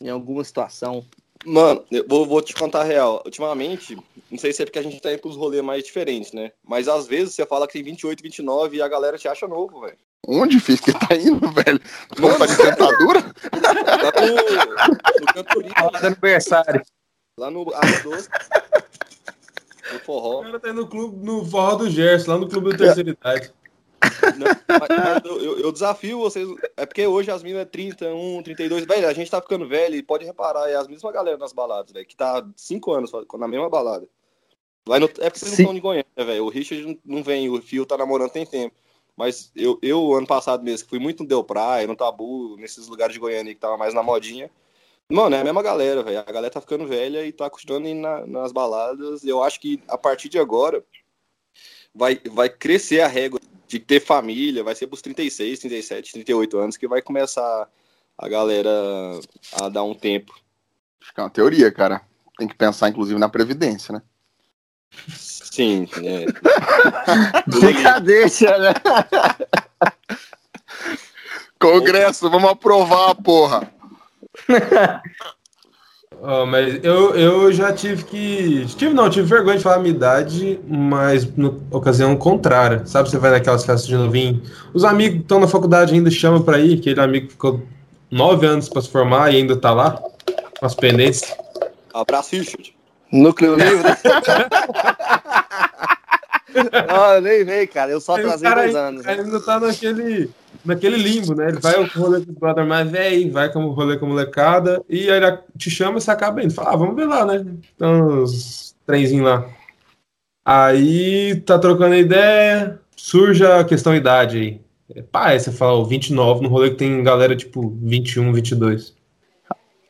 em 0.00 0.08
alguma 0.08 0.42
situação? 0.44 1.04
Mano, 1.44 1.84
eu 1.90 2.04
vou, 2.08 2.26
vou 2.26 2.42
te 2.42 2.52
contar 2.54 2.80
a 2.80 2.84
real. 2.84 3.22
Ultimamente, 3.24 3.96
não 4.30 4.38
sei 4.38 4.52
se 4.52 4.62
é 4.62 4.64
porque 4.64 4.78
a 4.78 4.82
gente 4.82 5.00
tá 5.00 5.12
indo 5.12 5.20
pros 5.20 5.36
rolês 5.36 5.62
mais 5.62 5.84
diferentes, 5.84 6.32
né? 6.32 6.52
Mas 6.66 6.88
às 6.88 7.06
vezes 7.06 7.34
você 7.34 7.46
fala 7.46 7.66
que 7.66 7.74
tem 7.74 7.82
28, 7.82 8.22
29 8.22 8.76
e 8.76 8.82
a 8.82 8.88
galera 8.88 9.16
te 9.18 9.28
acha 9.28 9.46
novo, 9.46 9.80
velho. 9.80 9.96
Onde, 10.26 10.60
filho, 10.60 10.82
que 10.82 10.92
tá 10.92 11.14
indo, 11.14 11.48
velho? 11.52 11.80
Vamos 12.16 12.38
tá 12.38 12.46
de 12.46 12.56
dentadura? 12.56 13.20
Lá 13.62 13.72
no, 14.26 15.20
no 15.20 15.26
Cantoria, 15.32 15.70
Fala 15.74 16.00
do 16.00 16.06
aniversário. 16.06 16.82
lá 17.38 17.50
no 17.50 17.64
Doce. 17.64 18.28
No 19.90 19.96
O 19.96 20.00
forró. 20.00 20.42
cara 20.42 20.60
tá 20.60 20.68
indo 20.70 20.82
no 20.82 20.88
clube, 20.88 21.24
no 21.24 21.44
forró 21.46 21.76
do 21.76 21.90
Gerson, 21.90 22.32
lá 22.32 22.38
no 22.38 22.48
clube 22.48 22.70
da 22.72 22.76
terceira 22.78 23.10
idade. 23.10 23.52
Não, 24.36 24.46
mas- 24.46 24.88
mas 24.88 25.24
eu, 25.24 25.58
eu- 25.60 25.72
desafio 25.72 26.18
vocês. 26.18 26.46
É 26.76 26.84
porque 26.84 27.06
hoje 27.06 27.30
as 27.30 27.42
minas 27.42 27.62
é 27.62 27.64
31, 27.64 28.42
32. 28.42 28.84
Velho, 28.84 29.08
a 29.08 29.12
gente 29.12 29.30
tá 29.30 29.40
ficando 29.40 29.66
velho 29.66 29.94
e 29.94 30.02
pode 30.02 30.24
reparar, 30.26 30.68
é 30.68 30.74
as 30.76 30.86
mesmas 30.86 31.12
galera 31.12 31.38
nas 31.38 31.52
baladas, 31.52 31.90
velho, 31.92 32.06
que 32.06 32.16
tá 32.16 32.44
5 32.56 32.92
anos 32.92 33.10
na 33.38 33.48
mesma 33.48 33.68
balada. 33.70 34.06
Vai 34.86 34.98
no, 35.00 35.06
é 35.06 35.08
porque 35.30 35.38
vocês 35.38 35.50
não 35.52 35.56
Sim. 35.56 35.62
estão 35.62 35.74
de 35.74 35.80
Goiânia, 35.80 36.04
velho. 36.16 36.44
O 36.44 36.48
Richard 36.48 36.84
não- 36.86 36.98
não 37.16 37.22
vem, 37.22 37.48
o 37.48 37.60
Fio 37.62 37.86
tá 37.86 37.96
namorando 37.96 38.30
tem 38.30 38.44
tempo. 38.46 38.74
Mas 39.18 39.50
eu, 39.56 39.80
eu, 39.82 40.14
ano 40.14 40.28
passado 40.28 40.62
mesmo, 40.62 40.88
fui 40.88 41.00
muito 41.00 41.24
no 41.24 41.28
Deu 41.28 41.42
Praia, 41.42 41.88
no 41.88 41.96
Tabu, 41.96 42.56
nesses 42.56 42.86
lugares 42.86 43.12
de 43.12 43.18
Goiânia 43.18 43.52
que 43.52 43.58
tava 43.60 43.76
mais 43.76 43.92
na 43.92 44.00
modinha. 44.00 44.48
Mano, 45.10 45.34
é 45.34 45.40
a 45.40 45.44
mesma 45.44 45.60
galera, 45.60 46.04
velho. 46.04 46.20
A 46.20 46.22
galera 46.32 46.52
tá 46.52 46.60
ficando 46.60 46.86
velha 46.86 47.26
e 47.26 47.32
tá 47.32 47.50
continuando 47.50 47.88
ir 47.88 47.94
na- 47.94 48.24
nas 48.24 48.52
baladas. 48.52 49.24
Eu 49.24 49.42
acho 49.42 49.58
que 49.58 49.82
a 49.88 49.98
partir 49.98 50.28
de 50.28 50.38
agora 50.38 50.84
vai, 51.92 52.20
vai 52.30 52.48
crescer 52.48 53.00
a 53.00 53.08
régua 53.08 53.40
de 53.66 53.80
ter 53.80 53.98
família, 53.98 54.62
vai 54.62 54.76
ser 54.76 54.86
pros 54.86 55.02
36, 55.02 55.58
37, 55.58 56.12
38 56.12 56.56
anos 56.56 56.76
que 56.76 56.86
vai 56.86 57.02
começar 57.02 57.68
a 58.16 58.28
galera 58.28 58.70
a 59.54 59.68
dar 59.68 59.82
um 59.82 59.94
tempo. 59.94 60.32
Acho 61.02 61.12
que 61.12 61.20
é 61.20 61.24
uma 61.24 61.30
teoria, 61.30 61.72
cara. 61.72 62.02
Tem 62.38 62.46
que 62.46 62.54
pensar, 62.54 62.88
inclusive, 62.88 63.18
na 63.18 63.28
Previdência, 63.28 63.92
né? 63.92 64.02
Sim, 65.08 65.88
é. 66.04 66.26
Deixa, 68.00 68.58
né? 68.58 68.74
Congresso, 71.58 72.30
vamos 72.30 72.50
aprovar, 72.50 73.14
porra. 73.16 73.70
Ó, 76.20 76.44
mas 76.46 76.82
eu, 76.82 77.14
eu 77.14 77.52
já 77.52 77.72
tive 77.72 78.04
que. 78.04 78.66
Tive 78.76 78.92
não, 78.92 79.08
tive 79.08 79.28
vergonha 79.28 79.56
de 79.56 79.62
falar 79.62 79.76
a 79.76 79.78
minha 79.78 79.94
idade, 79.94 80.58
mas 80.66 81.32
na 81.36 81.50
ocasião 81.70 82.16
contrária. 82.16 82.84
Sabe, 82.86 83.08
você 83.08 83.18
vai 83.18 83.30
naquelas 83.30 83.64
festas 83.64 83.86
de 83.86 83.96
novinho. 83.96 84.42
Os 84.74 84.84
amigos 84.84 85.18
que 85.18 85.22
estão 85.22 85.38
na 85.38 85.46
faculdade 85.46 85.94
ainda 85.94 86.10
chamam 86.10 86.42
pra 86.42 86.58
ir, 86.58 86.78
aquele 86.78 87.00
amigo 87.00 87.26
que 87.26 87.32
ficou 87.32 87.62
nove 88.10 88.46
anos 88.46 88.68
pra 88.68 88.82
se 88.82 88.88
formar 88.88 89.32
e 89.32 89.36
ainda 89.36 89.56
tá 89.56 89.72
lá, 89.72 89.92
com 90.58 90.66
as 90.66 90.74
pendências. 90.74 91.36
Abraço, 91.94 92.34
Richard. 92.34 92.77
Núcleo 93.12 93.54
livre. 93.56 93.88
Não, 96.88 97.14
eu 97.14 97.20
nem 97.20 97.44
veio, 97.44 97.68
cara. 97.68 97.92
Eu 97.92 98.00
só 98.00 98.16
Aí 98.16 98.24
o 98.24 98.40
cara 98.40 98.62
dois 98.62 98.74
anos. 98.74 99.04
né? 99.04 99.12
ainda 99.12 99.40
tá 99.40 99.60
naquele, 99.60 100.30
naquele 100.64 100.96
limbo, 100.96 101.34
né? 101.34 101.48
Ele 101.48 101.60
vai 101.60 101.76
ao 101.76 101.84
rolê 101.84 102.24
com 102.24 102.32
o 102.32 102.34
brother 102.34 102.66
mais 102.66 102.90
velho, 102.90 103.32
vai 103.32 103.52
com 103.52 103.64
o 103.64 103.72
rolê 103.72 103.98
com 103.98 104.06
a 104.06 104.08
molecada, 104.08 104.82
e 104.88 105.10
aí 105.10 105.22
ele 105.22 105.38
te 105.56 105.70
chama 105.70 105.98
e 105.98 106.00
você 106.00 106.10
acaba 106.10 106.42
indo. 106.42 106.52
Fala, 106.52 106.72
ah, 106.72 106.76
vamos 106.76 106.96
ver 106.96 107.06
lá, 107.06 107.24
né? 107.24 107.44
Então, 107.74 108.22
os 108.22 108.74
trenzinhos 108.86 109.26
lá. 109.26 109.46
Aí 110.44 111.40
tá 111.42 111.58
trocando 111.58 111.94
ideia, 111.94 112.80
surge 112.96 113.46
a 113.46 113.62
questão 113.62 113.94
idade 113.94 114.38
aí. 114.38 114.60
É, 114.94 115.02
Pá, 115.02 115.28
aí 115.28 115.38
você 115.38 115.52
fala, 115.52 115.78
ó, 115.78 115.84
29 115.84 116.42
no 116.42 116.48
rolê 116.48 116.70
que 116.70 116.76
tem 116.76 117.02
galera 117.02 117.36
tipo 117.36 117.76
21, 117.82 118.32
22. 118.32 118.94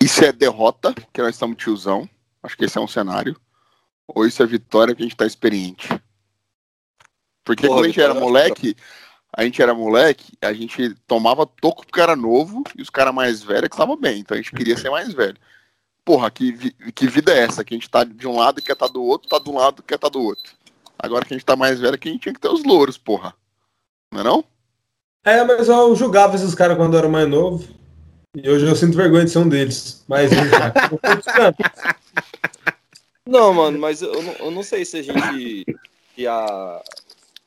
Isso 0.02 0.24
é 0.24 0.32
derrota, 0.32 0.92
que 1.12 1.22
nós 1.22 1.34
estamos 1.34 1.56
tiozão. 1.56 2.08
Acho 2.42 2.56
que 2.56 2.64
esse 2.64 2.78
é 2.78 2.80
um 2.80 2.88
cenário. 2.88 3.36
Ou 4.06 4.26
isso 4.26 4.42
é 4.42 4.46
vitória, 4.46 4.94
que 4.94 5.02
a 5.02 5.04
gente 5.06 5.16
tá 5.16 5.26
experiente. 5.26 5.88
Porque 7.44 7.66
Porra, 7.66 7.78
quando 7.80 7.84
a 7.84 7.88
gente 7.88 8.00
era 8.00 8.14
vitória- 8.14 8.26
moleque, 8.32 8.76
a 9.36 9.44
gente 9.44 9.62
era 9.62 9.74
moleque, 9.74 10.32
a 10.40 10.52
gente 10.52 10.94
tomava 11.06 11.46
toco 11.46 11.84
porque 11.86 12.00
era 12.00 12.16
novo 12.16 12.62
e 12.76 12.82
os 12.82 12.90
caras 12.90 13.14
mais 13.14 13.42
velhos 13.42 13.68
que 13.68 13.74
estavam 13.74 13.96
bem. 13.96 14.20
Então 14.20 14.34
a 14.34 14.40
gente 14.40 14.52
queria 14.52 14.76
ser 14.76 14.90
mais 14.90 15.12
velho. 15.12 15.36
Porra, 16.04 16.30
que, 16.30 16.52
vi- 16.52 16.74
que 16.94 17.06
vida 17.06 17.32
é 17.32 17.40
essa? 17.40 17.62
Que 17.64 17.74
a 17.74 17.76
gente 17.76 17.90
tá 17.90 18.02
de 18.04 18.26
um 18.26 18.36
lado 18.36 18.58
e 18.60 18.62
quer 18.62 18.74
tá 18.76 18.86
do 18.86 19.02
outro, 19.02 19.28
tá 19.28 19.38
de 19.38 19.50
um 19.50 19.54
lado 19.58 19.80
e 19.80 19.82
quer 19.82 19.98
tá 19.98 20.08
do 20.08 20.22
outro. 20.22 20.52
Agora 20.98 21.24
que 21.24 21.34
a 21.34 21.36
gente 21.36 21.44
tá 21.46 21.54
mais 21.54 21.78
velho, 21.78 21.98
que 21.98 22.08
a 22.08 22.12
gente 22.12 22.22
tinha 22.22 22.32
que 22.34 22.40
ter 22.40 22.48
os 22.48 22.64
louros, 22.64 22.96
porra. 22.96 23.34
Não 24.12 24.20
é 24.20 24.24
não? 24.24 24.44
É, 25.24 25.44
mas 25.44 25.68
eu 25.68 25.94
julgava 25.94 26.34
esses 26.34 26.54
caras 26.54 26.76
quando 26.78 26.94
eu 26.94 26.98
era 27.00 27.08
mais 27.08 27.28
novo. 27.28 27.68
E 28.34 28.48
hoje 28.48 28.66
eu 28.66 28.74
sinto 28.76 28.96
vergonha 28.96 29.24
de 29.26 29.30
ser 29.30 29.38
um 29.38 29.48
deles. 29.48 30.02
Mas, 30.08 30.32
hein, 30.32 30.38
cara. 30.50 30.72
Não, 33.26 33.52
mano, 33.52 33.78
mas 33.78 34.00
eu 34.02 34.22
não, 34.22 34.32
eu 34.34 34.50
não 34.50 34.62
sei 34.62 34.84
se 34.84 34.98
a 34.98 35.02
gente 35.02 35.66
se, 36.14 36.26
a, 36.26 36.82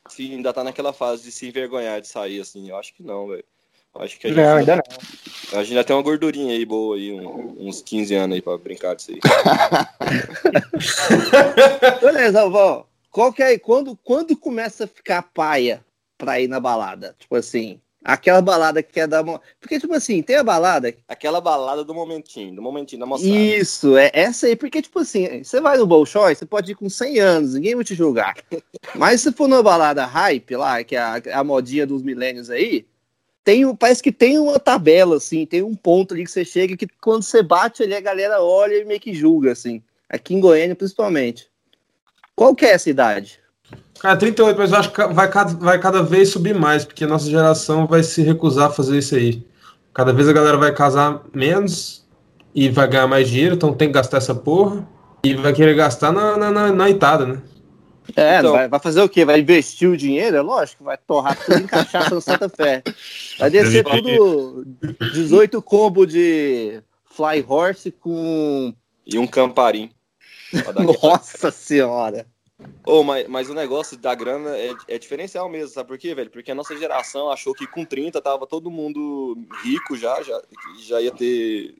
se 0.10 0.32
ainda 0.32 0.54
tá 0.54 0.64
naquela 0.64 0.94
fase 0.94 1.24
de 1.24 1.32
se 1.32 1.48
envergonhar 1.48 2.00
de 2.02 2.08
sair, 2.08 2.40
assim. 2.40 2.70
Eu 2.70 2.78
acho 2.78 2.94
que 2.94 3.04
não, 3.04 3.28
velho. 3.28 3.44
Eu 3.94 4.02
Acho 4.04 4.18
que 4.20 4.28
a 4.28 4.30
gente, 4.30 4.40
Não, 4.40 4.56
ainda 4.58 4.76
não. 4.78 5.60
a 5.60 5.64
gente 5.64 5.72
ainda 5.74 5.84
tem 5.84 5.94
uma 5.96 6.02
gordurinha 6.02 6.54
aí 6.54 6.64
boa 6.66 6.96
aí, 6.96 7.12
um- 7.12 7.68
uns 7.68 7.82
15 7.82 8.16
anos 8.16 8.36
aí 8.36 8.42
pra 8.42 8.58
brincar 8.58 8.96
disso 8.96 9.12
aí. 9.12 9.20
Beleza, 12.02 12.48
vó. 12.48 12.88
Qual 13.10 13.34
que 13.34 13.44
é, 13.44 13.58
quando, 13.60 13.98
quando 13.98 14.38
começa 14.38 14.86
a 14.86 14.88
ficar 14.88 15.22
paia 15.24 15.84
pra 16.18 16.40
ir 16.40 16.48
na 16.48 16.60
balada? 16.60 17.16
Tipo 17.20 17.36
assim, 17.36 17.82
aquela 18.04 18.42
balada 18.42 18.82
que 18.82 18.92
quer 18.92 19.08
dar 19.08 19.24
uma... 19.24 19.42
Porque, 19.60 19.80
tipo 19.80 19.94
assim, 19.94 20.22
tem 20.22 20.36
a 20.36 20.44
balada... 20.44 20.94
Aquela 21.08 21.40
balada 21.40 21.84
do 21.84 21.94
momentinho, 21.94 22.56
do 22.56 22.62
momentinho 22.62 23.00
da 23.00 23.06
moçada. 23.06 23.30
Isso, 23.30 23.98
é 23.98 24.10
essa 24.14 24.48
aí. 24.48 24.56
Porque, 24.56 24.82
tipo 24.82 25.00
assim, 25.00 25.44
você 25.44 25.62
vai 25.62 25.78
no 25.78 25.86
Bolshoi, 25.86 26.36
você 26.36 26.46
pode 26.46 26.72
ir 26.72 26.76
com 26.76 26.90
100 26.90 27.20
anos, 27.20 27.54
ninguém 27.54 27.76
vai 27.76 27.84
te 27.84 27.96
julgar. 27.96 28.36
Mas 28.96 29.22
se 29.22 29.32
for 29.32 29.48
numa 29.48 29.64
balada 29.64 30.06
hype 30.06 30.56
lá, 30.56 30.84
que 30.84 30.96
é 30.96 31.00
a, 31.00 31.22
a 31.34 31.44
modinha 31.44 31.86
dos 31.86 32.02
milênios 32.02 32.50
aí, 32.50 32.86
tem, 33.44 33.76
parece 33.76 34.04
que 34.04 34.12
tem 34.12 34.38
uma 34.38 34.60
tabela, 34.60 35.18
assim, 35.18 35.46
tem 35.46 35.64
um 35.64 35.76
ponto 35.76 36.14
ali 36.14 36.24
que 36.24 36.32
você 36.32 36.46
chega 36.46 36.78
que 36.78 36.88
quando 37.02 37.24
você 37.24 37.42
bate 37.42 37.82
ali, 37.84 37.96
a 37.96 38.02
galera 38.02 38.42
olha 38.42 38.76
e 38.76 38.86
meio 38.86 39.00
que 39.00 39.14
julga, 39.14 39.52
assim. 39.52 39.82
Aqui 40.10 40.36
em 40.36 40.40
Goiânia, 40.40 40.76
principalmente. 40.76 41.50
Qual 42.36 42.56
que 42.56 42.66
é 42.66 42.72
essa 42.72 42.90
idade? 42.90 43.41
Cara, 44.02 44.18
38, 44.18 44.58
mas 44.58 44.72
eu 44.72 44.78
acho 44.80 44.92
que 44.92 45.06
vai 45.08 45.30
cada, 45.30 45.54
vai 45.54 45.80
cada 45.80 46.02
vez 46.02 46.30
subir 46.30 46.56
mais, 46.56 46.84
porque 46.84 47.04
a 47.04 47.08
nossa 47.08 47.30
geração 47.30 47.86
vai 47.86 48.02
se 48.02 48.24
recusar 48.24 48.70
a 48.70 48.72
fazer 48.74 48.98
isso 48.98 49.14
aí. 49.16 49.46
Cada 49.94 50.12
vez 50.12 50.28
a 50.28 50.34
galera 50.34 50.58
vai 50.58 50.74
casar 50.74 51.22
menos 51.34 52.04
e 52.56 52.68
vai 52.68 52.88
ganhar 52.88 53.06
mais 53.08 53.30
dinheiro, 53.30 53.54
então 53.56 53.74
tem 53.74 53.89
que 53.89 53.93
gastar 53.93 54.18
essa 54.18 54.34
porra. 54.34 54.88
E 55.24 55.36
vai 55.36 55.54
querer 55.54 55.76
gastar 55.76 56.12
na, 56.12 56.36
na, 56.36 56.49
na, 56.49 56.72
na 56.72 56.89
itada, 56.89 57.28
né? 57.28 57.41
É, 58.16 58.39
Então- 58.39 58.54
vai, 58.54 58.68
vai 58.68 58.80
fazer 58.80 59.02
o 59.04 59.08
quê? 59.08 59.24
Vai 59.24 59.39
investir 59.39 59.88
o 59.88 59.95
dinheiro? 59.95 60.36
É 60.36 60.41
lógico, 60.41 60.84
vai 60.84 60.97
torrar 60.97 61.38
tudo 61.38 61.60
em 61.60 61.68
cachaça 61.68 62.16
no 62.16 62.22
Santa 62.22 62.49
Fé. 62.49 62.82
Vai 63.38 63.52
descer 63.52 63.84
tudo 63.84 64.66
18 65.14 65.62
combo 65.62 66.08
de 66.08 66.82
Fly 67.16 67.45
Horse 67.47 67.91
com. 67.91 68.74
E 69.06 69.20
um 69.20 69.28
camparim. 69.28 69.91
Nossa 71.04 71.52
senhora! 71.52 72.26
Ô, 72.86 73.03
mas, 73.03 73.28
mas 73.28 73.49
o 73.49 73.53
negócio 73.53 73.97
da 73.97 74.14
grana 74.16 74.57
é, 74.57 74.76
é 74.88 74.97
diferencial 74.97 75.47
mesmo, 75.47 75.70
sabe 75.70 75.88
por 75.88 75.97
quê, 75.97 76.16
velho? 76.16 76.30
Porque 76.30 76.51
a 76.51 76.55
nossa 76.55 76.76
geração 76.76 77.30
achou 77.30 77.53
que 77.53 77.68
com 77.68 77.86
30 77.86 78.22
tava 78.22 78.47
todo 78.47 78.72
mundo 78.72 79.38
rico 79.64 79.95
já, 79.95 80.22
já, 80.24 80.41
já 80.80 81.01
ia 81.01 81.12
ter 81.12 81.76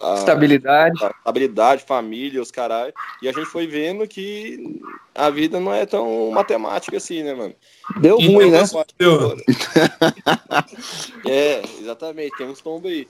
a- 0.00 0.14
Estabilidade. 0.14 1.04
a 1.04 1.10
estabilidade, 1.10 1.84
família, 1.84 2.42
os 2.42 2.50
caralho. 2.50 2.92
E 3.22 3.28
a 3.28 3.32
gente 3.32 3.46
foi 3.46 3.66
vendo 3.66 4.06
que 4.08 4.80
a 5.14 5.30
vida 5.30 5.60
não 5.60 5.72
é 5.72 5.86
tão 5.86 6.30
matemática 6.30 6.96
assim, 6.96 7.22
né, 7.22 7.32
mano? 7.34 7.54
Deu 8.00 8.18
E 8.20 8.26
ruim, 8.26 8.50
né? 8.50 8.62
Deu. 8.98 9.36
É, 11.26 11.62
exatamente, 11.80 12.36
tem 12.36 12.46
uns 12.46 12.60
tombos 12.60 12.90
aí. 12.90 13.08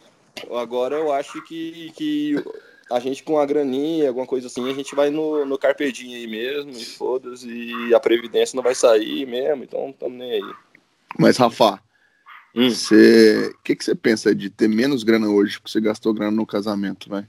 Agora 0.52 0.96
eu 0.96 1.12
acho 1.12 1.42
que, 1.42 1.90
que 1.96 2.36
a 2.90 3.00
gente 3.00 3.22
com 3.22 3.38
a 3.38 3.46
graninha, 3.46 4.08
alguma 4.08 4.26
coisa 4.26 4.46
assim, 4.46 4.70
a 4.70 4.74
gente 4.74 4.94
vai 4.94 5.10
no, 5.10 5.44
no 5.44 5.58
carpedinho 5.58 6.16
aí 6.16 6.26
mesmo, 6.26 6.70
e 6.70 6.84
foda-se, 6.84 7.48
e 7.48 7.94
a 7.94 8.00
Previdência 8.00 8.56
não 8.56 8.62
vai 8.62 8.74
sair 8.74 9.26
mesmo, 9.26 9.64
então 9.64 9.92
tamo 9.98 10.16
nem 10.16 10.32
aí. 10.32 10.54
Mas, 11.18 11.36
Rafa, 11.36 11.80
Hum. 12.56 12.70
você. 12.70 13.52
O 13.52 13.62
que, 13.62 13.74
que 13.74 13.84
você 13.84 13.94
pensa 13.96 14.32
de 14.32 14.48
ter 14.48 14.68
menos 14.68 15.02
grana 15.02 15.28
hoje 15.28 15.58
porque 15.58 15.72
você 15.72 15.80
gastou 15.80 16.14
grana 16.14 16.30
no 16.30 16.46
casamento, 16.46 17.08
vai? 17.08 17.26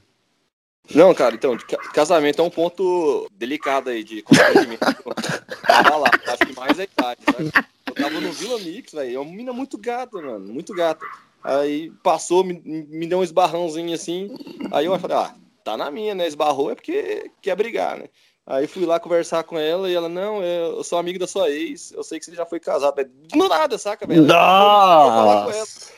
Não, 0.93 1.15
cara, 1.15 1.33
então, 1.33 1.57
ca- 1.57 1.77
casamento 1.93 2.39
é 2.39 2.45
um 2.45 2.49
ponto 2.49 3.27
delicado 3.33 3.89
aí 3.89 4.03
de 4.03 4.21
constrangimento. 4.21 4.85
Tava 5.65 5.97
lá, 5.97 6.11
acho 6.27 6.45
que 6.45 6.55
mais 6.55 6.77
é 6.77 6.83
idade, 6.83 7.21
sabe? 7.25 7.51
Eu 7.87 7.95
tava 7.95 8.21
no 8.21 8.31
Vila 8.33 8.59
Mix, 8.59 8.91
velho, 8.93 9.15
é 9.15 9.19
uma 9.19 9.31
mina 9.31 9.51
muito 9.51 9.79
gata, 9.79 10.21
mano, 10.21 10.53
muito 10.53 10.73
gata. 10.75 11.03
Aí 11.43 11.91
passou, 12.03 12.43
me, 12.43 12.61
me 12.63 13.07
deu 13.07 13.17
um 13.19 13.23
esbarrãozinho 13.23 13.93
assim, 13.95 14.29
aí 14.71 14.85
eu 14.85 14.99
falei, 14.99 15.17
ah, 15.17 15.35
tá 15.65 15.75
na 15.75 15.89
minha, 15.91 16.13
né? 16.15 16.27
Esbarrou 16.27 16.71
é 16.71 16.75
porque 16.75 17.29
quer 17.41 17.55
brigar, 17.55 17.97
né? 17.97 18.05
Aí 18.45 18.67
fui 18.67 18.85
lá 18.85 18.99
conversar 18.99 19.43
com 19.43 19.57
ela 19.57 19.89
e 19.89 19.95
ela, 19.95 20.07
não, 20.07 20.41
eu 20.43 20.83
sou 20.83 20.99
amigo 20.99 21.17
da 21.17 21.25
sua 21.25 21.49
ex, 21.49 21.91
eu 21.91 22.03
sei 22.03 22.19
que 22.19 22.25
você 22.25 22.35
já 22.35 22.45
foi 22.45 22.59
casado. 22.59 23.03
Do 23.03 23.49
nada, 23.49 23.75
saca, 23.79 24.05
velho? 24.05 24.21
Nossa. 24.21 25.91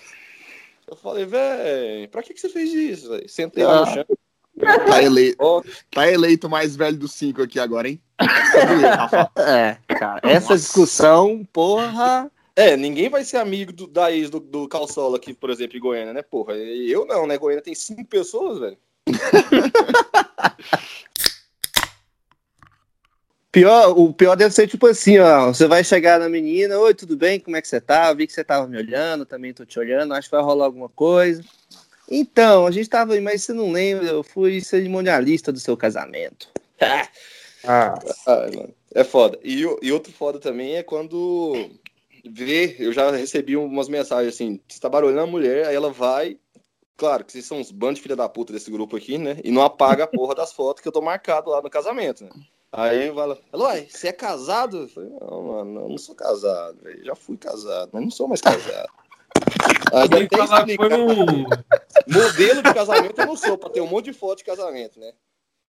Eu 0.90 0.96
falei, 0.96 1.26
velho, 1.26 2.08
pra 2.08 2.24
que, 2.24 2.34
que 2.34 2.40
você 2.40 2.48
fez 2.48 2.74
isso, 2.74 3.10
velho? 3.10 3.28
Sentei 3.28 3.66
lá 3.66 3.82
no 3.82 3.84
Ah. 3.84 3.94
chão. 3.94 4.06
Tá 4.88 5.04
eleito, 5.04 5.64
tá 5.92 6.10
eleito 6.12 6.48
o 6.48 6.50
mais 6.50 6.76
velho 6.76 6.98
dos 6.98 7.12
cinco 7.12 7.44
aqui 7.44 7.60
agora, 7.60 7.90
hein? 7.90 8.02
É. 8.18 8.26
É, 9.38 9.78
cara, 9.96 10.22
essa 10.24 10.56
discussão, 10.56 11.46
porra. 11.54 12.32
É, 12.56 12.76
ninguém 12.76 13.08
vai 13.08 13.24
ser 13.24 13.38
amigo 13.38 13.72
do, 13.72 13.86
da 13.86 14.12
ex 14.12 14.32
do, 14.32 14.40
do 14.40 14.68
Calçola 14.68 15.18
aqui, 15.18 15.32
por 15.32 15.52
exemplo, 15.52 15.78
em 15.78 15.80
Goiânia, 15.82 16.12
né? 16.14 16.24
Porra, 16.24 16.54
eu 16.56 17.06
não, 17.06 17.28
né? 17.28 17.38
Goiânia 17.38 17.62
tem 17.64 17.76
cinco 17.76 18.06
pessoas, 18.06 18.58
velho. 18.60 18.78
Pior, 23.58 23.98
o 23.98 24.14
pior 24.14 24.36
deve 24.36 24.54
ser 24.54 24.68
tipo 24.68 24.86
assim, 24.86 25.18
ó. 25.18 25.48
Você 25.48 25.68
vai 25.68 25.84
chegar 25.84 26.20
na 26.20 26.30
menina, 26.30 26.78
oi, 26.78 26.94
tudo 26.94 27.18
bem? 27.18 27.40
Como 27.40 27.56
é 27.56 27.62
que 27.62 27.68
você 27.68 27.82
tá? 27.82 28.10
Eu 28.10 28.16
vi 28.16 28.28
que 28.28 28.34
você 28.34 28.44
tava 28.44 28.68
me 28.68 28.78
olhando, 28.78 29.26
também 29.26 29.52
tô 29.52 29.66
te 29.66 29.80
olhando, 29.80 30.14
acho 30.14 30.30
que 30.30 30.36
vai 30.36 30.44
rolar 30.44 30.66
alguma 30.66 30.90
coisa. 30.90 31.44
Então, 32.08 32.68
a 32.68 32.72
gente 32.72 32.88
tava 32.88 33.14
aí, 33.14 33.20
mas 33.20 33.42
você 33.42 33.54
não 33.54 33.72
lembra, 33.72 34.06
eu 34.06 34.22
fui 34.22 34.62
cerimonialista 34.62 35.52
do 35.52 35.60
seu 35.60 35.76
casamento. 35.76 36.50
Ah, 38.28 38.50
mano, 38.56 38.74
é 38.94 39.04
foda. 39.04 39.40
E, 39.44 39.62
e 39.82 39.92
outro 39.92 40.14
foda 40.14 40.40
também 40.40 40.76
é 40.76 40.84
quando 40.84 41.70
vê, 42.30 42.76
eu 42.80 42.94
já 42.94 43.10
recebi 43.12 43.58
umas 43.58 43.90
mensagens 43.90 44.36
assim, 44.36 44.60
você 44.68 44.80
tá 44.80 44.88
barulhando 44.88 45.22
a 45.22 45.28
mulher, 45.28 45.66
aí 45.66 45.76
ela 45.76 45.92
vai. 45.92 46.38
Claro 46.98 47.24
que 47.24 47.32
vocês 47.32 47.46
são 47.46 47.60
uns 47.60 47.72
bandos 47.72 47.98
de 47.98 48.02
filha 48.02 48.16
da 48.16 48.28
puta 48.28 48.52
desse 48.52 48.72
grupo 48.72 48.98
aqui, 48.98 49.20
né? 49.20 49.40
E 49.44 49.52
não 49.52 49.62
apaga 49.62 50.06
a 50.06 50.08
porra 50.08 50.34
das 50.34 50.52
fotos 50.52 50.82
que 50.82 50.88
eu 50.88 50.92
tô 50.92 51.00
marcado 51.00 51.52
lá 51.52 51.62
no 51.62 51.70
casamento, 51.70 52.24
né? 52.24 52.32
Aí 52.72 53.14
fala, 53.14 53.40
Eloy, 53.54 53.88
você 53.88 54.08
é 54.08 54.12
casado? 54.12 54.78
Eu 54.78 54.90
falei, 54.90 55.10
não, 55.22 55.44
mano, 55.44 55.82
eu 55.82 55.90
não 55.90 55.98
sou 55.98 56.16
casado, 56.16 56.78
velho. 56.82 57.06
Já 57.06 57.16
fui 57.16 57.38
casado, 57.38 57.92
mas 57.94 58.04
não 58.04 58.12
sou 58.12 58.28
mais 58.28 58.42
casado. 58.42 58.90
Aí 59.94 60.26
até 60.26 60.38
falar 60.38 60.66
que 60.66 60.76
foi 60.76 60.94
um. 60.94 61.46
modelo 62.08 62.64
de 62.64 62.74
casamento 62.74 63.22
eu 63.22 63.28
não 63.28 63.38
sou, 63.38 63.58
pra 63.58 63.70
ter 63.70 63.82
um 63.82 63.88
monte 63.88 64.06
de 64.06 64.14
foto 64.14 64.40
de 64.40 64.44
casamento, 64.44 65.00
né? 65.00 65.14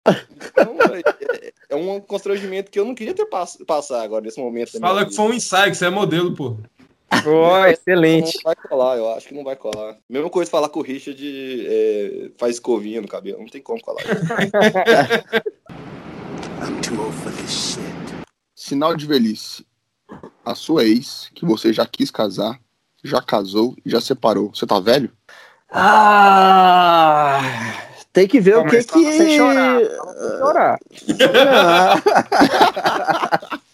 Então, 0.06 0.76
é, 0.94 1.52
é 1.68 1.76
um 1.76 2.00
constrangimento 2.00 2.70
que 2.70 2.78
eu 2.78 2.84
não 2.84 2.94
queria 2.94 3.12
ter 3.12 3.26
pass 3.26 3.58
passar 3.66 4.02
agora 4.02 4.24
nesse 4.24 4.40
momento. 4.40 4.78
Fala 4.78 5.00
que 5.00 5.10
vida. 5.10 5.16
foi 5.16 5.32
um 5.32 5.34
ensaio, 5.34 5.70
que 5.70 5.76
você 5.76 5.86
é 5.86 5.90
modelo, 5.90 6.34
pô. 6.34 6.56
Oh, 7.26 7.64
excelente. 7.66 8.36
Não 8.36 8.42
vai 8.44 8.56
colar, 8.56 8.96
eu 8.96 9.12
acho 9.12 9.28
que 9.28 9.34
não 9.34 9.44
vai 9.44 9.56
colar. 9.56 9.96
Mesma 10.08 10.30
coisa 10.30 10.50
falar 10.50 10.68
com 10.68 10.80
o 10.80 10.82
Richard 10.82 11.66
é, 11.66 12.30
faz 12.36 12.56
escovinha 12.56 13.00
no 13.00 13.08
cabelo, 13.08 13.38
não 13.38 13.46
tem 13.46 13.62
como 13.62 13.80
colar. 13.80 14.02
I'm 16.60 16.80
too 16.80 17.00
old 17.00 17.14
for 17.16 17.32
this 17.32 17.50
shit. 17.50 17.82
Sinal 18.54 18.96
de 18.96 19.06
velhice. 19.06 19.64
A 20.44 20.54
sua 20.54 20.84
ex, 20.84 21.30
que 21.34 21.44
você 21.44 21.72
já 21.72 21.86
quis 21.86 22.10
casar, 22.10 22.58
já 23.04 23.22
casou 23.22 23.76
e 23.84 23.90
já 23.90 24.00
separou. 24.00 24.50
Você 24.54 24.66
tá 24.66 24.80
velho? 24.80 25.12
Ah, 25.70 27.40
tem 28.12 28.26
que 28.26 28.40
ver 28.40 28.56
o 28.56 28.64
que 28.64 28.82
fala 28.82 29.04
que. 29.04 29.12
sem 29.12 29.36
chorar. 29.36 29.80
Sem 29.80 30.38
chorar. 30.38 30.80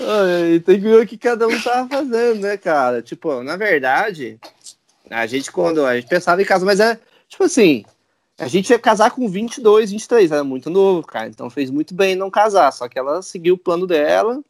Ai, 0.00 0.60
tem 0.60 0.76
que 0.76 0.88
ver 0.88 1.02
o 1.02 1.06
que 1.06 1.18
cada 1.18 1.46
um 1.46 1.60
tava 1.60 1.88
fazendo, 1.88 2.40
né, 2.40 2.56
cara? 2.56 3.02
Tipo, 3.02 3.42
na 3.42 3.56
verdade, 3.56 4.38
a 5.10 5.26
gente 5.26 5.52
quando 5.52 5.84
a 5.84 5.96
gente 5.96 6.08
pensava 6.08 6.40
em 6.40 6.44
casa, 6.44 6.64
mas 6.64 6.80
é 6.80 6.98
tipo 7.28 7.44
assim, 7.44 7.84
a 8.38 8.48
gente 8.48 8.70
ia 8.70 8.78
casar 8.78 9.10
com 9.10 9.28
22, 9.28 9.90
23, 9.90 10.32
era 10.32 10.42
muito 10.42 10.70
novo, 10.70 11.06
cara. 11.06 11.28
Então 11.28 11.50
fez 11.50 11.70
muito 11.70 11.94
bem 11.94 12.14
não 12.16 12.30
casar, 12.30 12.72
só 12.72 12.88
que 12.88 12.98
ela 12.98 13.20
seguiu 13.22 13.54
o 13.54 13.58
plano 13.58 13.86
dela 13.86 14.42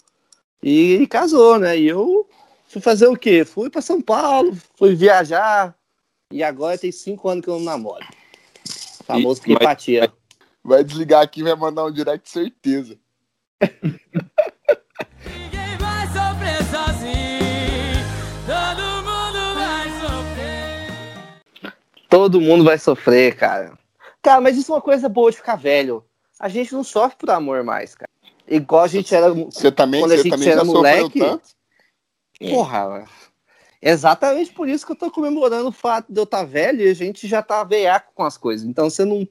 e 0.62 1.06
casou, 1.08 1.58
né? 1.58 1.76
E 1.78 1.88
eu 1.88 2.28
fui 2.68 2.80
fazer 2.80 3.08
o 3.08 3.16
quê? 3.16 3.44
Fui 3.44 3.68
para 3.68 3.82
São 3.82 4.00
Paulo, 4.00 4.56
fui 4.76 4.94
viajar 4.94 5.74
e 6.32 6.42
agora 6.44 6.78
tem 6.78 6.92
cinco 6.92 7.28
anos 7.28 7.44
que 7.44 7.50
eu 7.50 7.58
não 7.58 7.64
namoro. 7.64 8.06
Famoso 9.04 9.40
E- 9.44 9.48
mas- 9.52 9.62
empatia. 9.62 10.12
Vai 10.62 10.84
desligar 10.84 11.22
aqui 11.22 11.40
e 11.40 11.42
vai 11.42 11.56
mandar 11.56 11.86
um 11.86 11.90
direct 11.90 12.28
certeza. 12.30 12.96
Todo 22.10 22.40
mundo 22.40 22.64
vai 22.64 22.76
sofrer, 22.76 23.36
cara. 23.36 23.78
Cara, 24.20 24.40
mas 24.40 24.56
isso 24.56 24.72
é 24.72 24.74
uma 24.74 24.82
coisa 24.82 25.08
boa 25.08 25.30
de 25.30 25.36
ficar 25.36 25.56
velho. 25.56 26.04
A 26.38 26.48
gente 26.48 26.72
não 26.72 26.82
sofre 26.82 27.16
por 27.16 27.30
amor 27.30 27.62
mais, 27.62 27.94
cara. 27.94 28.10
Igual 28.48 28.82
a 28.82 28.88
gente 28.88 29.14
era. 29.14 29.32
Você 29.32 29.70
também, 29.70 30.00
Quando 30.00 30.12
a 30.12 30.16
gente 30.16 30.30
também 30.30 30.48
era 30.48 30.60
já 30.60 30.64
moleque-? 30.64 31.40
Porra. 32.50 33.04
Exatamente 33.80 34.52
por 34.52 34.68
isso 34.68 34.84
que 34.84 34.92
eu 34.92 34.96
tô 34.96 35.10
comemorando 35.10 35.68
o 35.68 35.72
fato 35.72 36.12
de 36.12 36.18
eu 36.18 36.24
estar 36.24 36.44
velho 36.44 36.82
e 36.82 36.90
a 36.90 36.94
gente 36.94 37.26
já 37.26 37.42
tá 37.42 37.62
veiaco 37.64 38.12
com 38.14 38.24
as 38.24 38.36
coisas. 38.36 38.66
Então 38.66 38.90
você 38.90 39.04
não. 39.04 39.26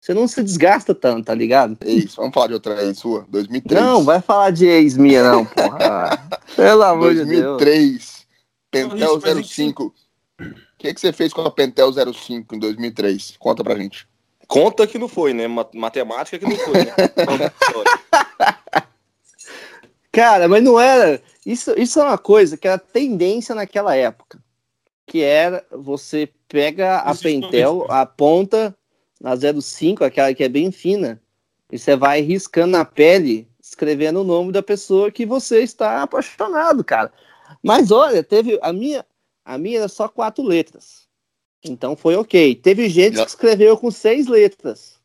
Você 0.00 0.14
não 0.14 0.26
se 0.26 0.42
desgasta 0.42 0.94
tanto, 0.94 1.26
tá 1.26 1.34
ligado? 1.34 1.76
Ex, 1.82 2.14
vamos 2.14 2.32
falar 2.32 2.46
de 2.46 2.54
outra 2.54 2.82
ex 2.82 2.98
sua? 2.98 3.26
2003. 3.28 3.78
Não, 3.78 4.02
vai 4.02 4.18
falar 4.22 4.50
de 4.50 4.66
ex 4.66 4.96
minha, 4.96 5.22
não, 5.22 5.44
porra. 5.44 6.26
Pelo 6.56 6.82
amor 6.84 7.14
de 7.14 7.26
Deus. 7.26 7.58
2003. 7.58 8.26
Não, 8.72 8.88
Pentel 8.90 9.18
isso, 9.18 9.34
mas 9.34 9.46
05. 9.46 9.94
O 10.80 10.82
que, 10.82 10.94
que 10.94 11.00
você 11.00 11.12
fez 11.12 11.30
com 11.30 11.42
a 11.42 11.50
Pentel 11.50 11.92
05 11.92 12.54
em 12.54 12.58
2003? 12.58 13.36
Conta 13.38 13.62
pra 13.62 13.76
gente. 13.76 14.08
Conta 14.48 14.86
que 14.86 14.98
não 14.98 15.08
foi, 15.08 15.34
né? 15.34 15.46
Ma- 15.46 15.68
Matemática 15.74 16.38
que 16.38 16.46
não 16.46 16.56
foi, 16.56 16.86
né? 16.86 16.94
Cara, 20.10 20.48
mas 20.48 20.64
não 20.64 20.80
era. 20.80 21.20
Isso, 21.44 21.78
isso 21.78 22.00
é 22.00 22.04
uma 22.04 22.16
coisa 22.16 22.56
que 22.56 22.66
era 22.66 22.78
tendência 22.78 23.54
naquela 23.54 23.94
época. 23.94 24.42
Que 25.06 25.22
era 25.22 25.62
você 25.70 26.30
pega 26.48 27.06
a 27.06 27.10
Isso 27.10 27.24
Pentel, 27.24 27.86
a 27.90 28.06
ponta 28.06 28.74
na 29.20 29.36
05, 29.36 30.02
aquela 30.02 30.32
que 30.32 30.42
é 30.42 30.48
bem 30.48 30.72
fina, 30.72 31.20
e 31.70 31.78
você 31.78 31.94
vai 31.94 32.22
riscando 32.22 32.72
na 32.72 32.86
pele, 32.86 33.46
escrevendo 33.62 34.22
o 34.22 34.24
nome 34.24 34.50
da 34.50 34.62
pessoa 34.62 35.10
que 35.10 35.26
você 35.26 35.60
está 35.60 36.00
apaixonado, 36.00 36.82
cara. 36.82 37.12
Mas 37.62 37.90
olha, 37.90 38.24
teve 38.24 38.58
a 38.62 38.72
minha, 38.72 39.04
a 39.44 39.58
minha 39.58 39.78
era 39.78 39.88
só 39.88 40.08
quatro 40.08 40.44
letras. 40.44 41.08
Então 41.62 41.96
foi 41.96 42.16
ok. 42.16 42.54
Teve 42.54 42.88
gente 42.88 43.16
que 43.20 43.28
escreveu 43.28 43.76
com 43.76 43.90
seis 43.90 44.26
letras. 44.26 44.98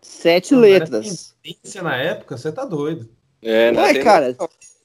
Sete 0.00 0.54
Não, 0.54 0.60
letras. 0.60 1.34
Tendência 1.42 1.82
na 1.82 1.96
época, 1.96 2.36
você 2.36 2.52
tá 2.52 2.64
doido. 2.64 3.08
É, 3.42 3.70
Ué, 3.72 3.92
tem- 3.94 4.02
cara, 4.02 4.36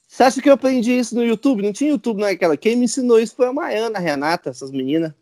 você 0.07 0.23
acha 0.23 0.41
que 0.41 0.49
eu 0.49 0.53
aprendi 0.53 0.97
isso 0.97 1.15
no 1.15 1.23
YouTube? 1.23 1.61
Não 1.61 1.71
tinha 1.71 1.91
YouTube 1.91 2.21
naquela. 2.21 2.57
Quem 2.57 2.75
me 2.75 2.85
ensinou 2.85 3.19
isso 3.19 3.35
foi 3.35 3.47
a 3.47 3.53
Maiana, 3.53 3.97
a 3.97 4.01
Renata, 4.01 4.49
essas 4.49 4.71
meninas. 4.71 5.13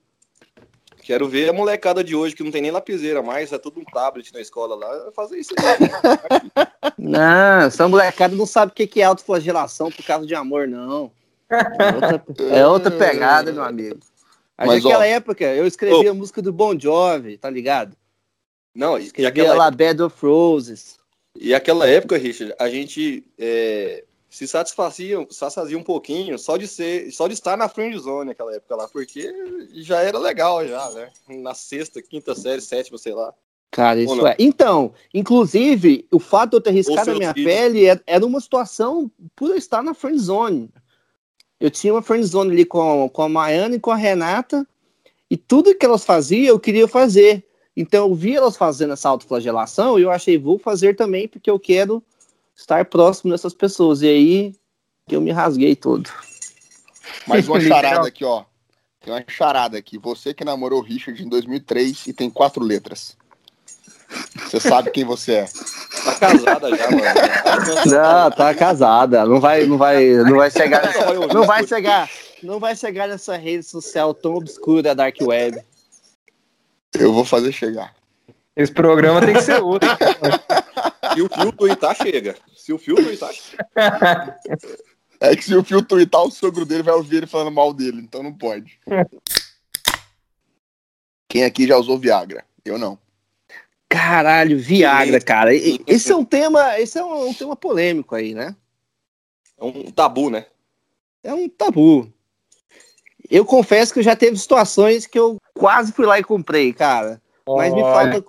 Quero 1.04 1.28
ver 1.28 1.50
a 1.50 1.54
molecada 1.54 2.04
de 2.04 2.16
hoje 2.16 2.36
que 2.36 2.44
não 2.44 2.52
tem 2.52 2.62
nem 2.62 2.72
lapiseira 2.72 3.22
mais, 3.22 3.52
é 3.52 3.58
tudo 3.58 3.80
um 3.80 3.84
tablet 3.84 4.32
na 4.32 4.40
escola 4.42 4.76
lá, 4.76 5.12
fazer 5.12 5.40
isso 5.40 5.54
aí. 5.58 5.90
Não, 6.98 7.62
essa 7.62 7.88
molecada 7.88 8.36
não 8.36 8.46
sabe 8.46 8.72
o 8.72 8.76
que 8.76 8.86
que 8.86 9.02
é 9.02 9.06
autoflagelação 9.06 9.92
por 9.92 10.06
causa 10.06 10.28
de 10.28 10.36
amor, 10.36 10.68
não. 10.68 11.12
É 11.50 11.96
outra, 11.96 12.26
é 12.58 12.68
outra 12.68 12.92
pegada, 12.92 13.52
meu 13.52 13.64
amigo. 13.64 13.98
Mas 14.58 14.68
Mas, 14.68 14.84
naquela 14.84 15.04
ó- 15.04 15.08
época, 15.08 15.44
eu 15.46 15.66
escrevi 15.66 16.08
a 16.08 16.14
música 16.14 16.42
do 16.42 16.52
Bon 16.54 16.78
Jovi, 16.78 17.38
tá 17.38 17.50
ligado? 17.50 17.96
Não, 18.76 18.98
e, 18.98 19.04
e 19.04 19.06
Escrevi 19.06 19.28
aquela, 19.28 19.56
lá 19.56 19.72
Bed 19.72 20.02
of 20.02 20.16
Roses. 20.26 20.98
e 21.36 21.54
aquela 21.54 21.88
época, 21.88 22.18
Richard, 22.18 22.54
a 22.60 22.70
gente 22.70 23.26
é, 23.38 24.04
se 24.30 24.48
satisfazia, 24.48 25.26
satisfazia 25.30 25.78
um 25.78 25.84
pouquinho 25.84 26.38
só 26.38 26.56
de 26.58 26.68
ser, 26.68 27.10
só 27.12 27.28
de 27.28 27.34
estar 27.34 27.58
na 27.58 27.68
friend 27.70 27.98
zone 27.98 28.28
naquela 28.30 28.54
época 28.54 28.76
lá, 28.76 28.88
porque 28.88 29.34
já 29.74 30.02
era 30.02 30.20
legal 30.20 30.66
já, 30.68 30.90
né? 30.92 31.10
Na 31.30 31.54
sexta, 31.54 32.02
quinta 32.02 32.36
série, 32.36 32.62
sétima, 32.62 32.98
sei 32.98 33.14
lá. 33.14 33.34
Cara, 33.72 34.00
isso 34.02 34.26
é. 34.28 34.36
Então, 34.40 34.94
inclusive, 35.14 36.06
o 36.12 36.20
fato 36.20 36.52
de 36.52 36.58
eu 36.58 36.62
ter 36.62 36.72
riscado 36.72 37.12
a 37.12 37.16
minha 37.16 37.34
filhos. 37.34 37.54
pele 37.54 37.86
é- 37.88 38.02
era 38.06 38.26
uma 38.26 38.42
situação 38.42 39.10
por 39.36 39.50
eu 39.52 39.56
estar 39.56 39.82
na 39.82 39.94
friend 39.94 40.20
zone. 40.20 40.70
Eu 41.60 41.70
tinha 41.70 41.94
uma 41.94 42.02
friend 42.02 42.26
zone 42.26 42.52
ali 42.52 42.66
com, 42.66 43.10
com 43.10 43.22
a 43.22 43.30
Maiana 43.30 43.76
e 43.76 43.80
com 43.80 43.92
a 43.92 43.96
Renata, 43.96 44.66
e 45.30 45.38
tudo 45.38 45.76
que 45.76 45.86
elas 45.86 46.06
faziam 46.06 46.48
eu 46.48 46.60
queria 46.60 46.88
fazer. 46.88 47.46
Então 47.76 48.08
eu 48.08 48.16
vi 48.16 48.36
elas 48.36 48.58
fazendo 48.58 48.94
essa 48.94 49.10
autoflagelação 49.10 50.00
e 50.00 50.02
eu 50.02 50.12
achei, 50.12 50.38
vou 50.38 50.58
fazer 50.58 50.96
também, 50.96 51.28
porque 51.28 51.50
eu 51.50 51.60
quero 51.60 52.04
estar 52.56 52.84
próximo 52.86 53.32
dessas 53.32 53.54
pessoas. 53.54 54.02
E 54.02 54.08
aí 54.08 54.56
que 55.08 55.16
eu 55.16 55.22
me 55.22 55.32
rasguei 55.32 55.76
todo. 55.76 56.10
Mais 57.28 57.48
uma 57.48 57.60
charada 57.62 58.08
aqui, 58.08 58.24
ó. 58.24 58.44
Tem 59.02 59.14
uma 59.14 59.24
charada 59.28 59.78
aqui. 59.78 59.98
Você 59.98 60.34
que 60.34 60.44
namorou 60.44 60.80
o 60.80 60.84
Richard 60.84 61.22
em 61.24 61.28
2003 61.28 62.08
e 62.08 62.14
tem 62.14 62.30
quatro 62.30 62.64
letras. 62.64 63.18
Você 64.40 64.60
sabe 64.60 64.92
quem 64.92 65.04
você 65.04 65.34
é. 65.34 65.46
Tá 66.06 66.16
casada 66.16 66.76
já, 66.76 66.92
mano. 66.92 67.04
Não, 67.86 68.32
tá 68.32 68.54
casada. 68.54 69.26
Não 69.26 69.40
vai, 69.40 69.66
não 69.66 69.78
vai, 69.78 70.10
não 70.10 70.38
vai 70.38 70.52
chegar. 70.52 70.82
Não 71.34 71.46
vai 71.46 71.68
chegar. 71.68 72.10
Não 72.42 72.60
vai 72.60 72.76
chegar 72.76 73.08
nessa 73.08 73.36
rede 73.36 73.64
social 73.64 74.14
tão 74.14 74.36
obscura, 74.36 74.96
Dark 74.96 75.16
Web. 75.22 75.62
Eu 76.98 77.14
vou 77.14 77.26
fazer 77.26 77.52
chegar. 77.52 77.94
Esse 78.56 78.72
programa 78.72 79.22
tem 79.22 79.34
que 79.34 79.42
ser 79.42 79.62
outro. 79.62 79.90
Se 81.14 81.22
o 81.22 81.30
fio 81.30 81.68
Itá 81.68 81.94
chega. 81.94 82.36
Se 82.56 82.74
o 82.74 82.78
fio 82.78 83.00
Itá 83.12 83.30
chega. 83.32 84.38
É 85.20 85.36
que 85.36 85.44
se 85.44 85.54
o 85.54 85.64
Fio 85.64 85.82
twittar, 85.82 86.24
o 86.24 86.32
sogro 86.32 86.66
dele 86.66 86.82
vai 86.82 86.94
ouvir 86.94 87.18
ele 87.18 87.28
falando 87.28 87.52
mal 87.52 87.74
dele, 87.74 88.00
então 88.00 88.24
não 88.24 88.34
pode. 88.34 88.80
Quem 91.28 91.44
aqui 91.44 91.68
já 91.68 91.78
usou 91.78 92.00
Viagra? 92.00 92.46
Eu 92.64 92.78
não. 92.78 92.98
Caralho, 93.90 94.58
Viagra, 94.60 95.20
cara. 95.20 95.54
Esse 95.54 96.12
é 96.12 96.16
um 96.16 96.24
tema, 96.24 96.80
esse 96.80 96.98
é 97.00 97.04
um, 97.04 97.30
um 97.30 97.34
tema 97.34 97.56
polêmico 97.56 98.14
aí, 98.16 98.34
né? 98.36 98.56
É 99.58 99.64
um 99.64 99.92
tabu, 99.92 100.30
né? 100.30 100.46
É 101.24 101.34
um 101.34 101.50
tabu. 101.50 102.12
Eu 103.30 103.44
confesso 103.44 103.94
que 103.94 104.02
já 104.02 104.16
teve 104.16 104.38
situações 104.38 105.06
que 105.06 105.18
eu 105.20 105.38
quase 105.54 105.92
fui 105.92 106.06
lá 106.06 106.20
e 106.20 106.24
comprei, 106.24 106.72
cara. 106.72 107.22
Mas 107.48 107.74
me 107.74 107.82
falta, 107.82 108.26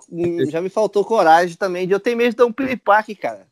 já 0.51 0.61
me 0.63 0.69
faltou 0.71 1.05
coragem 1.05 1.57
também 1.57 1.87
de 1.87 1.93
eu 1.93 2.01
ter 2.01 2.15
medo 2.15 2.31
de 2.31 2.37
dar 2.37 2.47
um 2.47 2.53
piripaque, 2.53 3.15
cara. 3.15 3.47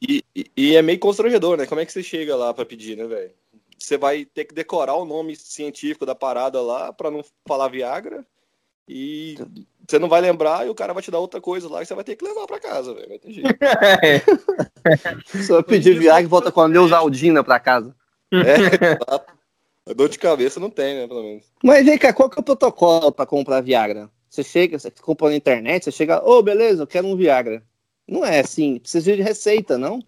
E, 0.00 0.24
e- 0.34 0.50
e 0.56 0.76
é 0.76 0.82
meio 0.82 0.98
constrangedor, 0.98 1.56
né? 1.58 1.66
Como 1.66 1.80
é 1.80 1.84
que 1.86 1.92
você 1.92 2.02
chega 2.02 2.34
lá 2.36 2.52
pra 2.54 2.64
pedir, 2.64 2.96
né, 2.96 3.06
velho? 3.06 3.32
Você 3.78 3.96
vai 3.98 4.24
ter 4.24 4.44
que 4.46 4.54
decorar 4.54 4.94
o 4.94 5.04
nome 5.04 5.36
científico 5.36 6.04
da 6.06 6.14
parada 6.14 6.60
lá 6.60 6.90
pra 6.92 7.10
não 7.10 7.22
falar 7.46 7.68
Viagra. 7.68 8.24
E 8.88 9.36
você 9.90 9.98
não 9.98 10.08
vai 10.08 10.20
lembrar 10.20 10.64
e 10.66 10.70
o 10.70 10.74
cara 10.74 10.94
vai 10.94 11.02
te 11.02 11.10
dar 11.10 11.18
outra 11.18 11.40
coisa 11.40 11.68
lá 11.68 11.80
que 11.80 11.86
você 11.86 11.94
vai 11.94 12.04
ter 12.04 12.16
que 12.16 12.24
levar 12.24 12.46
pra 12.46 12.60
casa, 12.60 12.94
velho. 12.94 13.08
Vai 13.10 13.18
ter 13.18 13.32
jeito. 13.32 13.58
Se 15.44 15.52
eu 15.52 15.64
pedir 15.64 15.98
Viagra, 15.98 16.28
volta 16.28 16.52
com 16.52 16.60
a 16.60 16.68
Neusaldina 16.68 17.42
pra 17.42 17.58
casa. 17.58 17.94
É, 18.32 18.94
exato. 18.94 19.40
Dor 19.94 20.08
de 20.08 20.18
cabeça 20.18 20.60
não 20.60 20.70
tem, 20.70 20.94
né, 20.94 21.08
pelo 21.08 21.22
menos. 21.22 21.44
Mas 21.64 21.84
vem 21.84 21.98
cá, 21.98 22.12
qual 22.12 22.30
que 22.30 22.38
é 22.38 22.40
o 22.40 22.44
protocolo 22.44 23.10
pra 23.10 23.26
comprar 23.26 23.60
Viagra? 23.60 24.08
Você 24.28 24.44
chega, 24.44 24.78
você 24.78 24.90
compra 24.90 25.28
na 25.28 25.36
internet, 25.36 25.84
você 25.84 25.90
chega, 25.90 26.22
ô, 26.24 26.40
beleza, 26.40 26.84
eu 26.84 26.86
quero 26.86 27.08
um 27.08 27.16
Viagra. 27.16 27.62
Não 28.06 28.24
é 28.24 28.40
assim, 28.40 28.78
precisa 28.78 29.16
de 29.16 29.22
receita, 29.22 29.76
não? 29.76 30.00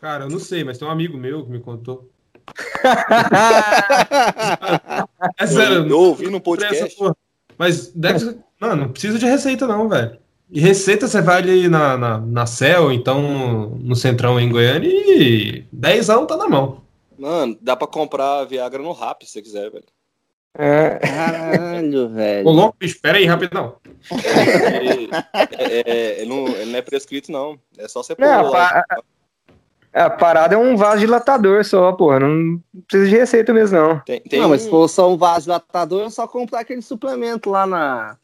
Cara, 0.00 0.24
eu 0.24 0.30
não 0.30 0.38
sei, 0.38 0.62
mas 0.62 0.78
tem 0.78 0.86
um 0.86 0.90
amigo 0.90 1.16
meu 1.16 1.44
que 1.44 1.50
me 1.50 1.60
contou. 1.60 2.08
É 5.36 5.46
sério, 5.46 5.76
eu, 5.76 5.88
eu 5.88 5.98
ouvi 5.98 6.30
no 6.30 6.40
podcast. 6.40 6.96
Mas 7.58 7.88
deve 7.88 8.20
ser... 8.20 8.38
Não, 8.60 8.74
não 8.76 8.88
precisa 8.88 9.18
de 9.18 9.26
receita, 9.26 9.66
não, 9.66 9.88
velho. 9.88 10.18
E 10.50 10.60
receita 10.60 11.06
você 11.06 11.20
vai 11.20 11.38
ali 11.38 11.68
na, 11.68 11.98
na, 11.98 12.18
na 12.18 12.46
Cel, 12.46 12.90
então 12.90 13.70
no, 13.78 13.94
Centrão 13.94 14.40
em 14.40 14.48
Goiânia 14.50 14.88
e 14.88 15.64
10 15.70 16.08
anos 16.10 16.26
tá 16.26 16.36
na 16.36 16.48
mão. 16.48 16.82
Mano, 17.18 17.58
dá 17.60 17.76
pra 17.76 17.86
comprar 17.86 18.44
Viagra 18.44 18.82
no 18.82 18.92
Rap 18.92 19.24
se 19.26 19.32
você 19.32 19.42
quiser, 19.42 19.70
velho. 19.70 19.84
É, 20.56 20.98
Caralho, 20.98 22.06
Ô, 22.06 22.08
velho. 22.08 22.48
louco, 22.48 22.76
bicho, 22.80 22.98
pera 23.00 23.18
aí, 23.18 23.26
rapidão. 23.26 23.76
E- 24.10 25.10
é, 25.58 25.80
é- 26.18 26.22
é- 26.22 26.24
não, 26.24 26.46
ele 26.48 26.70
não 26.72 26.78
é 26.78 26.82
prescrito, 26.82 27.30
não. 27.30 27.58
É 27.76 27.86
só 27.86 28.02
você 28.02 28.14
pôr 28.14 28.24
Não. 28.24 28.50
A, 29.92 30.04
a 30.04 30.10
parada 30.10 30.54
é 30.54 30.58
um 30.58 30.76
vasodilatador 30.76 31.64
só, 31.64 31.92
porra. 31.92 32.20
Não 32.20 32.62
precisa 32.86 33.10
de 33.10 33.16
receita 33.16 33.52
mesmo, 33.52 33.78
não. 33.78 34.00
Tem, 34.00 34.20
tem 34.20 34.40
não, 34.40 34.50
mas 34.50 34.62
se 34.62 34.70
for 34.70 34.88
só 34.88 35.12
um 35.12 35.16
vasodilatador, 35.16 36.06
é 36.06 36.10
só 36.10 36.26
comprar 36.26 36.60
aquele 36.60 36.82
suplemento 36.82 37.50
lá 37.50 37.66
na. 37.66 38.16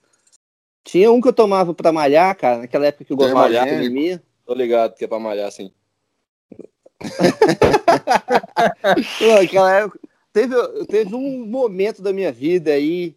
Tinha 0.84 1.10
um 1.10 1.20
que 1.20 1.28
eu 1.28 1.32
tomava 1.32 1.72
pra 1.72 1.92
malhar, 1.92 2.36
cara, 2.36 2.58
naquela 2.58 2.86
época 2.86 3.04
que 3.04 3.12
eu 3.12 3.16
gostava 3.16 3.48
de 3.48 3.56
academia. 3.56 4.22
Tô 4.46 4.54
ligado 4.54 4.94
que 4.94 5.04
é 5.04 5.08
pra 5.08 5.18
malhar, 5.18 5.48
assim. 5.48 5.72
Pô, 9.18 9.40
Naquela 9.40 9.72
época. 9.72 9.98
Teve, 10.32 10.54
teve 10.86 11.14
um 11.14 11.46
momento 11.46 12.02
da 12.02 12.12
minha 12.12 12.32
vida 12.32 12.72
aí, 12.72 13.16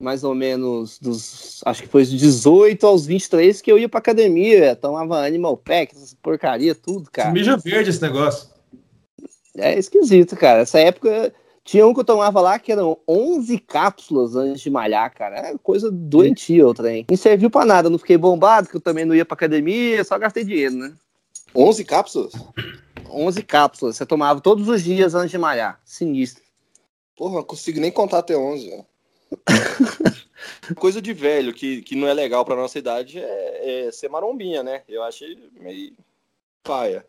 mais 0.00 0.22
ou 0.24 0.34
menos 0.34 0.98
dos. 0.98 1.60
Acho 1.64 1.82
que 1.82 1.88
foi 1.88 2.02
dos 2.02 2.10
18 2.12 2.86
aos 2.86 3.06
23, 3.06 3.60
que 3.60 3.70
eu 3.70 3.78
ia 3.78 3.88
pra 3.88 3.98
academia, 3.98 4.76
tomava 4.76 5.24
Animal 5.26 5.56
Pack, 5.56 5.94
essas 5.94 6.14
porcaria, 6.14 6.74
tudo, 6.74 7.10
cara. 7.10 7.32
Mija 7.32 7.56
verde 7.56 7.90
esse 7.90 8.02
negócio. 8.02 8.48
É 9.56 9.78
esquisito, 9.78 10.36
cara. 10.36 10.60
Essa 10.60 10.78
época 10.78 11.32
tinha 11.64 11.86
um 11.86 11.94
que 11.94 12.00
eu 12.00 12.04
tomava 12.04 12.40
lá 12.40 12.58
que 12.58 12.70
eram 12.70 12.98
11 13.08 13.58
cápsulas 13.58 14.36
antes 14.36 14.60
de 14.60 14.70
malhar, 14.70 15.12
cara. 15.14 15.36
É 15.38 15.58
coisa 15.62 15.90
doentia 15.90 16.66
o 16.66 16.74
trem. 16.74 17.06
Não 17.10 17.16
serviu 17.16 17.50
pra 17.50 17.64
nada, 17.64 17.88
não 17.88 17.98
fiquei 17.98 18.18
bombado, 18.18 18.68
que 18.68 18.76
eu 18.76 18.80
também 18.80 19.04
não 19.04 19.14
ia 19.14 19.24
pra 19.24 19.34
academia, 19.34 20.04
só 20.04 20.18
gastei 20.18 20.44
dinheiro, 20.44 20.74
né? 20.74 20.94
11 21.54 21.84
cápsulas? 21.84 22.32
11 23.10 23.42
cápsulas, 23.42 23.96
você 23.96 24.04
tomava 24.04 24.40
todos 24.40 24.68
os 24.68 24.82
dias 24.82 25.14
antes 25.14 25.30
de 25.30 25.38
malhar. 25.38 25.80
Sinistro. 25.84 26.44
Porra, 27.16 27.36
não 27.36 27.44
consigo 27.44 27.80
nem 27.80 27.90
contar 27.90 28.18
até 28.18 28.36
11. 28.36 28.68
velho. 28.68 28.84
Coisa 30.76 31.00
de 31.00 31.12
velho 31.12 31.52
que, 31.54 31.82
que 31.82 31.94
não 31.96 32.06
é 32.08 32.14
legal 32.14 32.44
pra 32.44 32.56
nossa 32.56 32.78
idade 32.78 33.18
é, 33.18 33.86
é 33.86 33.92
ser 33.92 34.08
marombinha, 34.08 34.62
né? 34.62 34.82
Eu 34.88 35.02
achei 35.02 35.38
meio 35.60 35.92
paia. 36.62 37.04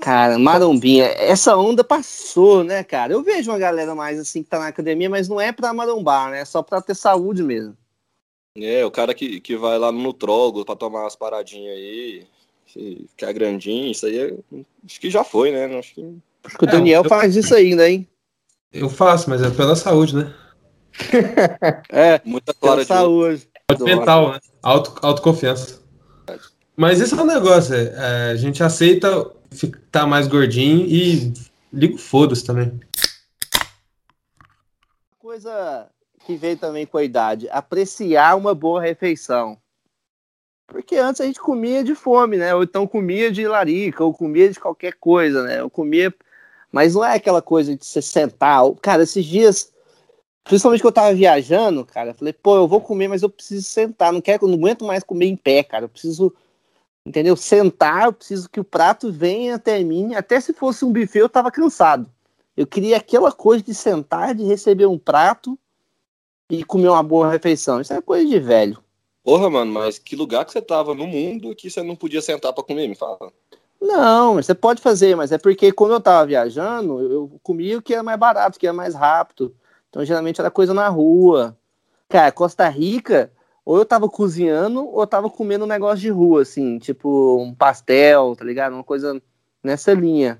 Cara, 0.00 0.38
marombinha, 0.38 1.04
essa 1.06 1.56
onda 1.56 1.82
passou, 1.82 2.62
né, 2.62 2.84
cara? 2.84 3.12
Eu 3.12 3.22
vejo 3.22 3.50
uma 3.50 3.58
galera 3.58 3.94
mais 3.94 4.18
assim 4.18 4.42
que 4.42 4.48
tá 4.48 4.58
na 4.58 4.66
academia, 4.68 5.08
mas 5.08 5.28
não 5.28 5.40
é 5.40 5.52
pra 5.52 5.72
marombar, 5.72 6.30
né? 6.30 6.40
É 6.40 6.44
só 6.44 6.62
pra 6.62 6.82
ter 6.82 6.94
saúde 6.94 7.42
mesmo. 7.42 7.76
É, 8.56 8.84
o 8.84 8.90
cara 8.90 9.14
que, 9.14 9.40
que 9.40 9.56
vai 9.56 9.78
lá 9.78 9.90
no 9.92 10.00
nutrólogo 10.00 10.64
pra 10.64 10.74
tomar 10.76 11.02
umas 11.02 11.16
paradinhas 11.16 11.76
aí, 11.76 12.26
ficar 13.08 13.32
grandinho, 13.32 13.90
isso 13.90 14.06
aí 14.06 14.18
é- 14.18 14.34
acho 14.84 15.00
que 15.00 15.10
já 15.10 15.22
foi, 15.24 15.50
né? 15.50 15.78
Acho 15.78 15.94
que 15.94 16.14
Acho 16.44 16.58
que 16.58 16.64
o 16.64 16.68
É, 16.68 16.72
Daniel 16.72 17.02
eu- 17.02 17.08
faz 17.08 17.34
isso 17.34 17.54
ainda, 17.54 17.88
hein? 17.88 18.06
Eu 18.72 18.88
faço, 18.88 19.28
mas 19.28 19.42
é 19.42 19.50
pela 19.50 19.74
saúde, 19.76 20.14
né? 20.14 20.32
É, 21.90 22.20
muita 22.24 22.54
clara 22.54 22.82
de 22.82 22.88
saúde. 22.88 23.48
Saúde 23.70 23.84
mental, 23.84 24.32
né? 24.32 24.40
Auto, 24.62 24.94
autoconfiança. 25.02 25.80
Mas 26.76 27.00
esse 27.00 27.14
é 27.14 27.22
o 27.22 27.24
negócio, 27.24 27.74
é, 27.74 27.94
é, 27.96 28.30
a 28.32 28.36
gente 28.36 28.62
aceita 28.62 29.30
ficar 29.50 30.06
mais 30.06 30.28
gordinho 30.28 30.86
e 30.86 31.32
liga 31.72 31.94
o 31.94 31.98
foda-se 31.98 32.44
também. 32.44 32.78
coisa 35.18 35.88
que 36.26 36.36
veio 36.36 36.56
também 36.56 36.84
com 36.84 36.98
a 36.98 37.04
idade, 37.04 37.48
apreciar 37.50 38.36
uma 38.36 38.54
boa 38.54 38.82
refeição. 38.82 39.56
Porque 40.66 40.96
antes 40.96 41.20
a 41.20 41.24
gente 41.24 41.40
comia 41.40 41.84
de 41.84 41.94
fome, 41.94 42.36
né? 42.36 42.52
Ou 42.54 42.64
então 42.64 42.86
comia 42.86 43.30
de 43.30 43.46
larica, 43.46 44.02
ou 44.02 44.12
comia 44.12 44.50
de 44.50 44.58
qualquer 44.58 44.94
coisa, 44.94 45.44
né? 45.44 45.60
Eu 45.60 45.70
comia. 45.70 46.12
Mas 46.72 46.94
não 46.94 47.04
é 47.04 47.14
aquela 47.14 47.40
coisa 47.40 47.76
de 47.76 47.86
você 47.86 48.02
sentar. 48.02 48.62
Cara, 48.82 49.04
esses 49.04 49.24
dias, 49.24 49.72
principalmente 50.46 50.80
que 50.80 50.86
eu 50.86 50.92
tava 50.92 51.12
viajando, 51.12 51.84
cara, 51.84 52.10
eu 52.10 52.14
falei, 52.14 52.32
pô, 52.32 52.56
eu 52.56 52.68
vou 52.68 52.80
comer, 52.80 53.08
mas 53.08 53.22
eu 53.22 53.28
preciso 53.28 53.66
sentar. 53.66 54.12
Não 54.12 54.20
quero, 54.20 54.46
não 54.46 54.54
aguento 54.54 54.84
mais 54.84 55.02
comer 55.02 55.26
em 55.26 55.36
pé, 55.36 55.62
cara. 55.62 55.84
Eu 55.84 55.88
preciso, 55.88 56.32
entendeu? 57.04 57.36
Sentar, 57.36 58.06
eu 58.06 58.12
preciso 58.12 58.48
que 58.48 58.60
o 58.60 58.64
prato 58.64 59.12
venha 59.12 59.56
até 59.56 59.82
mim. 59.82 60.14
Até 60.14 60.40
se 60.40 60.52
fosse 60.52 60.84
um 60.84 60.92
buffet, 60.92 61.18
eu 61.18 61.28
tava 61.28 61.50
cansado. 61.50 62.08
Eu 62.56 62.66
queria 62.66 62.96
aquela 62.96 63.30
coisa 63.30 63.62
de 63.62 63.74
sentar, 63.74 64.34
de 64.34 64.44
receber 64.44 64.86
um 64.86 64.96
prato 64.96 65.58
e 66.48 66.64
comer 66.64 66.88
uma 66.88 67.02
boa 67.02 67.30
refeição. 67.30 67.80
Isso 67.80 67.92
é 67.92 68.00
coisa 68.00 68.24
de 68.24 68.38
velho. 68.38 68.78
Porra, 69.22 69.50
mano, 69.50 69.72
mas 69.72 69.98
que 69.98 70.14
lugar 70.14 70.44
que 70.44 70.52
você 70.52 70.62
tava 70.62 70.94
no 70.94 71.06
mundo 71.06 71.54
que 71.54 71.68
você 71.68 71.82
não 71.82 71.96
podia 71.96 72.22
sentar 72.22 72.52
pra 72.52 72.62
comer? 72.62 72.86
Me 72.86 72.94
fala. 72.94 73.32
Não, 73.80 74.34
você 74.34 74.54
pode 74.54 74.80
fazer, 74.80 75.16
mas 75.16 75.32
é 75.32 75.38
porque 75.38 75.72
quando 75.72 75.92
eu 75.92 76.00
tava 76.00 76.24
viajando, 76.26 77.00
eu 77.00 77.40
comia 77.42 77.76
o 77.76 77.82
que 77.82 77.92
era 77.92 78.02
mais 78.02 78.18
barato, 78.18 78.56
o 78.56 78.60
que 78.60 78.66
era 78.66 78.72
mais 78.72 78.94
rápido. 78.94 79.54
Então, 79.96 80.04
geralmente 80.04 80.38
era 80.38 80.50
coisa 80.50 80.74
na 80.74 80.90
rua. 80.90 81.56
Cara, 82.06 82.30
Costa 82.30 82.68
Rica, 82.68 83.32
ou 83.64 83.78
eu 83.78 83.84
tava 83.86 84.10
cozinhando, 84.10 84.86
ou 84.86 85.00
eu 85.00 85.06
tava 85.06 85.30
comendo 85.30 85.64
um 85.64 85.68
negócio 85.68 86.00
de 86.00 86.10
rua, 86.10 86.42
assim, 86.42 86.78
tipo 86.78 87.42
um 87.42 87.54
pastel, 87.54 88.36
tá 88.36 88.44
ligado? 88.44 88.74
Uma 88.74 88.84
coisa 88.84 89.18
nessa 89.64 89.94
linha. 89.94 90.38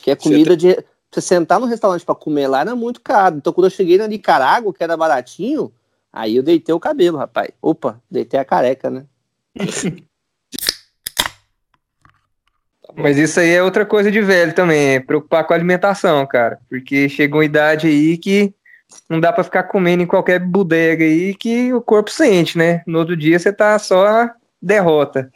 Que 0.00 0.12
é 0.12 0.16
comida 0.16 0.56
de. 0.56 0.76
Você 1.10 1.20
sentar 1.20 1.58
no 1.58 1.66
restaurante 1.66 2.04
pra 2.04 2.14
comer 2.14 2.46
lá 2.46 2.60
era 2.60 2.76
muito 2.76 3.00
caro. 3.00 3.36
Então, 3.36 3.52
quando 3.52 3.66
eu 3.66 3.70
cheguei 3.70 3.98
na 3.98 4.06
Nicarágua, 4.06 4.72
que 4.72 4.84
era 4.84 4.96
baratinho, 4.96 5.72
aí 6.12 6.36
eu 6.36 6.42
deitei 6.44 6.72
o 6.72 6.78
cabelo, 6.78 7.18
rapaz. 7.18 7.50
Opa, 7.60 8.00
deitei 8.08 8.38
a 8.38 8.44
careca, 8.44 8.88
né? 8.88 9.06
Mas 12.96 13.16
isso 13.16 13.40
aí 13.40 13.50
é 13.50 13.62
outra 13.62 13.86
coisa 13.86 14.10
de 14.10 14.20
velho 14.20 14.54
também, 14.54 14.96
é 14.96 15.00
preocupar 15.00 15.46
com 15.46 15.52
a 15.52 15.56
alimentação, 15.56 16.26
cara. 16.26 16.58
Porque 16.68 17.08
chega 17.08 17.36
uma 17.36 17.44
idade 17.44 17.86
aí 17.86 18.18
que 18.18 18.54
não 19.08 19.20
dá 19.20 19.32
pra 19.32 19.44
ficar 19.44 19.64
comendo 19.64 20.02
em 20.02 20.06
qualquer 20.06 20.38
bodega 20.38 21.04
aí 21.04 21.34
que 21.34 21.72
o 21.72 21.80
corpo 21.80 22.10
sente, 22.10 22.58
né? 22.58 22.82
No 22.86 22.98
outro 22.98 23.16
dia 23.16 23.38
você 23.38 23.52
tá 23.52 23.78
só 23.78 24.28
derrota. 24.60 25.30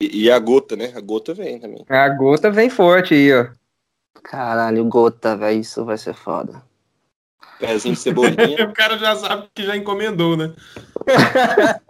E, 0.00 0.24
e 0.24 0.30
a 0.30 0.38
gota, 0.38 0.76
né? 0.76 0.92
A 0.94 1.00
gota 1.00 1.34
vem 1.34 1.58
também. 1.58 1.84
A 1.88 2.08
gota 2.08 2.50
vem 2.50 2.70
forte 2.70 3.14
aí, 3.14 3.32
ó. 3.32 3.46
Caralho, 4.22 4.84
gota, 4.84 5.36
velho, 5.36 5.60
isso 5.60 5.84
vai 5.84 5.98
ser 5.98 6.14
foda. 6.14 6.62
Pezinho 7.58 7.94
de 7.94 8.00
cebolinha. 8.00 8.66
o 8.66 8.72
cara 8.72 8.98
já 8.98 9.14
sabe 9.16 9.48
que 9.54 9.64
já 9.64 9.76
encomendou, 9.76 10.36
né? 10.36 10.52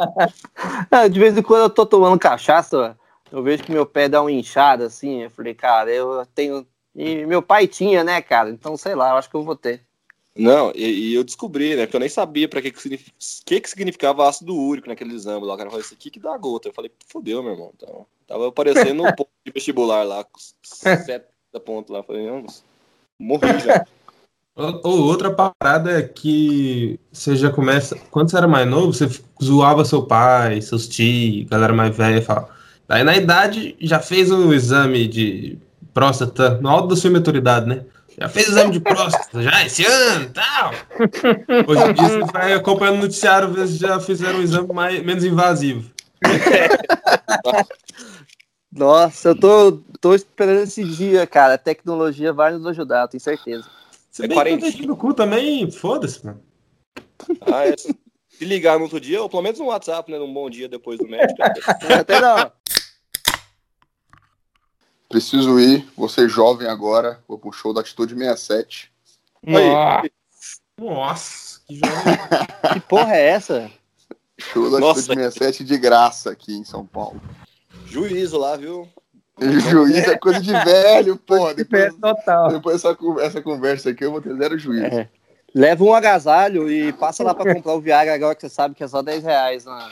Ah, 0.91 1.09
de 1.09 1.19
vez 1.19 1.37
em 1.37 1.43
quando 1.43 1.63
eu 1.63 1.71
tô 1.71 1.85
tomando 1.87 2.19
cachaça, 2.19 2.97
eu 3.33 3.43
vejo 3.43 3.65
que 3.65 3.73
meu 3.73 3.87
pé 3.87 4.09
dá 4.09 4.21
uma 4.21 4.31
inchada 4.31 4.87
assim. 4.87 5.23
Eu 5.23 5.31
falei, 5.31 5.55
cara, 5.55 5.91
eu 5.91 6.25
tenho. 6.35 6.67
E 6.95 7.25
meu 7.25 7.41
pai 7.41 7.67
tinha, 7.67 8.05
né, 8.05 8.21
cara? 8.21 8.51
Então, 8.51 8.77
sei 8.77 8.95
lá, 8.95 9.11
eu 9.11 9.17
acho 9.17 9.31
que 9.31 9.35
eu 9.35 9.43
vou 9.43 9.57
ter. 9.57 9.81
Não, 10.37 10.71
e, 10.75 11.11
e 11.11 11.15
eu 11.15 11.25
descobri, 11.25 11.75
né? 11.75 11.87
Porque 11.87 11.97
eu 11.97 12.01
nem 12.01 12.09
sabia 12.09 12.49
pra 12.49 12.61
que 12.61 12.71
que, 12.71 12.81
signifi- 12.81 13.13
que, 13.45 13.61
que 13.61 13.71
significava 13.71 14.29
ácido 14.29 14.55
úrico 14.55 14.89
naquele 14.89 15.15
exame 15.15 15.47
lá. 15.47 15.55
O 15.55 15.57
cara 15.57 15.71
falou, 15.71 15.85
isso 15.85 15.95
aqui 15.95 16.11
que 16.11 16.21
dá 16.21 16.37
gota. 16.37 16.69
Eu 16.69 16.75
falei, 16.75 16.91
fodeu, 17.07 17.43
meu 17.43 17.53
irmão. 17.53 17.73
Então, 17.75 18.07
tava 18.27 18.49
aparecendo 18.49 19.03
um 19.03 19.13
ponto 19.17 19.31
de 19.45 19.53
vestibular 19.53 20.03
lá, 20.05 20.25
com 20.25 20.39
70 20.39 21.27
pontos 21.65 21.91
lá. 21.91 22.01
Eu 22.01 22.05
falei, 22.05 22.27
não, 22.27 22.45
morri 23.19 23.59
já. 23.61 23.85
Ou, 24.55 24.81
ou 24.85 25.01
outra 25.07 25.31
parada 25.31 25.99
é 25.99 26.03
que 26.03 27.01
você 27.11 27.35
já 27.35 27.51
começa. 27.51 27.99
Quando 28.11 28.31
você 28.31 28.37
era 28.37 28.47
mais 28.47 28.69
novo, 28.69 28.93
você 28.93 29.09
zoava 29.43 29.83
seu 29.83 30.07
pai, 30.07 30.61
seus 30.61 30.87
tios, 30.87 31.49
galera 31.49 31.73
mais 31.73 31.97
velha 31.97 32.19
e 32.19 32.23
fala. 32.23 32.55
Aí 32.93 33.03
na 33.03 33.17
idade 33.17 33.75
já 33.81 33.99
fez 34.01 34.31
o 34.31 34.53
exame 34.53 35.09
de 35.09 35.57
próstata, 35.95 36.59
no 36.61 36.69
alto 36.69 36.89
da 36.89 36.97
sua 36.97 37.11
maturidade, 37.11 37.67
né? 37.67 37.87
Já 38.21 38.29
fez 38.29 38.49
o 38.49 38.51
exame 38.51 38.73
de 38.73 38.81
próstata, 38.81 39.43
já 39.43 39.65
esse 39.65 39.83
ano 39.83 40.29
tal. 40.29 40.73
Hoje 41.67 41.91
em 41.91 41.95
dia 41.95 42.09
você 42.11 42.19
vai 42.31 42.53
acompanhando 42.53 42.97
o 42.97 42.99
noticiário, 42.99 43.51
ver 43.51 43.67
se 43.67 43.79
já 43.79 43.99
fizeram 43.99 44.41
um 44.41 44.43
exame 44.43 44.69
mais, 44.75 45.03
menos 45.03 45.25
invasivo. 45.25 45.91
Nossa, 48.71 49.31
eu 49.31 49.41
tô, 49.41 49.81
tô 49.99 50.15
esperando 50.15 50.65
esse 50.65 50.85
dia, 50.85 51.27
cara. 51.27 51.55
A 51.55 51.59
tecnologia 51.59 52.31
vai 52.31 52.53
nos 52.53 52.67
ajudar, 52.67 53.05
eu 53.05 53.09
tenho 53.09 53.23
certeza. 53.23 53.65
Se 54.11 54.23
É 54.23 54.29
bem 54.29 54.37
que 54.37 54.43
quarentinha. 54.43 54.69
eu 54.69 54.73
deixo 54.73 54.87
no 54.87 54.97
cu 54.99 55.15
também, 55.15 55.71
foda-se, 55.71 56.23
mano. 56.27 56.43
Ah, 57.51 57.67
é. 57.67 57.75
Se 57.77 58.45
ligar 58.45 58.77
no 58.77 58.85
outro 58.85 59.01
dia, 59.01 59.23
ou 59.23 59.31
pelo 59.31 59.43
menos 59.43 59.59
um 59.61 59.67
WhatsApp, 59.67 60.11
né? 60.13 60.19
Num 60.19 60.33
bom 60.33 60.51
dia 60.51 60.69
depois 60.69 60.99
do 60.99 61.09
médico. 61.09 61.41
Até 61.43 62.21
não. 62.21 62.53
Preciso 65.13 65.61
ir, 65.61 65.87
você 65.97 66.27
jovem 66.29 66.67
agora, 66.67 67.21
vou 67.29 67.39
pro 67.39 67.53
show 67.53 67.73
da 67.75 67.81
Atitude 67.83 68.15
67. 68.17 68.91
Nossa. 69.47 70.11
Nossa, 70.79 71.61
que 71.67 71.77
jovem. 71.77 72.19
Que 72.73 72.81
porra 72.81 73.15
é 73.15 73.29
essa? 73.29 73.71
Show 74.39 74.71
da 74.71 74.81
Nossa. 74.81 75.01
Atitude 75.01 75.19
67 75.19 75.65
de 75.65 75.77
graça 75.79 76.31
aqui 76.31 76.55
em 76.55 76.65
São 76.65 76.87
Paulo. 76.87 77.21
Juízo 77.87 78.39
lá, 78.39 78.57
viu? 78.57 78.89
Juiz 79.39 80.09
é 80.09 80.17
coisa 80.17 80.41
de 80.41 80.53
velho, 80.53 81.17
porra. 81.17 81.51
É 81.51 81.55
Depois, 81.55 81.95
total. 81.97 82.49
depois 82.51 82.77
dessa, 82.83 82.95
con- 82.95 83.21
essa 83.21 83.43
conversa 83.43 83.91
aqui 83.91 84.05
eu 84.05 84.11
vou 84.13 84.21
ter 84.23 84.35
zero 84.37 84.59
juízo. 84.59 84.87
É. 84.87 85.09
Leva 85.55 85.85
um 85.85 85.93
agasalho 85.93 86.71
e 86.71 86.91
passa 86.95 87.23
lá 87.23 87.35
pra 87.35 87.55
comprar 87.55 87.75
o 87.75 87.81
Viagra 87.81 88.15
agora 88.15 88.35
que 88.35 88.41
você 88.41 88.49
sabe 88.49 88.75
que 88.75 88.83
é 88.83 88.89
só 88.89 89.03
10 89.03 89.23
reais 89.23 89.65
na 89.67 89.91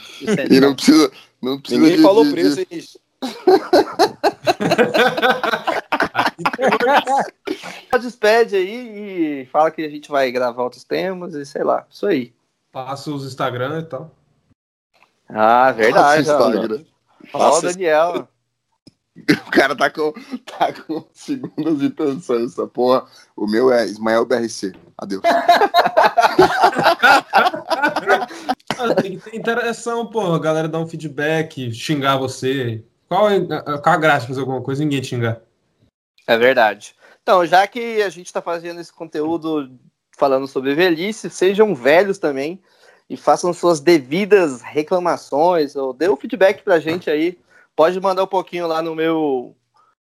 E 0.49 0.59
não 0.59 0.73
precisa, 0.73 1.11
não 1.39 1.59
precisa 1.59 1.79
Ninguém 1.81 1.97
de, 1.97 2.01
falou 2.03 2.23
de- 2.25 2.31
preço 2.31 2.55
de-. 2.65 2.87
Só 7.91 7.97
despede 7.97 8.55
aí 8.55 9.41
e 9.41 9.45
fala 9.47 9.71
que 9.71 9.83
a 9.83 9.89
gente 9.89 10.09
vai 10.09 10.31
gravar 10.31 10.63
outros 10.63 10.83
temas 10.83 11.33
e 11.33 11.45
sei 11.45 11.63
lá. 11.63 11.85
Isso 11.89 12.07
aí. 12.07 12.33
Passa 12.71 13.11
os 13.11 13.25
Instagram 13.25 13.79
e 13.79 13.83
tal. 13.83 14.11
Ah, 15.29 15.71
verdade. 15.71 16.21
Instagram. 16.21 16.83
Ó, 17.33 17.57
o 17.57 17.61
Daniel. 17.61 18.27
O 19.45 19.51
cara 19.51 19.75
tá 19.75 19.89
com, 19.89 20.13
tá 20.45 20.71
com 20.71 21.05
segundas 21.11 21.81
intenções, 21.81 22.53
essa 22.53 22.65
porra. 22.65 23.05
O 23.35 23.45
meu 23.45 23.71
é 23.71 23.85
Ismael 23.85 24.25
BRC. 24.25 24.71
Adeus. 24.97 25.21
Ah, 28.77 28.95
Tem 28.95 29.15
que 29.15 29.29
ter 29.29 29.37
interação, 29.37 30.07
pô. 30.07 30.33
A 30.33 30.39
galera 30.39 30.67
dá 30.67 30.79
um 30.79 30.87
feedback, 30.87 31.71
xingar 31.71 32.17
você. 32.17 32.83
Qual 33.11 33.29
é 33.29 33.35
a, 33.35 33.77
qual 33.77 33.95
a 33.95 33.97
graça 33.97 34.21
de 34.21 34.27
fazer 34.27 34.39
alguma 34.39 34.61
coisa 34.61 34.81
e 34.81 34.85
ninguém 34.85 35.01
te? 35.01 35.17
É 36.25 36.37
verdade. 36.37 36.95
Então, 37.21 37.45
já 37.45 37.67
que 37.67 38.01
a 38.01 38.07
gente 38.07 38.27
está 38.27 38.41
fazendo 38.41 38.79
esse 38.79 38.93
conteúdo 38.93 39.69
falando 40.17 40.47
sobre 40.47 40.73
velhice, 40.73 41.29
sejam 41.29 41.75
velhos 41.75 42.17
também 42.17 42.61
e 43.09 43.17
façam 43.17 43.51
suas 43.51 43.81
devidas 43.81 44.61
reclamações 44.61 45.75
ou 45.75 45.91
dê 45.91 46.07
um 46.07 46.15
feedback 46.15 46.63
pra 46.63 46.79
gente 46.79 47.09
aí. 47.09 47.37
Pode 47.75 47.99
mandar 47.99 48.23
um 48.23 48.27
pouquinho 48.27 48.65
lá 48.65 48.81
no 48.81 48.95
meu 48.95 49.53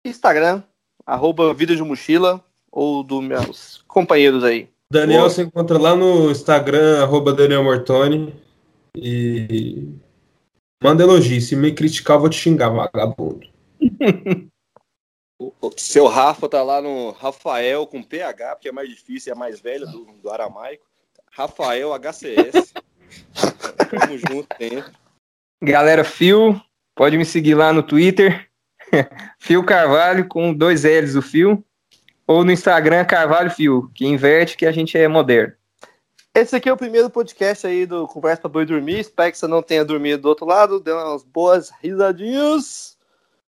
Instagram, 0.02 0.62
arroba 1.04 1.52
Vida 1.52 1.76
de 1.76 1.82
Mochila, 1.82 2.42
ou 2.72 3.02
dos 3.02 3.22
meus 3.22 3.84
companheiros 3.86 4.42
aí. 4.42 4.70
Daniel 4.90 5.20
Boa. 5.20 5.30
se 5.30 5.42
encontra 5.42 5.78
lá 5.78 5.94
no 5.94 6.30
Instagram, 6.30 7.02
arroba 7.02 7.34
Daniel 7.34 7.64
Mortoni. 7.64 8.34
E 8.96 9.88
manda 10.84 11.02
elogio. 11.02 11.40
Se 11.40 11.56
me 11.56 11.72
criticar, 11.72 12.16
eu 12.16 12.20
vou 12.20 12.28
te 12.28 12.36
xingar, 12.36 12.68
vagabundo. 12.68 13.48
o 15.38 15.72
seu 15.78 16.06
Rafa 16.06 16.46
tá 16.46 16.62
lá 16.62 16.82
no 16.82 17.12
Rafael 17.12 17.86
com 17.86 18.02
PH, 18.02 18.56
porque 18.56 18.68
é 18.68 18.72
mais 18.72 18.90
difícil, 18.90 19.32
é 19.32 19.34
mais 19.34 19.58
velha 19.58 19.86
do, 19.86 20.04
do 20.04 20.30
aramaico. 20.30 20.84
Rafael 21.32 21.94
HCS. 21.94 22.74
Tamo 23.90 24.18
junto 24.18 24.46
sempre. 24.58 24.92
Galera, 25.62 26.04
Fio, 26.04 26.60
pode 26.94 27.16
me 27.16 27.24
seguir 27.24 27.54
lá 27.54 27.72
no 27.72 27.82
Twitter. 27.82 28.46
Fio 29.40 29.64
Carvalho 29.64 30.28
com 30.28 30.52
dois 30.52 30.84
L's 30.84 31.16
o 31.16 31.22
Fio. 31.22 31.64
Ou 32.26 32.44
no 32.44 32.52
Instagram 32.52 33.04
Carvalho 33.06 33.50
Fio, 33.50 33.90
que 33.94 34.06
inverte 34.06 34.56
que 34.56 34.66
a 34.66 34.72
gente 34.72 34.96
é 34.98 35.08
moderno. 35.08 35.54
Esse 36.36 36.56
aqui 36.56 36.68
é 36.68 36.72
o 36.72 36.76
primeiro 36.76 37.08
podcast 37.08 37.64
aí 37.64 37.86
do 37.86 38.08
Conversa 38.08 38.40
pra 38.40 38.50
Boi 38.50 38.66
Dormir. 38.66 38.98
Espero 38.98 39.30
que 39.30 39.38
você 39.38 39.46
não 39.46 39.62
tenha 39.62 39.84
dormido 39.84 40.22
do 40.22 40.28
outro 40.28 40.44
lado, 40.44 40.80
deu 40.80 40.98
umas 40.98 41.22
boas 41.22 41.70
risadinhas. 41.80 42.96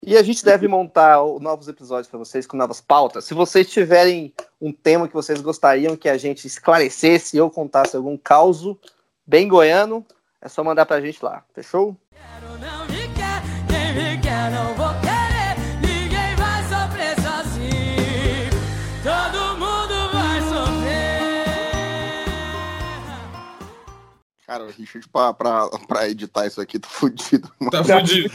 E 0.04 0.18
a 0.18 0.22
gente 0.22 0.44
deve 0.44 0.68
montar 0.68 1.20
novos 1.40 1.70
episódios 1.70 2.10
para 2.10 2.20
vocês 2.20 2.46
com 2.46 2.58
novas 2.58 2.82
pautas. 2.82 3.24
Se 3.24 3.34
vocês 3.34 3.72
tiverem 3.72 4.34
um 4.60 4.74
tema 4.74 5.08
que 5.08 5.14
vocês 5.14 5.40
gostariam 5.40 5.96
que 5.96 6.10
a 6.10 6.18
gente 6.18 6.46
esclarecesse 6.46 7.40
ou 7.40 7.50
contasse 7.50 7.96
algum 7.96 8.18
caos 8.18 8.62
bem 9.26 9.48
goiano, 9.48 10.06
é 10.42 10.50
só 10.50 10.62
mandar 10.62 10.86
pra 10.86 11.00
gente 11.00 11.24
lá. 11.24 11.46
Fechou? 11.54 11.96
Quero 12.12 12.60
não 12.60 12.86
me 12.88 13.08
quer, 13.16 13.42
quem 13.70 13.94
me 13.94 14.22
quer 14.22 14.52
não 14.52 14.74
vou 14.74 14.85
Cara, 24.46 24.64
o 24.64 24.70
Richard, 24.70 25.08
pra, 25.10 25.34
pra, 25.34 25.68
pra 25.88 26.08
editar 26.08 26.46
isso 26.46 26.62
aqui, 26.62 26.78
tá 26.78 26.88
fudido. 26.88 27.52
mano. 27.60 27.72
Tá 27.72 27.84
fudido. 27.84 28.30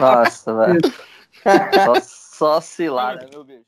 Nossa, 0.00 0.54
velho. 0.54 0.80
Só, 1.84 1.94
só 2.00 2.60
cilada, 2.60 3.28
meu 3.30 3.44
bicho. 3.44 3.62